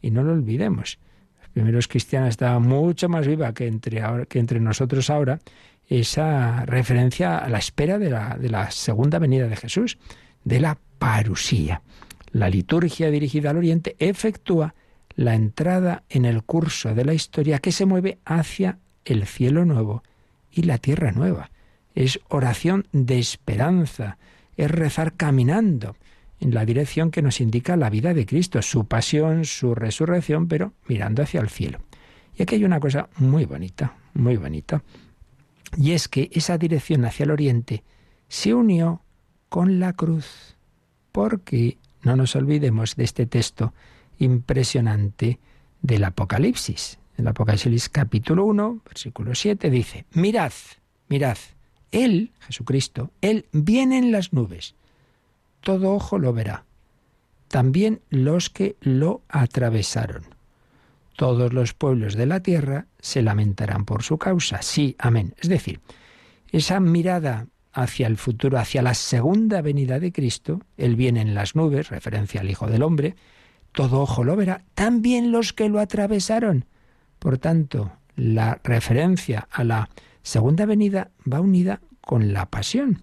Y 0.01 0.11
no 0.11 0.23
lo 0.23 0.33
olvidemos. 0.33 0.99
Los 1.41 1.51
primeros 1.51 1.89
cristianos 1.89 2.31
estaban 2.31 2.63
mucho 2.63 3.09
más 3.09 3.27
viva 3.27 3.53
que 3.53 3.67
entre, 3.67 4.03
que 4.29 4.39
entre 4.39 4.61
nosotros 4.61 5.11
ahora 5.11 5.41
esa 5.89 6.65
referencia 6.65 7.39
a 7.39 7.49
la 7.49 7.59
espera 7.59 7.99
de 7.99 8.11
la, 8.11 8.37
de 8.39 8.49
la 8.49 8.71
segunda 8.71 9.19
venida 9.19 9.47
de 9.47 9.57
Jesús, 9.57 9.99
de 10.45 10.61
la 10.61 10.79
parusía. 10.99 11.83
La 12.33 12.49
liturgia 12.49 13.11
dirigida 13.11 13.51
al 13.51 13.59
oriente 13.59 13.95
efectúa 13.99 14.75
la 15.15 15.35
entrada 15.35 16.05
en 16.09 16.25
el 16.25 16.43
curso 16.43 16.95
de 16.95 17.05
la 17.05 17.13
historia 17.13 17.59
que 17.59 17.73
se 17.73 17.85
mueve 17.85 18.19
hacia 18.25 18.79
el 19.05 19.27
cielo 19.27 19.67
nuevo 19.67 20.03
y 20.51 20.63
la 20.63 20.79
tierra 20.79 21.13
nueva 21.13 21.51
es 21.95 22.21
oración 22.29 22.87
de 22.93 23.19
esperanza, 23.19 24.19
es 24.57 24.71
rezar 24.71 25.15
caminando 25.15 25.97
en 26.41 26.55
la 26.55 26.65
dirección 26.65 27.11
que 27.11 27.23
nos 27.23 27.41
indica 27.41 27.77
la 27.77 27.91
vida 27.91 28.15
de 28.15 28.27
Cristo, 28.27 28.61
su 28.63 28.87
pasión, 28.87 29.45
su 29.45 29.75
resurrección, 29.75 30.49
pero 30.49 30.73
mirando 30.89 31.23
hacia 31.23 31.41
el 31.41 31.49
cielo. 31.49 31.81
Y 32.37 32.43
aquí 32.43 32.57
hay 32.57 32.65
una 32.65 32.81
cosa 32.81 33.09
muy 33.19 33.45
bonita, 33.45 33.97
muy 34.15 34.37
bonita, 34.37 34.83
y 35.77 35.93
es 35.93 36.09
que 36.09 36.31
esa 36.33 36.59
dirección 36.59 37.05
hacia 37.05 37.25
el 37.25 37.31
oriente 37.31 37.85
se 38.29 38.55
unió 38.55 39.03
con 39.49 39.79
la 39.79 39.93
cruz, 39.93 40.57
porque 41.13 41.79
no 42.03 42.17
nos 42.17 42.35
olvidemos 42.37 42.97
de 42.97 43.05
este 43.05 43.27
texto 43.27 43.73
impresionante 44.19 45.39
del 45.81 46.05
Apocalipsis. 46.05 46.99
El 47.17 47.29
Apocalipsis 47.29 47.89
capítulo 47.89 48.45
1, 48.47 48.81
versículo 48.85 49.35
7 49.35 49.71
dice, 49.71 50.07
mirad, 50.13 50.53
mirad, 51.09 51.37
él, 51.93 52.33
Jesucristo, 52.41 53.11
Él 53.21 53.47
viene 53.53 53.99
en 53.99 54.11
las 54.11 54.33
nubes. 54.33 54.75
Todo 55.61 55.93
ojo 55.93 56.19
lo 56.19 56.33
verá. 56.33 56.65
También 57.49 58.01
los 58.09 58.51
que 58.51 58.77
lo 58.81 59.23
atravesaron. 59.29 60.25
Todos 61.17 61.53
los 61.53 61.75
pueblos 61.75 62.15
de 62.15 62.27
la 62.27 62.41
tierra 62.41 62.87
se 62.99 63.23
lamentarán 63.23 63.85
por 63.85 64.03
su 64.03 64.19
causa. 64.19 64.63
Sí, 64.63 64.97
amén. 64.99 65.35
Es 65.39 65.49
decir, 65.49 65.81
esa 66.51 66.81
mirada 66.81 67.47
hacia 67.75 68.07
el 68.07 68.17
futuro, 68.17 68.59
hacia 68.59 68.83
la 68.83 68.95
segunda 68.95 69.61
venida 69.61 70.01
de 70.01 70.13
Cristo, 70.13 70.63
Él 70.79 70.97
viene 70.97 71.21
en 71.21 71.35
las 71.35 71.55
nubes, 71.55 71.91
referencia 71.91 72.41
al 72.41 72.51
Hijo 72.51 72.67
del 72.67 72.83
Hombre, 72.83 73.15
todo 73.73 74.01
ojo 74.01 74.25
lo 74.25 74.37
verá, 74.37 74.65
también 74.75 75.31
los 75.31 75.53
que 75.53 75.69
lo 75.69 75.79
atravesaron. 75.81 76.67
Por 77.19 77.39
tanto, 77.39 77.93
la 78.17 78.61
referencia 78.65 79.49
a 79.51 79.65
la 79.65 79.89
segunda 80.23 80.67
venida 80.67 81.11
va 81.31 81.41
unida 81.41 81.81
con 82.01 82.33
la 82.33 82.47
pasión. 82.51 83.03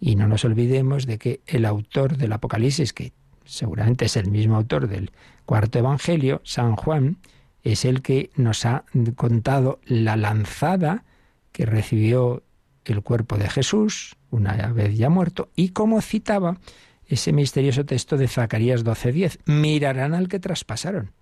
Y 0.00 0.16
no 0.16 0.26
nos 0.26 0.44
olvidemos 0.44 1.06
de 1.06 1.18
que 1.18 1.40
el 1.46 1.64
autor 1.64 2.16
del 2.16 2.32
Apocalipsis, 2.32 2.92
que 2.92 3.12
seguramente 3.44 4.06
es 4.06 4.16
el 4.16 4.30
mismo 4.30 4.56
autor 4.56 4.88
del 4.88 5.10
cuarto 5.44 5.78
Evangelio, 5.78 6.40
San 6.44 6.76
Juan, 6.76 7.18
es 7.62 7.84
el 7.84 8.02
que 8.02 8.30
nos 8.34 8.64
ha 8.66 8.84
contado 9.14 9.80
la 9.84 10.16
lanzada 10.16 11.04
que 11.52 11.66
recibió 11.66 12.42
el 12.84 13.02
cuerpo 13.02 13.38
de 13.38 13.48
Jesús, 13.48 14.16
una 14.30 14.72
vez 14.72 14.96
ya 14.96 15.08
muerto, 15.08 15.50
y 15.54 15.68
como 15.68 16.00
citaba 16.00 16.58
ese 17.06 17.32
misterioso 17.32 17.84
texto 17.84 18.16
de 18.16 18.26
Zacarías 18.26 18.84
12:10, 18.84 19.38
mirarán 19.44 20.14
al 20.14 20.28
que 20.28 20.40
traspasaron. 20.40 21.12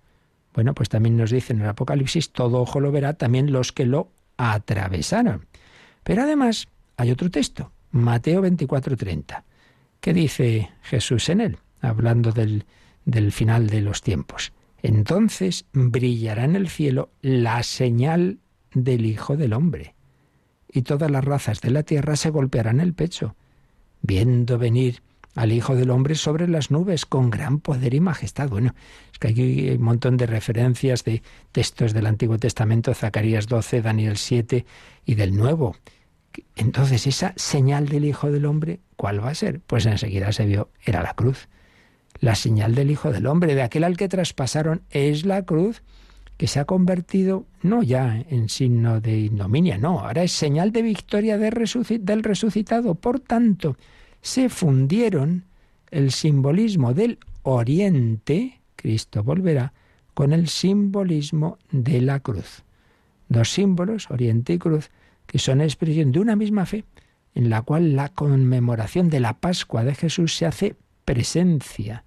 Bueno, 0.53 0.73
pues 0.73 0.89
también 0.89 1.17
nos 1.17 1.31
dice 1.31 1.53
en 1.53 1.61
el 1.61 1.67
Apocalipsis, 1.67 2.31
todo 2.31 2.61
ojo 2.61 2.79
lo 2.79 2.91
verá, 2.91 3.13
también 3.13 3.51
los 3.51 3.71
que 3.71 3.85
lo 3.85 4.11
atravesaron. 4.41 5.45
Pero 6.03 6.23
además 6.23 6.67
hay 6.97 7.11
otro 7.11 7.29
texto, 7.29 7.71
Mateo 7.91 8.41
24:30, 8.41 9.43
que 9.99 10.13
dice 10.13 10.71
Jesús 10.81 11.29
en 11.29 11.41
él, 11.41 11.57
hablando 11.81 12.31
del, 12.31 12.65
del 13.05 13.31
final 13.31 13.67
de 13.67 13.81
los 13.81 14.01
tiempos. 14.01 14.51
Entonces 14.81 15.65
brillará 15.73 16.43
en 16.43 16.55
el 16.55 16.69
cielo 16.69 17.11
la 17.21 17.61
señal 17.61 18.39
del 18.73 19.05
Hijo 19.05 19.37
del 19.37 19.53
Hombre, 19.53 19.93
y 20.71 20.81
todas 20.81 21.11
las 21.11 21.23
razas 21.23 21.61
de 21.61 21.69
la 21.69 21.83
tierra 21.83 22.15
se 22.15 22.29
golpearán 22.29 22.79
el 22.79 22.93
pecho, 22.93 23.35
viendo 24.01 24.57
venir 24.57 25.03
al 25.35 25.51
Hijo 25.51 25.75
del 25.75 25.89
Hombre 25.89 26.15
sobre 26.15 26.47
las 26.47 26.71
nubes 26.71 27.05
con 27.05 27.29
gran 27.29 27.59
poder 27.59 27.93
y 27.93 27.99
majestad. 27.99 28.49
Bueno, 28.49 28.75
es 29.11 29.19
que 29.19 29.29
aquí 29.29 29.41
hay 29.41 29.75
un 29.77 29.83
montón 29.83 30.17
de 30.17 30.25
referencias 30.25 31.03
de 31.03 31.23
textos 31.51 31.93
del 31.93 32.05
Antiguo 32.05 32.37
Testamento, 32.37 32.93
Zacarías 32.93 33.47
12, 33.47 33.81
Daniel 33.81 34.17
7 34.17 34.65
y 35.05 35.15
del 35.15 35.35
Nuevo. 35.35 35.75
Entonces, 36.55 37.07
esa 37.07 37.33
señal 37.35 37.89
del 37.89 38.05
Hijo 38.05 38.31
del 38.31 38.45
Hombre, 38.45 38.79
¿cuál 38.95 39.23
va 39.23 39.29
a 39.29 39.35
ser? 39.35 39.59
Pues 39.59 39.85
enseguida 39.85 40.31
se 40.31 40.45
vio, 40.45 40.69
era 40.83 41.03
la 41.03 41.13
cruz. 41.13 41.47
La 42.19 42.35
señal 42.35 42.75
del 42.75 42.91
Hijo 42.91 43.11
del 43.11 43.25
Hombre, 43.27 43.55
de 43.55 43.63
aquel 43.63 43.83
al 43.83 43.97
que 43.97 44.07
traspasaron, 44.07 44.83
es 44.89 45.25
la 45.25 45.43
cruz 45.43 45.81
que 46.37 46.47
se 46.47 46.59
ha 46.59 46.65
convertido 46.65 47.45
no 47.61 47.83
ya 47.83 48.23
en 48.29 48.49
signo 48.49 48.99
de 48.99 49.15
ignominia, 49.15 49.77
no, 49.77 49.99
ahora 49.99 50.23
es 50.23 50.31
señal 50.31 50.71
de 50.71 50.81
victoria 50.81 51.37
del 51.37 51.51
resucitado. 52.23 52.95
Por 52.95 53.19
tanto, 53.19 53.77
se 54.21 54.49
fundieron 54.49 55.45
el 55.89 56.11
simbolismo 56.11 56.93
del 56.93 57.19
Oriente, 57.43 58.61
Cristo 58.75 59.23
volverá, 59.23 59.73
con 60.13 60.33
el 60.33 60.47
simbolismo 60.47 61.57
de 61.71 62.01
la 62.01 62.19
cruz. 62.19 62.63
Dos 63.29 63.49
símbolos, 63.49 64.09
Oriente 64.11 64.53
y 64.53 64.57
Cruz, 64.57 64.89
que 65.25 65.39
son 65.39 65.61
expresión 65.61 66.11
de 66.11 66.19
una 66.19 66.35
misma 66.35 66.65
fe, 66.65 66.85
en 67.33 67.49
la 67.49 67.61
cual 67.61 67.95
la 67.95 68.09
conmemoración 68.09 69.09
de 69.09 69.21
la 69.21 69.39
Pascua 69.39 69.83
de 69.83 69.95
Jesús 69.95 70.35
se 70.35 70.45
hace 70.45 70.75
presencia, 71.05 72.03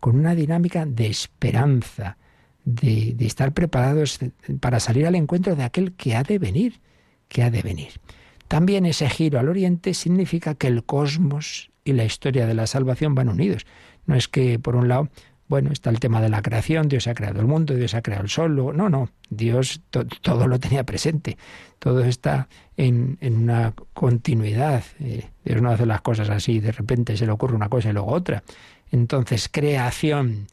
con 0.00 0.16
una 0.16 0.34
dinámica 0.34 0.86
de 0.86 1.08
esperanza, 1.08 2.16
de, 2.64 3.16
estar 3.20 3.52
preparados 3.52 4.20
para 4.60 4.78
salir 4.78 5.06
al 5.06 5.14
encuentro 5.14 5.56
de 5.56 5.64
aquel 5.64 5.92
que 5.92 6.14
ha 6.14 6.22
de 6.22 6.38
venir, 6.38 6.80
que 7.28 7.42
ha 7.42 7.50
de 7.50 7.62
venir. 7.62 8.00
También 8.48 8.86
ese 8.86 9.08
giro 9.10 9.38
al 9.38 9.48
oriente 9.48 9.94
significa 9.94 10.54
que 10.54 10.66
el 10.66 10.84
cosmos 10.84 11.70
y 11.84 11.92
la 11.92 12.04
historia 12.04 12.46
de 12.46 12.54
la 12.54 12.66
salvación 12.66 13.14
van 13.14 13.28
unidos. 13.28 13.66
No 14.06 14.14
es 14.14 14.26
que, 14.26 14.58
por 14.58 14.74
un 14.74 14.88
lado, 14.88 15.10
bueno, 15.48 15.70
está 15.70 15.90
el 15.90 16.00
tema 16.00 16.20
de 16.20 16.28
la 16.28 16.42
creación, 16.42 16.88
Dios 16.88 17.06
ha 17.06 17.14
creado 17.14 17.40
el 17.40 17.46
mundo, 17.46 17.74
Dios 17.74 17.94
ha 17.94 18.02
creado 18.02 18.22
el 18.22 18.30
sol. 18.30 18.56
No, 18.56 18.88
no, 18.90 19.10
Dios 19.30 19.82
todo 19.90 20.46
lo 20.46 20.58
tenía 20.58 20.84
presente. 20.84 21.38
Todo 21.78 22.04
está 22.04 22.48
en, 22.76 23.18
una 23.22 23.74
continuidad. 23.92 24.84
Eh, 25.00 25.28
Dios 25.44 25.62
no 25.62 25.70
hace 25.70 25.86
las 25.86 26.00
cosas 26.00 26.30
así, 26.30 26.60
de 26.60 26.72
repente 26.72 27.16
se 27.16 27.26
le 27.26 27.32
ocurre 27.32 27.54
una 27.54 27.68
cosa 27.68 27.90
y 27.90 27.92
luego 27.92 28.12
otra. 28.12 28.42
Entonces, 28.90 29.48
creación 29.50 30.46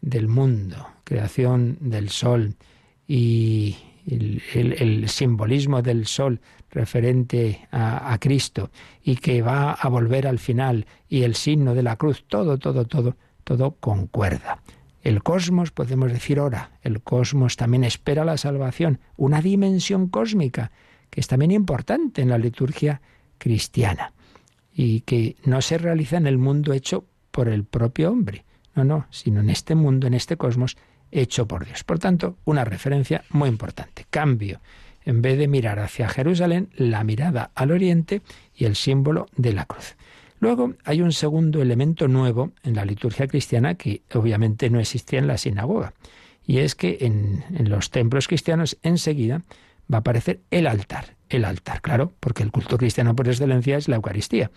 del 0.00 0.28
mundo, 0.28 0.86
creación 1.04 1.78
del 1.80 2.10
sol 2.10 2.56
y 3.06 3.76
el 4.06 5.08
simbolismo 5.08 5.82
del 5.82 6.06
sol 6.06 6.40
referente 6.70 7.66
a, 7.70 8.16
Cristo 8.20 8.70
y 9.02 9.16
que 9.16 9.42
va 9.42 9.72
a 9.72 9.88
volver 9.88 10.26
al 10.26 10.38
final 10.38 10.86
y 11.08 11.22
el 11.22 11.34
signo 11.34 11.74
de 11.74 11.82
la 11.82 11.96
cruz, 11.96 12.24
todo, 12.26 12.58
todo, 12.58 12.84
todo, 12.84 13.16
todo 13.44 13.76
concuerda. 13.80 14.62
El 15.02 15.22
cosmos, 15.22 15.70
podemos 15.70 16.12
decir 16.12 16.38
ahora, 16.38 16.72
el 16.82 17.00
cosmos 17.00 17.56
también 17.56 17.84
espera 17.84 18.24
la 18.24 18.36
salvación, 18.36 19.00
una 19.16 19.40
dimensión 19.40 20.08
cósmica 20.08 20.70
que 21.10 21.20
es 21.20 21.28
también 21.28 21.52
importante 21.52 22.20
en 22.20 22.28
la 22.28 22.38
liturgia 22.38 23.00
cristiana 23.38 24.12
y 24.72 25.00
que 25.00 25.36
no 25.44 25.62
se 25.62 25.78
realiza 25.78 26.16
en 26.16 26.26
el 26.26 26.38
mundo 26.38 26.72
hecho 26.72 27.06
por 27.30 27.48
el 27.48 27.64
propio 27.64 28.10
hombre, 28.10 28.44
no, 28.74 28.84
no, 28.84 29.06
sino 29.10 29.40
en 29.40 29.50
este 29.50 29.74
mundo, 29.74 30.06
en 30.06 30.14
este 30.14 30.36
cosmos 30.36 30.76
hecho 31.10 31.46
por 31.48 31.64
Dios. 31.64 31.84
Por 31.84 31.98
tanto, 31.98 32.36
una 32.44 32.64
referencia 32.64 33.24
muy 33.30 33.48
importante. 33.48 34.06
Cambio 34.10 34.60
en 35.08 35.22
vez 35.22 35.38
de 35.38 35.48
mirar 35.48 35.78
hacia 35.78 36.06
Jerusalén, 36.06 36.68
la 36.76 37.02
mirada 37.02 37.50
al 37.54 37.70
oriente 37.70 38.20
y 38.54 38.66
el 38.66 38.76
símbolo 38.76 39.26
de 39.38 39.54
la 39.54 39.64
cruz. 39.64 39.96
Luego 40.38 40.74
hay 40.84 41.00
un 41.00 41.12
segundo 41.12 41.62
elemento 41.62 42.08
nuevo 42.08 42.52
en 42.62 42.76
la 42.76 42.84
liturgia 42.84 43.26
cristiana 43.26 43.76
que 43.76 44.02
obviamente 44.12 44.68
no 44.68 44.78
existía 44.78 45.18
en 45.18 45.26
la 45.26 45.38
sinagoga. 45.38 45.94
Y 46.46 46.58
es 46.58 46.74
que 46.74 46.98
en, 47.00 47.42
los 47.70 47.90
templos 47.90 48.28
cristianos 48.28 48.76
enseguida 48.82 49.44
va 49.90 49.96
a 49.96 50.00
aparecer 50.00 50.40
el 50.50 50.66
altar. 50.66 51.16
El 51.30 51.46
altar, 51.46 51.80
claro, 51.80 52.12
porque 52.20 52.42
el 52.42 52.52
culto 52.52 52.76
cristiano 52.76 53.16
por 53.16 53.28
excelencia 53.28 53.78
es 53.78 53.88
la 53.88 53.96
Eucaristía. 53.96 54.50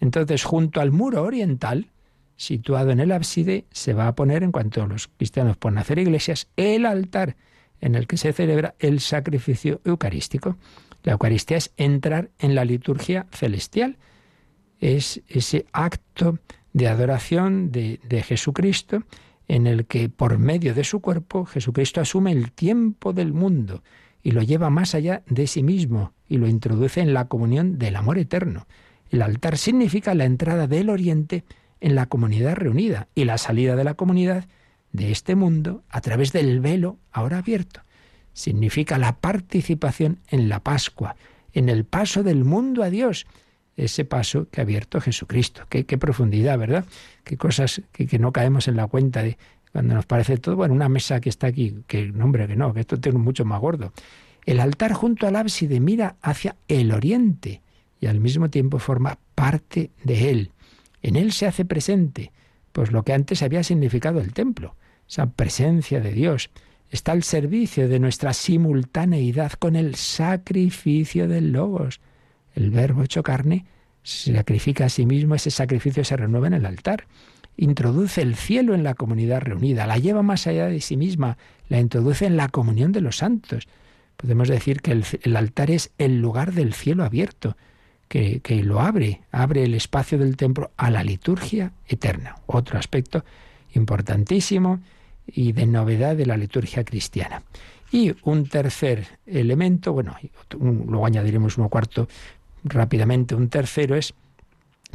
Entonces, 0.00 0.44
junto 0.44 0.80
al 0.80 0.92
muro 0.92 1.24
oriental, 1.24 1.90
situado 2.36 2.92
en 2.92 3.00
el 3.00 3.10
ábside, 3.10 3.64
se 3.72 3.92
va 3.92 4.06
a 4.06 4.14
poner, 4.14 4.44
en 4.44 4.52
cuanto 4.52 4.86
los 4.86 5.08
cristianos 5.08 5.56
puedan 5.56 5.78
hacer 5.78 5.98
iglesias, 5.98 6.46
el 6.54 6.86
altar 6.86 7.34
en 7.80 7.94
el 7.94 8.06
que 8.06 8.16
se 8.16 8.32
celebra 8.32 8.74
el 8.78 9.00
sacrificio 9.00 9.80
eucarístico. 9.84 10.56
La 11.02 11.12
Eucaristía 11.12 11.56
es 11.56 11.72
entrar 11.76 12.30
en 12.38 12.54
la 12.54 12.64
liturgia 12.64 13.26
celestial, 13.30 13.96
es 14.80 15.22
ese 15.28 15.66
acto 15.72 16.38
de 16.72 16.88
adoración 16.88 17.72
de, 17.72 18.00
de, 18.06 18.22
Jesucristo 18.22 19.02
en 19.48 19.66
el 19.66 19.86
que 19.86 20.08
por 20.08 20.38
medio 20.38 20.74
de 20.74 20.84
su 20.84 21.00
cuerpo 21.00 21.46
Jesucristo 21.46 22.00
asume 22.00 22.32
el 22.32 22.52
tiempo 22.52 23.12
del 23.12 23.32
mundo 23.32 23.82
y 24.22 24.32
lo 24.32 24.42
lleva 24.42 24.68
más 24.70 24.94
allá 24.94 25.22
de 25.26 25.46
sí 25.46 25.62
mismo 25.62 26.12
y 26.28 26.38
lo 26.38 26.48
introduce 26.48 27.00
en 27.00 27.14
la 27.14 27.26
comunión 27.26 27.78
del 27.78 27.96
amor 27.96 28.18
eterno. 28.18 28.66
El 29.10 29.22
altar 29.22 29.56
significa 29.56 30.14
la 30.14 30.24
entrada 30.24 30.66
del 30.66 30.90
Oriente 30.90 31.44
en 31.80 31.94
la 31.94 32.06
comunidad 32.06 32.56
reunida 32.56 33.08
y 33.14 33.24
la 33.24 33.38
salida 33.38 33.76
de 33.76 33.84
la 33.84 33.94
comunidad 33.94 34.46
de 34.96 35.12
este 35.12 35.34
mundo 35.34 35.84
a 35.90 36.00
través 36.00 36.32
del 36.32 36.60
velo 36.60 36.98
ahora 37.12 37.38
abierto. 37.38 37.82
Significa 38.32 38.98
la 38.98 39.16
participación 39.16 40.18
en 40.28 40.48
la 40.48 40.60
Pascua, 40.60 41.16
en 41.52 41.68
el 41.68 41.84
paso 41.84 42.22
del 42.22 42.44
mundo 42.44 42.82
a 42.82 42.90
Dios, 42.90 43.26
ese 43.76 44.06
paso 44.06 44.48
que 44.50 44.60
ha 44.60 44.64
abierto 44.64 45.00
Jesucristo. 45.00 45.64
Qué, 45.68 45.84
profundidad, 45.98 46.58
¿verdad? 46.58 46.84
Qué 47.24 47.36
cosas 47.36 47.82
que, 47.92 48.18
no 48.18 48.32
caemos 48.32 48.68
en 48.68 48.76
la 48.76 48.86
cuenta 48.86 49.22
de 49.22 49.36
cuando 49.72 49.94
nos 49.94 50.06
parece 50.06 50.38
todo, 50.38 50.56
bueno, 50.56 50.72
una 50.72 50.88
mesa 50.88 51.20
que 51.20 51.28
está 51.28 51.46
aquí, 51.46 51.82
que 51.86 52.06
no, 52.06 52.32
que 52.32 52.56
no, 52.56 52.72
que 52.72 52.80
esto 52.80 52.98
tiene 52.98 53.18
mucho 53.18 53.44
más 53.44 53.60
gordo. 53.60 53.92
El 54.46 54.60
altar 54.60 54.94
junto 54.94 55.26
al 55.26 55.36
ábside 55.36 55.80
mira 55.80 56.16
hacia 56.22 56.56
el 56.68 56.92
oriente 56.92 57.60
y 58.00 58.06
al 58.06 58.20
mismo 58.20 58.48
tiempo 58.48 58.78
forma 58.78 59.18
parte 59.34 59.90
de 60.04 60.30
él. 60.30 60.50
En 61.02 61.16
él 61.16 61.32
se 61.32 61.46
hace 61.46 61.66
presente, 61.66 62.32
pues 62.72 62.92
lo 62.92 63.02
que 63.02 63.12
antes 63.12 63.42
había 63.42 63.62
significado 63.62 64.20
el 64.20 64.32
templo 64.32 64.74
esa 65.08 65.26
presencia 65.26 66.00
de 66.00 66.12
Dios, 66.12 66.50
está 66.90 67.12
al 67.12 67.22
servicio 67.22 67.88
de 67.88 67.98
nuestra 67.98 68.32
simultaneidad 68.32 69.52
con 69.52 69.76
el 69.76 69.94
sacrificio 69.96 71.28
del 71.28 71.52
Logos. 71.52 72.00
El 72.54 72.70
Verbo 72.70 73.02
hecho 73.02 73.22
carne 73.22 73.66
se 74.02 74.34
sacrifica 74.34 74.86
a 74.86 74.88
sí 74.88 75.04
mismo, 75.04 75.34
ese 75.34 75.50
sacrificio 75.50 76.04
se 76.04 76.16
renueva 76.16 76.46
en 76.46 76.54
el 76.54 76.66
altar. 76.66 77.06
Introduce 77.56 78.22
el 78.22 78.36
cielo 78.36 78.74
en 78.74 78.84
la 78.84 78.94
comunidad 78.94 79.40
reunida, 79.40 79.86
la 79.86 79.98
lleva 79.98 80.22
más 80.22 80.46
allá 80.46 80.66
de 80.66 80.80
sí 80.80 80.96
misma, 80.96 81.38
la 81.68 81.80
introduce 81.80 82.26
en 82.26 82.36
la 82.36 82.48
comunión 82.48 82.92
de 82.92 83.00
los 83.00 83.16
santos. 83.16 83.66
Podemos 84.16 84.48
decir 84.48 84.80
que 84.80 84.92
el, 84.92 85.36
altar 85.36 85.70
es 85.70 85.90
el 85.98 86.20
lugar 86.20 86.52
del 86.52 86.72
cielo 86.72 87.04
abierto, 87.04 87.56
que, 88.08 88.40
que 88.40 88.62
lo 88.62 88.80
abre, 88.80 89.22
abre 89.32 89.64
el 89.64 89.74
espacio 89.74 90.18
del 90.18 90.36
templo 90.36 90.70
a 90.76 90.90
la 90.90 91.02
liturgia 91.02 91.72
eterna. 91.88 92.36
Otro 92.46 92.78
aspecto 92.78 93.24
importantísimo 93.74 94.80
y 95.26 95.52
de 95.52 95.66
novedad 95.66 96.16
de 96.16 96.26
la 96.26 96.36
liturgia 96.36 96.84
cristiana. 96.84 97.42
Y 97.92 98.14
un 98.22 98.48
tercer 98.48 99.06
elemento, 99.26 99.92
bueno, 99.92 100.16
luego 100.58 101.06
añadiremos 101.06 101.56
uno 101.58 101.68
cuarto 101.68 102.08
rápidamente, 102.64 103.34
un 103.34 103.48
tercero 103.48 103.94
es 103.94 104.14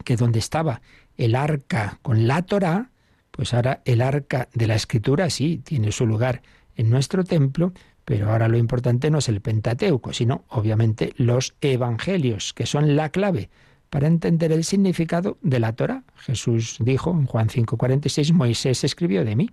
que 0.04 0.16
donde 0.16 0.40
estaba 0.40 0.82
el 1.18 1.36
arca 1.36 2.00
con 2.02 2.28
la 2.28 2.42
Torá, 2.42 2.90
pues 3.32 3.54
ahora 3.54 3.82
el 3.86 4.02
arca 4.02 4.50
de 4.54 4.68
la 4.68 4.76
escritura 4.76 5.30
sí 5.30 5.62
tiene 5.64 5.92
su 5.92 6.06
lugar 6.06 6.42
en 6.76 6.90
nuestro 6.90 7.24
templo, 7.24 7.74
pero 8.06 8.32
ahora 8.32 8.48
lo 8.48 8.58
importante 8.58 9.10
no 9.10 9.20
es 9.20 9.30
el 9.30 9.42
Pentateuco, 9.42 10.14
sino 10.14 10.44
obviamente 10.50 11.14
los 11.18 11.56
evangelios, 11.62 12.54
que 12.54 12.66
son 12.66 12.96
la 12.96 13.10
clave 13.10 13.50
para 13.90 14.08
entender 14.08 14.52
el 14.52 14.64
significado 14.64 15.38
de 15.42 15.60
la 15.60 15.74
Torah. 15.74 16.04
Jesús 16.16 16.78
dijo 16.80 17.12
en 17.12 17.26
Juan 17.26 17.50
5:46, 17.50 18.34
Moisés 18.34 18.84
escribió 18.84 19.24
de 19.24 19.36
mí. 19.36 19.50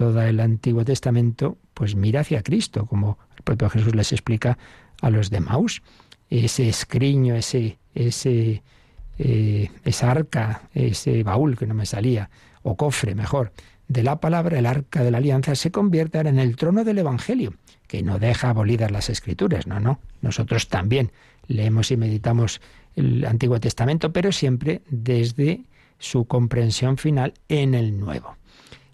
Todo 0.00 0.22
el 0.22 0.40
Antiguo 0.40 0.82
Testamento 0.82 1.58
pues 1.74 1.94
mira 1.94 2.20
hacia 2.20 2.42
Cristo, 2.42 2.86
como 2.86 3.18
el 3.36 3.42
propio 3.42 3.68
Jesús 3.68 3.94
les 3.94 4.12
explica 4.12 4.56
a 5.02 5.10
los 5.10 5.28
de 5.28 5.40
Maús. 5.40 5.82
Ese 6.30 6.70
escriño, 6.70 7.34
ese, 7.34 7.76
ese, 7.94 8.62
eh, 9.18 9.70
esa 9.84 10.10
arca, 10.10 10.62
ese 10.72 11.22
baúl 11.22 11.58
que 11.58 11.66
no 11.66 11.74
me 11.74 11.84
salía, 11.84 12.30
o 12.62 12.78
cofre 12.78 13.14
mejor, 13.14 13.52
de 13.88 14.02
la 14.02 14.20
palabra, 14.20 14.58
el 14.58 14.64
arca 14.64 15.04
de 15.04 15.10
la 15.10 15.18
alianza, 15.18 15.54
se 15.54 15.70
convierte 15.70 16.18
en 16.18 16.38
el 16.38 16.56
trono 16.56 16.82
del 16.82 16.96
Evangelio, 16.96 17.52
que 17.86 18.02
no 18.02 18.18
deja 18.18 18.48
abolidas 18.48 18.90
las 18.90 19.10
escrituras, 19.10 19.66
no, 19.66 19.80
no, 19.80 20.00
nosotros 20.22 20.68
también 20.68 21.12
leemos 21.46 21.90
y 21.90 21.98
meditamos 21.98 22.62
el 22.96 23.22
Antiguo 23.26 23.60
Testamento, 23.60 24.14
pero 24.14 24.32
siempre 24.32 24.80
desde 24.88 25.60
su 25.98 26.24
comprensión 26.24 26.96
final 26.96 27.34
en 27.50 27.74
el 27.74 28.00
Nuevo. 28.00 28.39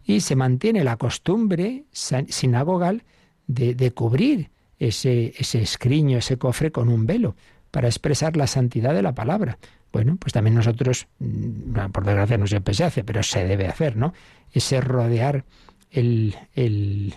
Y 0.07 0.21
se 0.21 0.37
mantiene 0.37 0.85
la 0.85 0.97
costumbre 0.97 1.85
sinagogal 1.93 3.03
de, 3.47 3.75
de 3.75 3.91
cubrir 3.91 4.51
ese, 4.79 5.35
ese 5.37 5.61
escriño, 5.61 6.19
ese 6.19 6.39
cofre 6.39 6.71
con 6.71 6.89
un 6.89 7.07
velo, 7.07 7.37
para 7.71 7.89
expresar 7.89 8.37
la 8.37 8.47
santidad 8.47 8.95
de 8.95 9.03
la 9.03 9.15
palabra. 9.15 9.59
Bueno, 9.93 10.17
pues 10.17 10.33
también 10.33 10.55
nosotros, 10.55 11.09
mm, 11.19 11.91
por 11.93 12.05
desgracia 12.05 12.39
no 12.39 12.47
siempre 12.47 12.75
se 12.75 12.85
hace, 12.85 13.05
pero 13.05 13.23
se 13.23 13.47
debe 13.47 13.67
hacer, 13.67 13.97
¿no? 13.97 14.13
Ese 14.53 14.81
rodear 14.81 15.45
el, 15.91 16.35
el, 16.55 17.15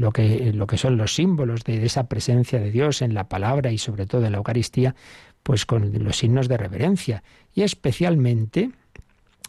lo, 0.00 0.12
que, 0.12 0.52
lo 0.52 0.66
que 0.66 0.76
son 0.76 0.96
los 0.96 1.14
símbolos 1.14 1.64
de, 1.64 1.84
esa 1.84 2.08
presencia 2.08 2.58
de 2.58 2.70
Dios 2.70 3.02
en 3.02 3.14
la 3.14 3.28
palabra 3.28 3.70
y 3.72 3.78
sobre 3.78 4.06
todo 4.06 4.26
en 4.26 4.32
la 4.32 4.38
Eucaristía, 4.38 4.94
pues 5.42 5.64
con 5.64 5.92
los 6.02 6.18
signos 6.18 6.48
de 6.48 6.56
reverencia. 6.56 7.22
Y 7.54 7.62
especialmente 7.62 8.70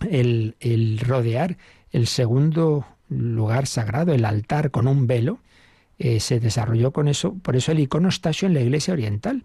el 0.09 0.99
rodear 1.03 1.57
el 1.91 2.07
segundo 2.07 2.85
lugar 3.09 3.67
sagrado, 3.67 4.13
el 4.13 4.25
altar 4.25 4.71
con 4.71 4.87
un 4.87 5.07
velo, 5.07 5.39
eh, 5.99 6.19
se 6.19 6.39
desarrolló 6.39 6.91
con 6.91 7.07
eso, 7.07 7.33
por 7.41 7.55
eso 7.55 7.71
el 7.71 7.79
iconostasio 7.79 8.47
en 8.47 8.53
la 8.53 8.61
Iglesia 8.61 8.93
Oriental. 8.93 9.43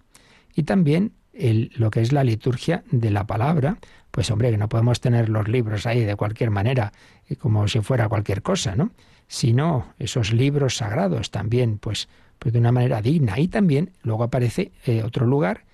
Y 0.55 0.65
también 0.65 1.13
lo 1.33 1.91
que 1.91 2.03
es 2.03 2.13
la 2.13 2.25
liturgia 2.25 2.85
de 2.91 3.11
la 3.11 3.27
palabra, 3.27 3.79
pues 4.11 4.31
hombre, 4.31 4.51
que 4.51 4.59
no 4.59 4.69
podemos 4.69 5.01
tener 5.01 5.31
los 5.31 5.49
libros 5.49 5.87
ahí 5.87 6.05
de 6.05 6.17
cualquier 6.17 6.51
manera, 6.51 6.93
eh, 7.29 7.37
como 7.37 7.67
si 7.69 7.81
fuera 7.81 8.09
cualquier 8.09 8.43
cosa, 8.43 8.77
¿no? 8.77 8.91
Sino 9.29 9.95
esos 9.99 10.33
libros 10.33 10.77
sagrados 10.77 11.31
también, 11.31 11.79
pues, 11.79 12.09
pues 12.39 12.53
de 12.53 12.59
una 12.59 12.73
manera 12.73 13.01
digna. 13.01 13.39
Y 13.39 13.49
también 13.49 13.93
luego 14.03 14.25
aparece 14.25 14.73
eh, 14.85 15.03
otro 15.03 15.27
lugar, 15.27 15.65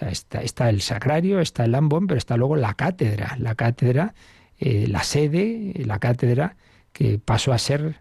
está, 0.00 0.42
está, 0.42 0.70
el 0.70 0.80
sacrario, 0.80 1.40
está 1.40 1.64
el 1.64 1.74
ambón, 1.74 2.06
pero 2.06 2.18
está 2.18 2.36
luego 2.36 2.54
la 2.54 2.74
cátedra, 2.74 3.34
la 3.38 3.56
cátedra, 3.56 4.14
eh, 4.60 4.86
la 4.86 5.02
sede, 5.02 5.72
la 5.84 5.98
cátedra, 5.98 6.56
que 6.92 7.18
pasó 7.18 7.52
a 7.52 7.58
ser 7.58 7.96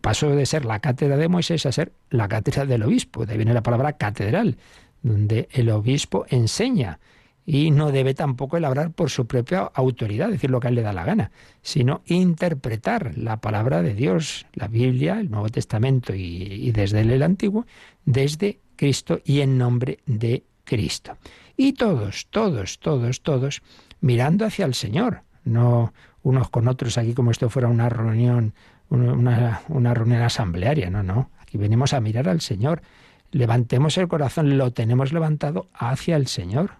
pasó 0.00 0.30
de 0.30 0.46
ser 0.46 0.64
la 0.64 0.80
cátedra 0.80 1.18
de 1.18 1.28
Moisés 1.28 1.66
a 1.66 1.72
ser 1.72 1.92
la 2.10 2.28
cátedra 2.28 2.64
del 2.64 2.82
obispo. 2.82 3.26
De 3.26 3.32
ahí 3.32 3.38
viene 3.38 3.52
la 3.52 3.62
palabra 3.62 3.92
catedral 3.92 4.56
donde 5.02 5.48
el 5.52 5.68
obispo 5.70 6.24
enseña 6.30 6.98
y 7.46 7.70
no 7.70 7.92
debe 7.92 8.14
tampoco 8.14 8.56
elaborar 8.56 8.92
por 8.92 9.10
su 9.10 9.26
propia 9.26 9.70
autoridad, 9.74 10.30
decir 10.30 10.50
lo 10.50 10.60
que 10.60 10.68
a 10.68 10.70
él 10.70 10.76
le 10.76 10.82
da 10.82 10.94
la 10.94 11.04
gana, 11.04 11.30
sino 11.60 12.00
interpretar 12.06 13.18
la 13.18 13.40
palabra 13.42 13.82
de 13.82 13.94
Dios, 13.94 14.46
la 14.54 14.66
Biblia, 14.66 15.20
el 15.20 15.30
Nuevo 15.30 15.50
Testamento 15.50 16.14
y, 16.14 16.72
desde 16.72 17.02
el 17.02 17.22
Antiguo, 17.22 17.66
desde 18.06 18.60
Cristo 18.76 19.20
y 19.24 19.40
en 19.40 19.58
nombre 19.58 19.98
de 20.06 20.44
Cristo. 20.64 21.18
Y 21.54 21.74
todos, 21.74 22.28
todos, 22.30 22.78
todos, 22.78 23.20
todos, 23.20 23.62
mirando 24.00 24.46
hacia 24.46 24.64
el 24.64 24.72
Señor, 24.72 25.20
no 25.44 25.92
unos 26.22 26.48
con 26.48 26.68
otros 26.68 26.98
aquí 26.98 27.14
como 27.14 27.30
esto 27.30 27.50
fuera 27.50 27.68
una 27.68 27.88
reunión, 27.88 28.54
una, 28.88 29.62
una 29.68 29.94
reunión 29.94 30.22
asamblearia, 30.22 30.90
no, 30.90 31.02
no, 31.02 31.30
aquí 31.40 31.58
venimos 31.58 31.92
a 31.92 32.00
mirar 32.00 32.28
al 32.28 32.40
Señor. 32.40 32.82
Levantemos 33.30 33.98
el 33.98 34.08
corazón, 34.08 34.56
lo 34.56 34.72
tenemos 34.72 35.12
levantado 35.12 35.68
hacia 35.74 36.16
el 36.16 36.26
Señor, 36.28 36.72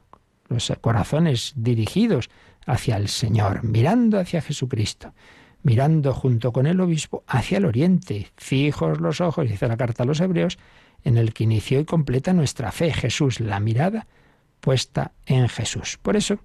los 0.48 0.72
corazones 0.80 1.52
dirigidos 1.56 2.30
hacia 2.66 2.96
el 2.96 3.08
Señor, 3.08 3.64
mirando 3.64 4.18
hacia 4.18 4.40
Jesucristo, 4.40 5.12
mirando 5.62 6.14
junto 6.14 6.52
con 6.52 6.66
el 6.66 6.80
obispo 6.80 7.24
hacia 7.26 7.58
el 7.58 7.64
oriente, 7.64 8.28
fijos 8.36 9.00
los 9.00 9.20
ojos, 9.20 9.48
dice 9.48 9.68
la 9.68 9.76
carta 9.76 10.04
a 10.04 10.06
los 10.06 10.20
hebreos, 10.20 10.58
en 11.02 11.18
el 11.18 11.34
que 11.34 11.44
inició 11.44 11.80
y 11.80 11.84
completa 11.84 12.32
nuestra 12.32 12.72
fe, 12.72 12.92
Jesús, 12.92 13.40
la 13.40 13.60
mirada 13.60 14.06
puesta 14.60 15.12
en 15.26 15.48
Jesús. 15.48 15.98
Por 16.00 16.16
eso, 16.16 16.38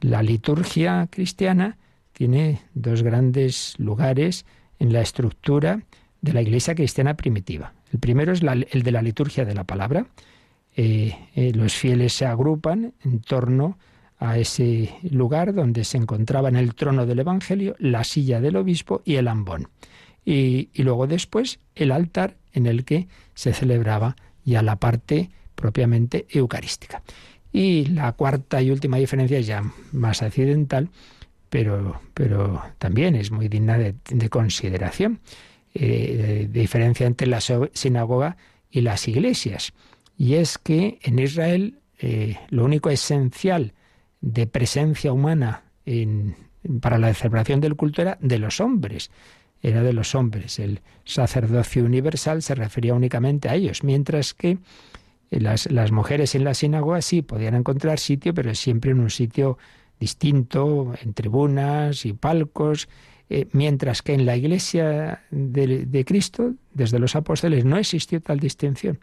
la 0.00 0.22
liturgia 0.22 1.08
cristiana 1.10 1.78
tiene 2.12 2.62
dos 2.74 3.02
grandes 3.02 3.74
lugares 3.78 4.46
en 4.78 4.92
la 4.92 5.00
estructura 5.00 5.82
de 6.20 6.32
la 6.32 6.42
iglesia 6.42 6.74
cristiana 6.74 7.14
primitiva. 7.14 7.74
El 7.92 7.98
primero 7.98 8.32
es 8.32 8.42
el 8.42 8.82
de 8.82 8.92
la 8.92 9.02
liturgia 9.02 9.44
de 9.44 9.54
la 9.54 9.64
palabra. 9.64 10.06
Eh, 10.74 11.16
eh, 11.34 11.52
los 11.54 11.74
fieles 11.74 12.12
se 12.12 12.26
agrupan 12.26 12.94
en 13.04 13.20
torno 13.20 13.78
a 14.18 14.38
ese 14.38 14.94
lugar 15.10 15.54
donde 15.54 15.84
se 15.84 15.98
encontraba 15.98 16.48
en 16.48 16.56
el 16.56 16.74
trono 16.74 17.06
del 17.06 17.18
Evangelio 17.18 17.76
la 17.78 18.02
silla 18.04 18.40
del 18.40 18.56
obispo 18.56 19.02
y 19.04 19.16
el 19.16 19.28
ambón. 19.28 19.68
Y 20.24 20.70
luego 20.82 21.06
después 21.06 21.60
el 21.76 21.92
altar 21.92 22.36
en 22.52 22.66
el 22.66 22.84
que 22.84 23.06
se 23.34 23.52
celebraba 23.52 24.16
ya 24.44 24.62
la 24.62 24.76
parte 24.76 25.30
propiamente 25.54 26.26
eucarística. 26.30 27.02
Y 27.56 27.86
la 27.86 28.12
cuarta 28.12 28.60
y 28.60 28.70
última 28.70 28.98
diferencia 28.98 29.38
es 29.38 29.46
ya 29.46 29.62
más 29.92 30.20
accidental, 30.20 30.90
pero, 31.48 32.02
pero 32.12 32.62
también 32.76 33.14
es 33.14 33.30
muy 33.30 33.48
digna 33.48 33.78
de 33.78 34.28
consideración 34.28 35.20
eh, 35.72 36.48
diferencia 36.50 37.06
entre 37.06 37.28
la 37.28 37.40
sinagoga 37.40 38.36
y 38.70 38.82
las 38.82 39.08
iglesias. 39.08 39.72
Y 40.18 40.34
es 40.34 40.58
que 40.58 40.98
en 41.00 41.18
Israel 41.18 41.78
eh, 41.98 42.36
lo 42.50 42.66
único 42.66 42.90
esencial 42.90 43.72
de 44.20 44.46
presencia 44.46 45.14
humana 45.14 45.62
para 46.82 46.98
la 46.98 47.14
celebración 47.14 47.62
del 47.62 47.74
culto 47.74 48.02
era 48.02 48.18
de 48.20 48.38
los 48.38 48.60
hombres. 48.60 49.10
Era 49.62 49.82
de 49.82 49.94
los 49.94 50.14
hombres. 50.14 50.58
El 50.58 50.82
sacerdocio 51.06 51.86
universal 51.86 52.42
se 52.42 52.54
refería 52.54 52.92
únicamente 52.92 53.48
a 53.48 53.54
ellos, 53.54 53.82
mientras 53.82 54.34
que 54.34 54.58
las, 55.30 55.70
las 55.70 55.92
mujeres 55.92 56.34
en 56.34 56.44
la 56.44 56.54
sinagoga 56.54 57.02
sí 57.02 57.22
podían 57.22 57.54
encontrar 57.54 57.98
sitio, 57.98 58.34
pero 58.34 58.54
siempre 58.54 58.92
en 58.92 59.00
un 59.00 59.10
sitio 59.10 59.58
distinto, 59.98 60.94
en 61.02 61.14
tribunas 61.14 62.04
y 62.04 62.12
palcos, 62.12 62.88
eh, 63.28 63.48
mientras 63.52 64.02
que 64.02 64.14
en 64.14 64.24
la 64.24 64.36
Iglesia 64.36 65.22
de, 65.30 66.04
Cristo, 66.06 66.54
desde 66.72 66.98
los 66.98 67.16
apóstoles, 67.16 67.64
no 67.64 67.76
existió 67.76 68.20
tal 68.20 68.38
distinción. 68.38 69.00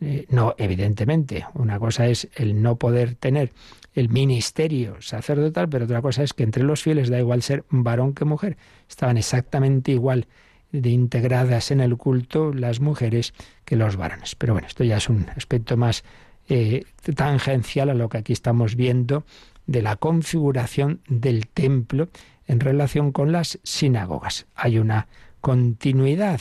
Eh, 0.00 0.26
no, 0.28 0.54
evidentemente, 0.58 1.46
una 1.54 1.78
cosa 1.78 2.06
es 2.06 2.28
el 2.34 2.60
no 2.60 2.76
poder 2.76 3.14
tener 3.14 3.52
el 3.94 4.10
ministerio 4.10 5.00
sacerdotal, 5.00 5.70
pero 5.70 5.86
otra 5.86 6.02
cosa 6.02 6.22
es 6.22 6.34
que 6.34 6.42
entre 6.42 6.64
los 6.64 6.82
fieles 6.82 7.08
da 7.08 7.18
igual 7.18 7.42
ser 7.42 7.64
varón 7.70 8.12
que 8.12 8.26
mujer. 8.26 8.58
Estaban 8.90 9.16
exactamente 9.16 9.92
igual 9.92 10.26
de 10.72 10.90
integradas 10.90 11.70
en 11.70 11.80
el 11.80 11.96
culto 11.96 12.52
las 12.52 12.80
mujeres 12.80 13.34
que 13.64 13.76
los 13.76 13.96
varones. 13.96 14.34
Pero 14.34 14.54
bueno, 14.54 14.68
esto 14.68 14.84
ya 14.84 14.96
es 14.96 15.08
un 15.08 15.26
aspecto 15.36 15.76
más 15.76 16.04
eh, 16.48 16.84
tangencial 17.14 17.90
a 17.90 17.94
lo 17.94 18.08
que 18.08 18.18
aquí 18.18 18.32
estamos 18.32 18.76
viendo 18.76 19.24
de 19.66 19.82
la 19.82 19.96
configuración 19.96 21.00
del 21.08 21.48
templo 21.48 22.08
en 22.46 22.60
relación 22.60 23.12
con 23.12 23.32
las 23.32 23.58
sinagogas. 23.62 24.46
Hay 24.54 24.78
una 24.78 25.08
continuidad, 25.40 26.40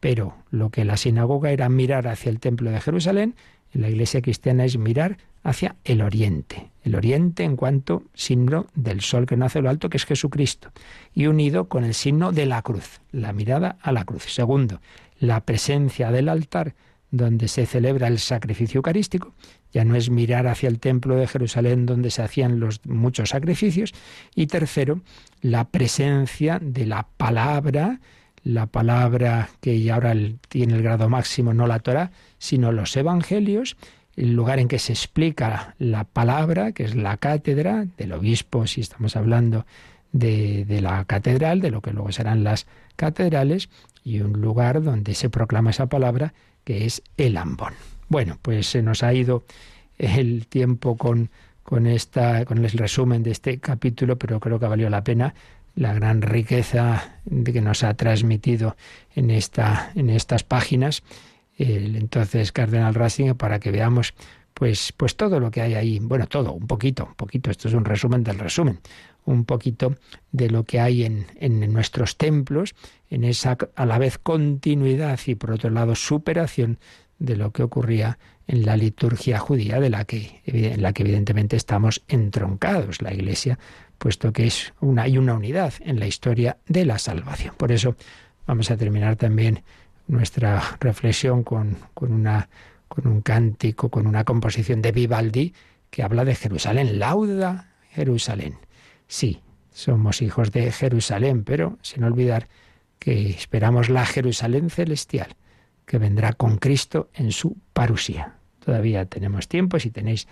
pero 0.00 0.34
lo 0.50 0.70
que 0.70 0.84
la 0.84 0.96
sinagoga 0.96 1.50
era 1.50 1.68
mirar 1.68 2.08
hacia 2.08 2.30
el 2.30 2.40
templo 2.40 2.70
de 2.70 2.80
Jerusalén, 2.80 3.34
en 3.72 3.82
la 3.82 3.90
iglesia 3.90 4.22
cristiana 4.22 4.64
es 4.64 4.78
mirar 4.78 5.18
hacia 5.42 5.76
el 5.84 6.02
oriente. 6.02 6.70
El 6.82 6.94
oriente 6.94 7.44
en 7.44 7.56
cuanto 7.56 8.02
signo 8.14 8.66
del 8.74 9.00
sol 9.00 9.26
que 9.26 9.36
nace 9.36 9.60
lo 9.60 9.70
alto, 9.70 9.90
que 9.90 9.96
es 9.96 10.06
Jesucristo, 10.06 10.70
y 11.12 11.26
unido 11.26 11.68
con 11.68 11.84
el 11.84 11.94
signo 11.94 12.32
de 12.32 12.46
la 12.46 12.62
cruz, 12.62 13.00
la 13.12 13.32
mirada 13.32 13.76
a 13.82 13.92
la 13.92 14.04
cruz. 14.04 14.24
Segundo, 14.24 14.80
la 15.18 15.40
presencia 15.40 16.10
del 16.10 16.28
altar 16.28 16.74
donde 17.10 17.48
se 17.48 17.66
celebra 17.66 18.06
el 18.08 18.18
sacrificio 18.18 18.78
eucarístico, 18.78 19.34
ya 19.72 19.84
no 19.84 19.96
es 19.96 20.10
mirar 20.10 20.46
hacia 20.46 20.68
el 20.68 20.78
templo 20.78 21.16
de 21.16 21.26
Jerusalén 21.26 21.86
donde 21.86 22.10
se 22.10 22.22
hacían 22.22 22.60
los 22.60 22.84
muchos 22.86 23.30
sacrificios, 23.30 23.92
y 24.34 24.46
tercero, 24.46 25.00
la 25.40 25.68
presencia 25.68 26.58
de 26.60 26.86
la 26.86 27.06
palabra, 27.16 28.00
la 28.44 28.66
palabra 28.66 29.50
que 29.60 29.90
ahora 29.90 30.14
tiene 30.48 30.74
el 30.74 30.82
grado 30.82 31.08
máximo, 31.08 31.54
no 31.54 31.66
la 31.66 31.80
Torah, 31.80 32.10
sino 32.38 32.72
los 32.72 32.96
evangelios, 32.96 33.76
el 34.18 34.34
lugar 34.34 34.58
en 34.58 34.68
que 34.68 34.78
se 34.78 34.92
explica 34.92 35.74
la 35.78 36.04
palabra, 36.04 36.72
que 36.72 36.84
es 36.84 36.96
la 36.96 37.16
cátedra 37.16 37.86
del 37.96 38.12
obispo, 38.12 38.66
si 38.66 38.80
estamos 38.80 39.14
hablando 39.14 39.64
de, 40.12 40.64
de 40.64 40.80
la 40.80 41.04
catedral, 41.04 41.60
de 41.60 41.70
lo 41.70 41.80
que 41.80 41.92
luego 41.92 42.10
serán 42.10 42.42
las 42.42 42.66
catedrales, 42.96 43.68
y 44.02 44.20
un 44.20 44.40
lugar 44.40 44.82
donde 44.82 45.14
se 45.14 45.30
proclama 45.30 45.70
esa 45.70 45.86
palabra, 45.86 46.34
que 46.64 46.84
es 46.84 47.02
el 47.16 47.36
ambón. 47.36 47.74
Bueno, 48.08 48.38
pues 48.42 48.66
se 48.66 48.82
nos 48.82 49.02
ha 49.02 49.14
ido 49.14 49.44
el 49.98 50.46
tiempo 50.46 50.96
con, 50.96 51.30
con 51.62 51.86
esta, 51.86 52.44
con 52.44 52.58
el 52.58 52.70
resumen 52.70 53.22
de 53.22 53.30
este 53.30 53.58
capítulo, 53.58 54.18
pero 54.18 54.40
creo 54.40 54.58
que 54.58 54.66
valió 54.66 54.90
la 54.90 55.04
pena 55.04 55.34
la 55.76 55.94
gran 55.94 56.22
riqueza 56.22 57.20
de 57.24 57.52
que 57.52 57.60
nos 57.60 57.84
ha 57.84 57.94
transmitido 57.94 58.76
en 59.14 59.30
esta, 59.30 59.92
en 59.94 60.10
estas 60.10 60.42
páginas 60.42 61.04
el 61.58 61.96
entonces 61.96 62.52
Cardenal 62.52 62.94
Ratzinger 62.94 63.36
para 63.36 63.58
que 63.58 63.70
veamos 63.70 64.14
pues, 64.54 64.92
pues 64.96 65.16
todo 65.16 65.38
lo 65.38 65.50
que 65.50 65.60
hay 65.60 65.74
ahí, 65.74 65.98
bueno, 66.00 66.26
todo, 66.26 66.52
un 66.52 66.66
poquito, 66.66 67.04
un 67.04 67.14
poquito, 67.14 67.50
esto 67.50 67.68
es 67.68 67.74
un 67.74 67.84
resumen 67.84 68.24
del 68.24 68.38
resumen, 68.38 68.80
un 69.24 69.44
poquito 69.44 69.94
de 70.32 70.50
lo 70.50 70.64
que 70.64 70.80
hay 70.80 71.04
en, 71.04 71.26
en 71.36 71.72
nuestros 71.72 72.16
templos, 72.16 72.74
en 73.08 73.22
esa 73.22 73.56
a 73.76 73.86
la 73.86 73.98
vez 73.98 74.18
continuidad 74.18 75.20
y 75.26 75.36
por 75.36 75.52
otro 75.52 75.70
lado 75.70 75.94
superación 75.94 76.78
de 77.18 77.36
lo 77.36 77.52
que 77.52 77.62
ocurría 77.62 78.18
en 78.48 78.64
la 78.64 78.76
liturgia 78.76 79.38
judía, 79.38 79.78
de 79.78 79.90
la 79.90 80.04
que, 80.04 80.40
en 80.46 80.82
la 80.82 80.92
que 80.92 81.02
evidentemente 81.02 81.56
estamos 81.56 82.02
entroncados, 82.08 83.02
la 83.02 83.12
Iglesia, 83.12 83.58
puesto 83.98 84.32
que 84.32 84.46
es 84.46 84.72
una, 84.80 85.02
hay 85.02 85.18
una 85.18 85.34
unidad 85.34 85.74
en 85.80 86.00
la 86.00 86.06
historia 86.06 86.56
de 86.66 86.84
la 86.84 86.98
salvación. 86.98 87.54
Por 87.56 87.72
eso 87.72 87.94
vamos 88.46 88.70
a 88.70 88.76
terminar 88.76 89.16
también 89.16 89.62
nuestra 90.08 90.76
reflexión 90.80 91.44
con, 91.44 91.76
con, 91.94 92.12
una, 92.12 92.48
con 92.88 93.06
un 93.06 93.20
cántico, 93.20 93.90
con 93.90 94.06
una 94.06 94.24
composición 94.24 94.82
de 94.82 94.92
Vivaldi 94.92 95.54
que 95.90 96.02
habla 96.02 96.24
de 96.24 96.34
Jerusalén. 96.34 96.98
Lauda 96.98 97.68
Jerusalén. 97.90 98.56
Sí, 99.06 99.40
somos 99.72 100.22
hijos 100.22 100.50
de 100.52 100.72
Jerusalén, 100.72 101.44
pero 101.44 101.78
sin 101.82 102.04
olvidar 102.04 102.48
que 102.98 103.30
esperamos 103.30 103.88
la 103.88 104.04
Jerusalén 104.04 104.70
celestial, 104.70 105.36
que 105.86 105.98
vendrá 105.98 106.32
con 106.32 106.58
Cristo 106.58 107.08
en 107.14 107.32
su 107.32 107.56
parusía. 107.72 108.34
Todavía 108.64 109.04
tenemos 109.06 109.48
tiempo, 109.48 109.78
si 109.78 109.90
tenéis 109.90 110.26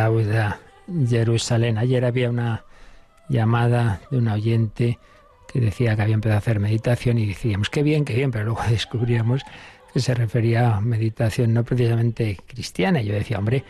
Lauda 0.04 0.60
Jerusalén. 1.08 1.78
Ayer 1.78 2.04
había 2.04 2.28
una 2.28 2.64
llamada 3.30 4.02
de 4.10 4.18
un 4.18 4.28
oyente 4.28 4.98
que 5.50 5.60
decía 5.60 5.96
que 5.96 6.02
había 6.02 6.14
empezado 6.14 6.36
a 6.36 6.38
hacer 6.38 6.60
meditación 6.60 7.16
y 7.16 7.26
decíamos, 7.26 7.70
qué 7.70 7.82
bien, 7.82 8.04
qué 8.04 8.14
bien, 8.14 8.30
pero 8.30 8.44
luego 8.44 8.60
descubríamos 8.68 9.42
que 9.94 10.00
se 10.00 10.12
refería 10.14 10.76
a 10.76 10.80
meditación 10.82 11.54
no 11.54 11.64
precisamente 11.64 12.38
cristiana. 12.46 13.00
Yo 13.00 13.14
decía, 13.14 13.38
hombre, 13.38 13.64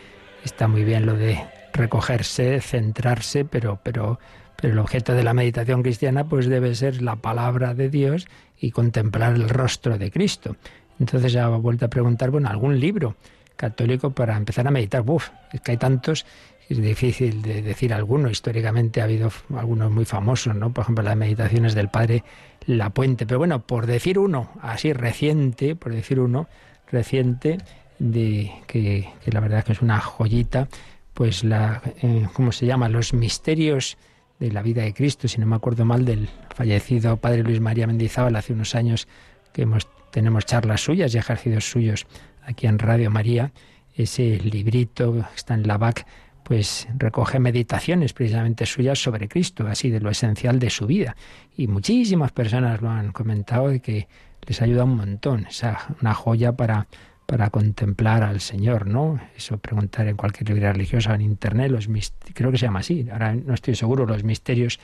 está 0.45 0.67
muy 0.67 0.83
bien 0.83 1.07
lo 1.07 1.15
de 1.15 1.41
recogerse, 1.73 2.61
centrarse, 2.61 3.45
pero, 3.45 3.79
pero, 3.85 4.19
pero 4.57 4.73
el 4.73 4.79
objeto 4.81 5.15
de 5.15 5.23
la 5.23 5.35
meditación 5.35 5.85
cristiana 5.85 6.25
pues 6.25 6.47
debe 6.47 6.75
ser 6.75 7.01
la 7.01 7.15
palabra 7.15 7.75
de 7.75 7.91
Dios 7.91 8.27
y 8.59 8.73
contemplar 8.73 9.35
el 9.35 9.49
rostro 9.49 9.99
de 9.99 10.11
Cristo. 10.11 10.57
Entonces 10.99 11.33
ya 11.33 11.47
vuelto 11.47 11.87
a 11.87 11.89
preguntar, 11.91 12.33
bueno, 12.33 12.49
algún 12.49 12.81
libro 12.81 13.15
católico 13.57 14.11
para 14.11 14.37
empezar 14.37 14.67
a 14.67 14.71
meditar. 14.71 15.03
Uf, 15.07 15.31
es 15.53 15.61
que 15.61 15.73
hay 15.73 15.77
tantos, 15.77 16.27
es 16.69 16.81
difícil 16.81 17.43
de 17.43 17.63
decir 17.63 17.93
alguno. 17.93 18.31
Históricamente 18.31 19.01
ha 19.01 19.05
habido 19.05 19.31
algunos 19.57 19.91
muy 19.91 20.05
famosos, 20.05 20.55
¿no? 20.55 20.73
Por 20.73 20.83
ejemplo, 20.83 21.05
las 21.05 21.17
meditaciones 21.17 21.75
del 21.75 21.89
padre 21.89 22.25
La 22.67 22.91
Puente. 22.91 23.27
Pero 23.27 23.39
bueno, 23.39 23.67
por 23.67 23.87
decir 23.87 24.19
uno, 24.19 24.51
así 24.61 24.93
reciente, 24.93 25.77
por 25.77 25.93
decir 25.93 26.21
uno, 26.21 26.49
reciente, 26.91 27.59
de 27.99 28.53
que, 28.67 29.09
la 29.27 29.41
verdad 29.41 29.61
es 29.61 29.65
que 29.65 29.73
es 29.73 29.83
una 29.83 30.01
joyita, 30.01 30.69
pues 31.13 31.45
la, 31.45 31.81
eh, 32.03 32.27
¿cómo 32.33 32.53
se 32.53 32.67
llama? 32.67 32.89
Los 32.89 33.15
misterios 33.15 33.97
de 34.39 34.51
la 34.51 34.63
vida 34.63 34.83
de 34.83 34.93
Cristo, 34.93 35.29
si 35.29 35.39
no 35.39 35.47
me 35.47 35.57
acuerdo 35.57 35.85
mal, 35.85 36.05
del 36.05 36.29
fallecido 36.55 37.17
padre 37.17 37.43
Luis 37.43 37.61
María 37.61 37.87
Mendizábal 37.87 38.35
hace 38.37 38.53
unos 38.53 38.75
años 38.75 39.07
que 39.53 39.67
tenemos 40.11 40.47
charlas 40.47 40.81
suyas 40.81 41.15
y 41.15 41.19
ejercicios 41.19 41.71
suyos 41.71 42.07
aquí 42.47 42.67
en 42.67 42.79
Radio 42.79 43.11
María. 43.11 43.53
Ese 43.95 44.39
librito 44.39 45.13
que 45.13 45.37
está 45.37 45.55
en 45.55 45.67
la 45.67 45.79
BAC, 45.79 46.07
pues 46.43 46.89
recoge 46.97 47.39
meditaciones 47.39 48.13
precisamente 48.13 48.67
suyas 48.67 49.01
sobre 49.01 49.29
Cristo, 49.29 49.67
así 49.67 49.91
de 49.91 50.01
lo 50.01 50.11
esencial 50.11 50.59
de 50.59 50.71
su 50.71 50.87
vida. 50.87 51.17
Y 51.57 51.69
muchísimas 51.69 52.33
personas 52.33 52.81
lo 52.83 52.91
han 52.91 53.13
comentado 53.13 53.69
de 53.69 53.81
que 53.81 54.09
les 54.47 54.61
ayuda 54.61 54.85
un 54.85 54.97
montón. 54.97 55.47
Es 55.47 55.63
una 56.01 56.15
joya 56.15 56.53
para 56.53 56.87
para 57.27 57.51
contemplar 57.51 58.23
al 58.23 58.41
Señor, 58.41 58.87
¿no? 58.87 59.19
Eso 59.37 59.59
preguntar 59.59 60.07
en 60.09 60.17
cualquier 60.17 60.49
librería 60.49 60.73
religiosa 60.73 61.15
en 61.15 61.23
internet, 61.23 61.71
los 61.71 61.89
creo 62.35 62.51
que 62.51 62.59
se 62.59 62.67
llama 62.67 62.81
así, 62.81 63.07
ahora 63.11 63.35
no 63.35 63.55
estoy 63.55 63.75
seguro, 63.75 64.07
los 64.07 64.25
misterios 64.25 64.79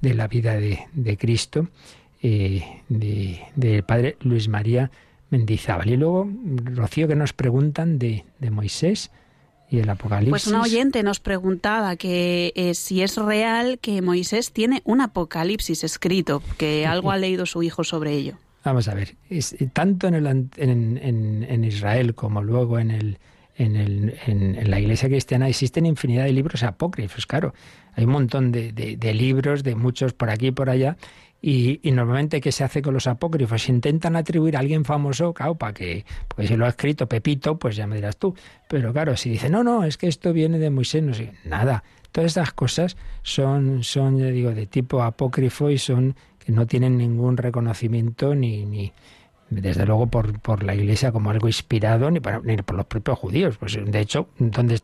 de 0.00 0.14
la 0.14 0.28
vida 0.28 0.54
de, 0.56 1.16
Cristo, 1.18 1.68
eh, 2.22 2.82
del 2.88 3.82
padre 3.84 4.16
Luis 4.20 4.48
María 4.48 4.90
Mendizábal. 5.30 5.90
Y 5.90 5.96
luego, 5.96 6.28
Rocío, 6.74 7.08
que 7.08 7.16
nos 7.16 7.32
preguntan 7.32 7.98
de, 7.98 8.24
Moisés 8.50 9.10
y 9.68 9.80
el 9.80 9.90
Apocalipsis. 9.90 10.30
Pues 10.30 10.46
una 10.46 10.62
oyente 10.62 11.02
nos 11.02 11.18
preguntaba 11.18 11.96
que 11.96 12.52
eh, 12.54 12.74
si 12.74 13.02
es 13.02 13.16
real 13.16 13.78
que 13.80 14.02
Moisés 14.02 14.52
tiene 14.52 14.82
un 14.84 15.00
Apocalipsis 15.00 15.82
escrito, 15.84 16.42
que 16.58 16.86
algo 16.86 17.10
ha 17.10 17.16
leído 17.16 17.46
su 17.46 17.62
hijo 17.62 17.82
sobre 17.82 18.12
ello. 18.12 18.38
Vamos 18.66 18.88
a 18.88 18.94
ver, 18.94 19.14
tanto 19.72 20.08
en, 20.08 20.14
el, 20.14 20.50
en, 20.56 21.64
Israel 21.64 22.16
como 22.16 22.42
luego 22.42 22.80
en, 22.80 22.90
el, 22.90 23.18
en, 23.56 23.76
el, 23.76 24.16
en, 24.26 24.68
la 24.68 24.80
iglesia 24.80 25.08
cristiana 25.08 25.48
existen 25.48 25.86
infinidad 25.86 26.24
de 26.24 26.32
libros 26.32 26.64
apócrifos, 26.64 27.26
claro. 27.26 27.54
Hay 27.94 28.06
un 28.06 28.10
montón 28.10 28.50
de, 28.50 28.72
de, 28.72 29.14
libros, 29.14 29.62
de 29.62 29.76
muchos 29.76 30.14
por 30.14 30.30
aquí 30.30 30.48
y 30.48 30.50
por 30.50 30.68
allá, 30.68 30.96
y, 31.42 31.80
normalmente, 31.92 32.40
¿qué 32.40 32.50
se 32.50 32.64
hace 32.64 32.82
con 32.82 32.94
los 32.94 33.06
apócrifos? 33.06 33.68
Intentan 33.68 34.16
atribuir 34.16 34.56
a 34.56 34.60
alguien 34.60 34.84
famoso, 34.84 35.32
claro, 35.32 35.54
para 35.54 35.74
que, 35.74 36.04
porque 36.26 36.48
si 36.48 36.56
lo 36.56 36.64
ha 36.64 36.70
escrito 36.70 37.06
Pepito, 37.06 37.58
pues 37.58 37.76
ya 37.76 37.86
me 37.86 37.96
dirás 37.96 38.16
tú. 38.16 38.34
Pero 38.68 38.92
claro, 38.92 39.16
si 39.16 39.30
dice, 39.30 39.48
no, 39.48 39.62
no, 39.62 39.84
es 39.84 39.96
que 39.96 40.08
esto 40.08 40.32
viene 40.32 40.58
de 40.58 40.70
Moisés, 40.70 41.02
no 41.02 41.14
sé, 41.14 41.34
nada. 41.44 41.84
Todas 42.10 42.28
estas 42.28 42.52
cosas 42.52 42.96
son, 43.22 43.84
son, 43.84 44.18
ya 44.18 44.26
digo, 44.26 44.52
de 44.52 44.66
tipo 44.66 45.02
apócrifo 45.02 45.70
y 45.70 45.78
son 45.78 46.16
que 46.38 46.52
no 46.52 46.66
tienen 46.66 46.96
ningún 46.96 47.36
reconocimiento 47.36 48.34
ni, 48.34 48.64
ni 48.64 48.92
desde 49.48 49.86
luego 49.86 50.08
por, 50.08 50.40
por 50.40 50.62
la 50.62 50.74
Iglesia 50.74 51.12
como 51.12 51.30
algo 51.30 51.46
inspirado 51.46 52.10
ni, 52.10 52.20
ni 52.44 52.56
por 52.58 52.76
los 52.76 52.86
propios 52.86 53.18
judíos. 53.18 53.56
Pues 53.58 53.78
de 53.82 54.00
hecho, 54.00 54.28
donde, 54.38 54.80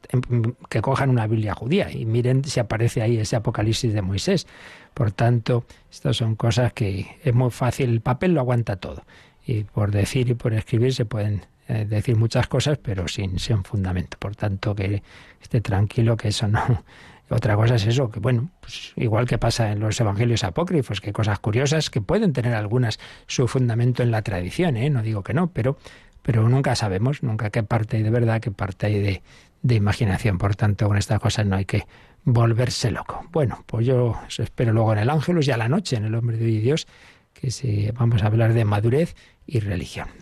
que 0.69 0.81
cojan 0.81 1.11
una 1.11 1.27
Biblia 1.27 1.55
judía 1.55 1.91
y 1.91 2.07
miren 2.07 2.45
si 2.45 2.61
aparece 2.61 3.03
ahí 3.03 3.19
ese 3.19 3.37
Apocalipsis 3.37 3.93
de 3.93 4.03
Moisés. 4.03 4.47
Por 4.95 5.11
tanto, 5.11 5.65
estas 5.91 6.17
son 6.17 6.37
cosas 6.37 6.73
que 6.73 7.17
es 7.25 7.35
muy 7.35 7.51
fácil, 7.51 7.91
el 7.91 8.01
papel 8.01 8.35
lo 8.35 8.41
aguanta 8.41 8.77
todo. 8.77 9.05
Y 9.45 9.65
por 9.65 9.91
decir 9.91 10.29
y 10.31 10.35
por 10.35 10.55
escribir 10.55 10.95
se 10.95 11.05
pueden 11.05 11.43
eh, 11.69 11.85
decir 11.89 12.17
muchas 12.17 12.47
cosas, 12.47 12.79
pero 12.79 13.09
sin, 13.09 13.39
sin 13.39 13.65
fundamento. 13.65 14.17
Por 14.19 14.37
tanto, 14.37 14.75
que 14.75 15.03
esté 15.41 15.61
tranquilo 15.61 16.17
que 16.17 16.29
eso 16.29 16.47
no, 16.47 16.85
otra 17.33 17.57
cosa 17.57 17.77
es 17.77 17.87
eso, 17.87 18.11
que 18.11 18.21
bueno, 18.21 18.51
pues 18.61 18.93
igual 18.97 19.27
que 19.27 19.39
pasa 19.39 19.73
en 19.73 19.81
los 19.81 19.99
evangelios 20.01 20.45
apócrifos, 20.45 21.01
que 21.01 21.13
cosas 21.13 21.39
curiosas 21.39 21.91
que 21.91 22.01
pueden 22.01 22.33
tener 22.33 22.55
algunas 22.55 22.99
su 23.27 23.49
fundamento 23.49 24.03
en 24.03 24.11
la 24.11 24.23
tradición, 24.23 24.77
¿eh? 24.77 24.91
no 24.91 25.03
digo 25.03 25.23
que 25.23 25.35
no, 25.35 25.51
pero, 25.51 25.77
pero 26.23 26.49
nunca 26.49 26.75
sabemos, 26.75 27.23
nunca 27.23 27.51
qué 27.51 27.63
parte 27.63 27.97
hay 27.97 28.03
de 28.03 28.11
verdad, 28.11 28.41
qué 28.41 28.51
parte 28.51 28.87
hay 28.87 29.01
de, 29.01 29.23
de 29.63 29.75
imaginación. 29.75 30.39
Por 30.39 30.57
tanto, 30.57 30.89
con 30.89 30.99
estas 30.99 31.21
cosas 31.21 31.47
no 31.47 31.57
hay 31.57 31.65
que 31.65 31.87
volverse 32.25 32.91
loco. 32.91 33.25
Bueno, 33.33 33.65
pues 33.67 33.87
yo 33.87 34.19
os 34.27 34.39
espero 34.39 34.73
luego 34.73 34.93
en 34.93 35.01
el 35.01 35.11
Ángelus 35.11 35.49
y 35.49 35.53
a 35.53 35.57
la 35.57 35.69
noche 35.69 35.97
en 35.97 36.05
el 36.05 36.15
Hombre 36.15 36.37
de 36.37 36.47
Dios, 36.47 36.87
que 37.33 37.51
se, 37.51 37.93
vamos 37.93 38.23
a 38.23 38.27
hablar 38.27 38.53
de 38.53 38.65
madurez 38.65 39.15
y 39.47 39.61
religión. 39.61 40.22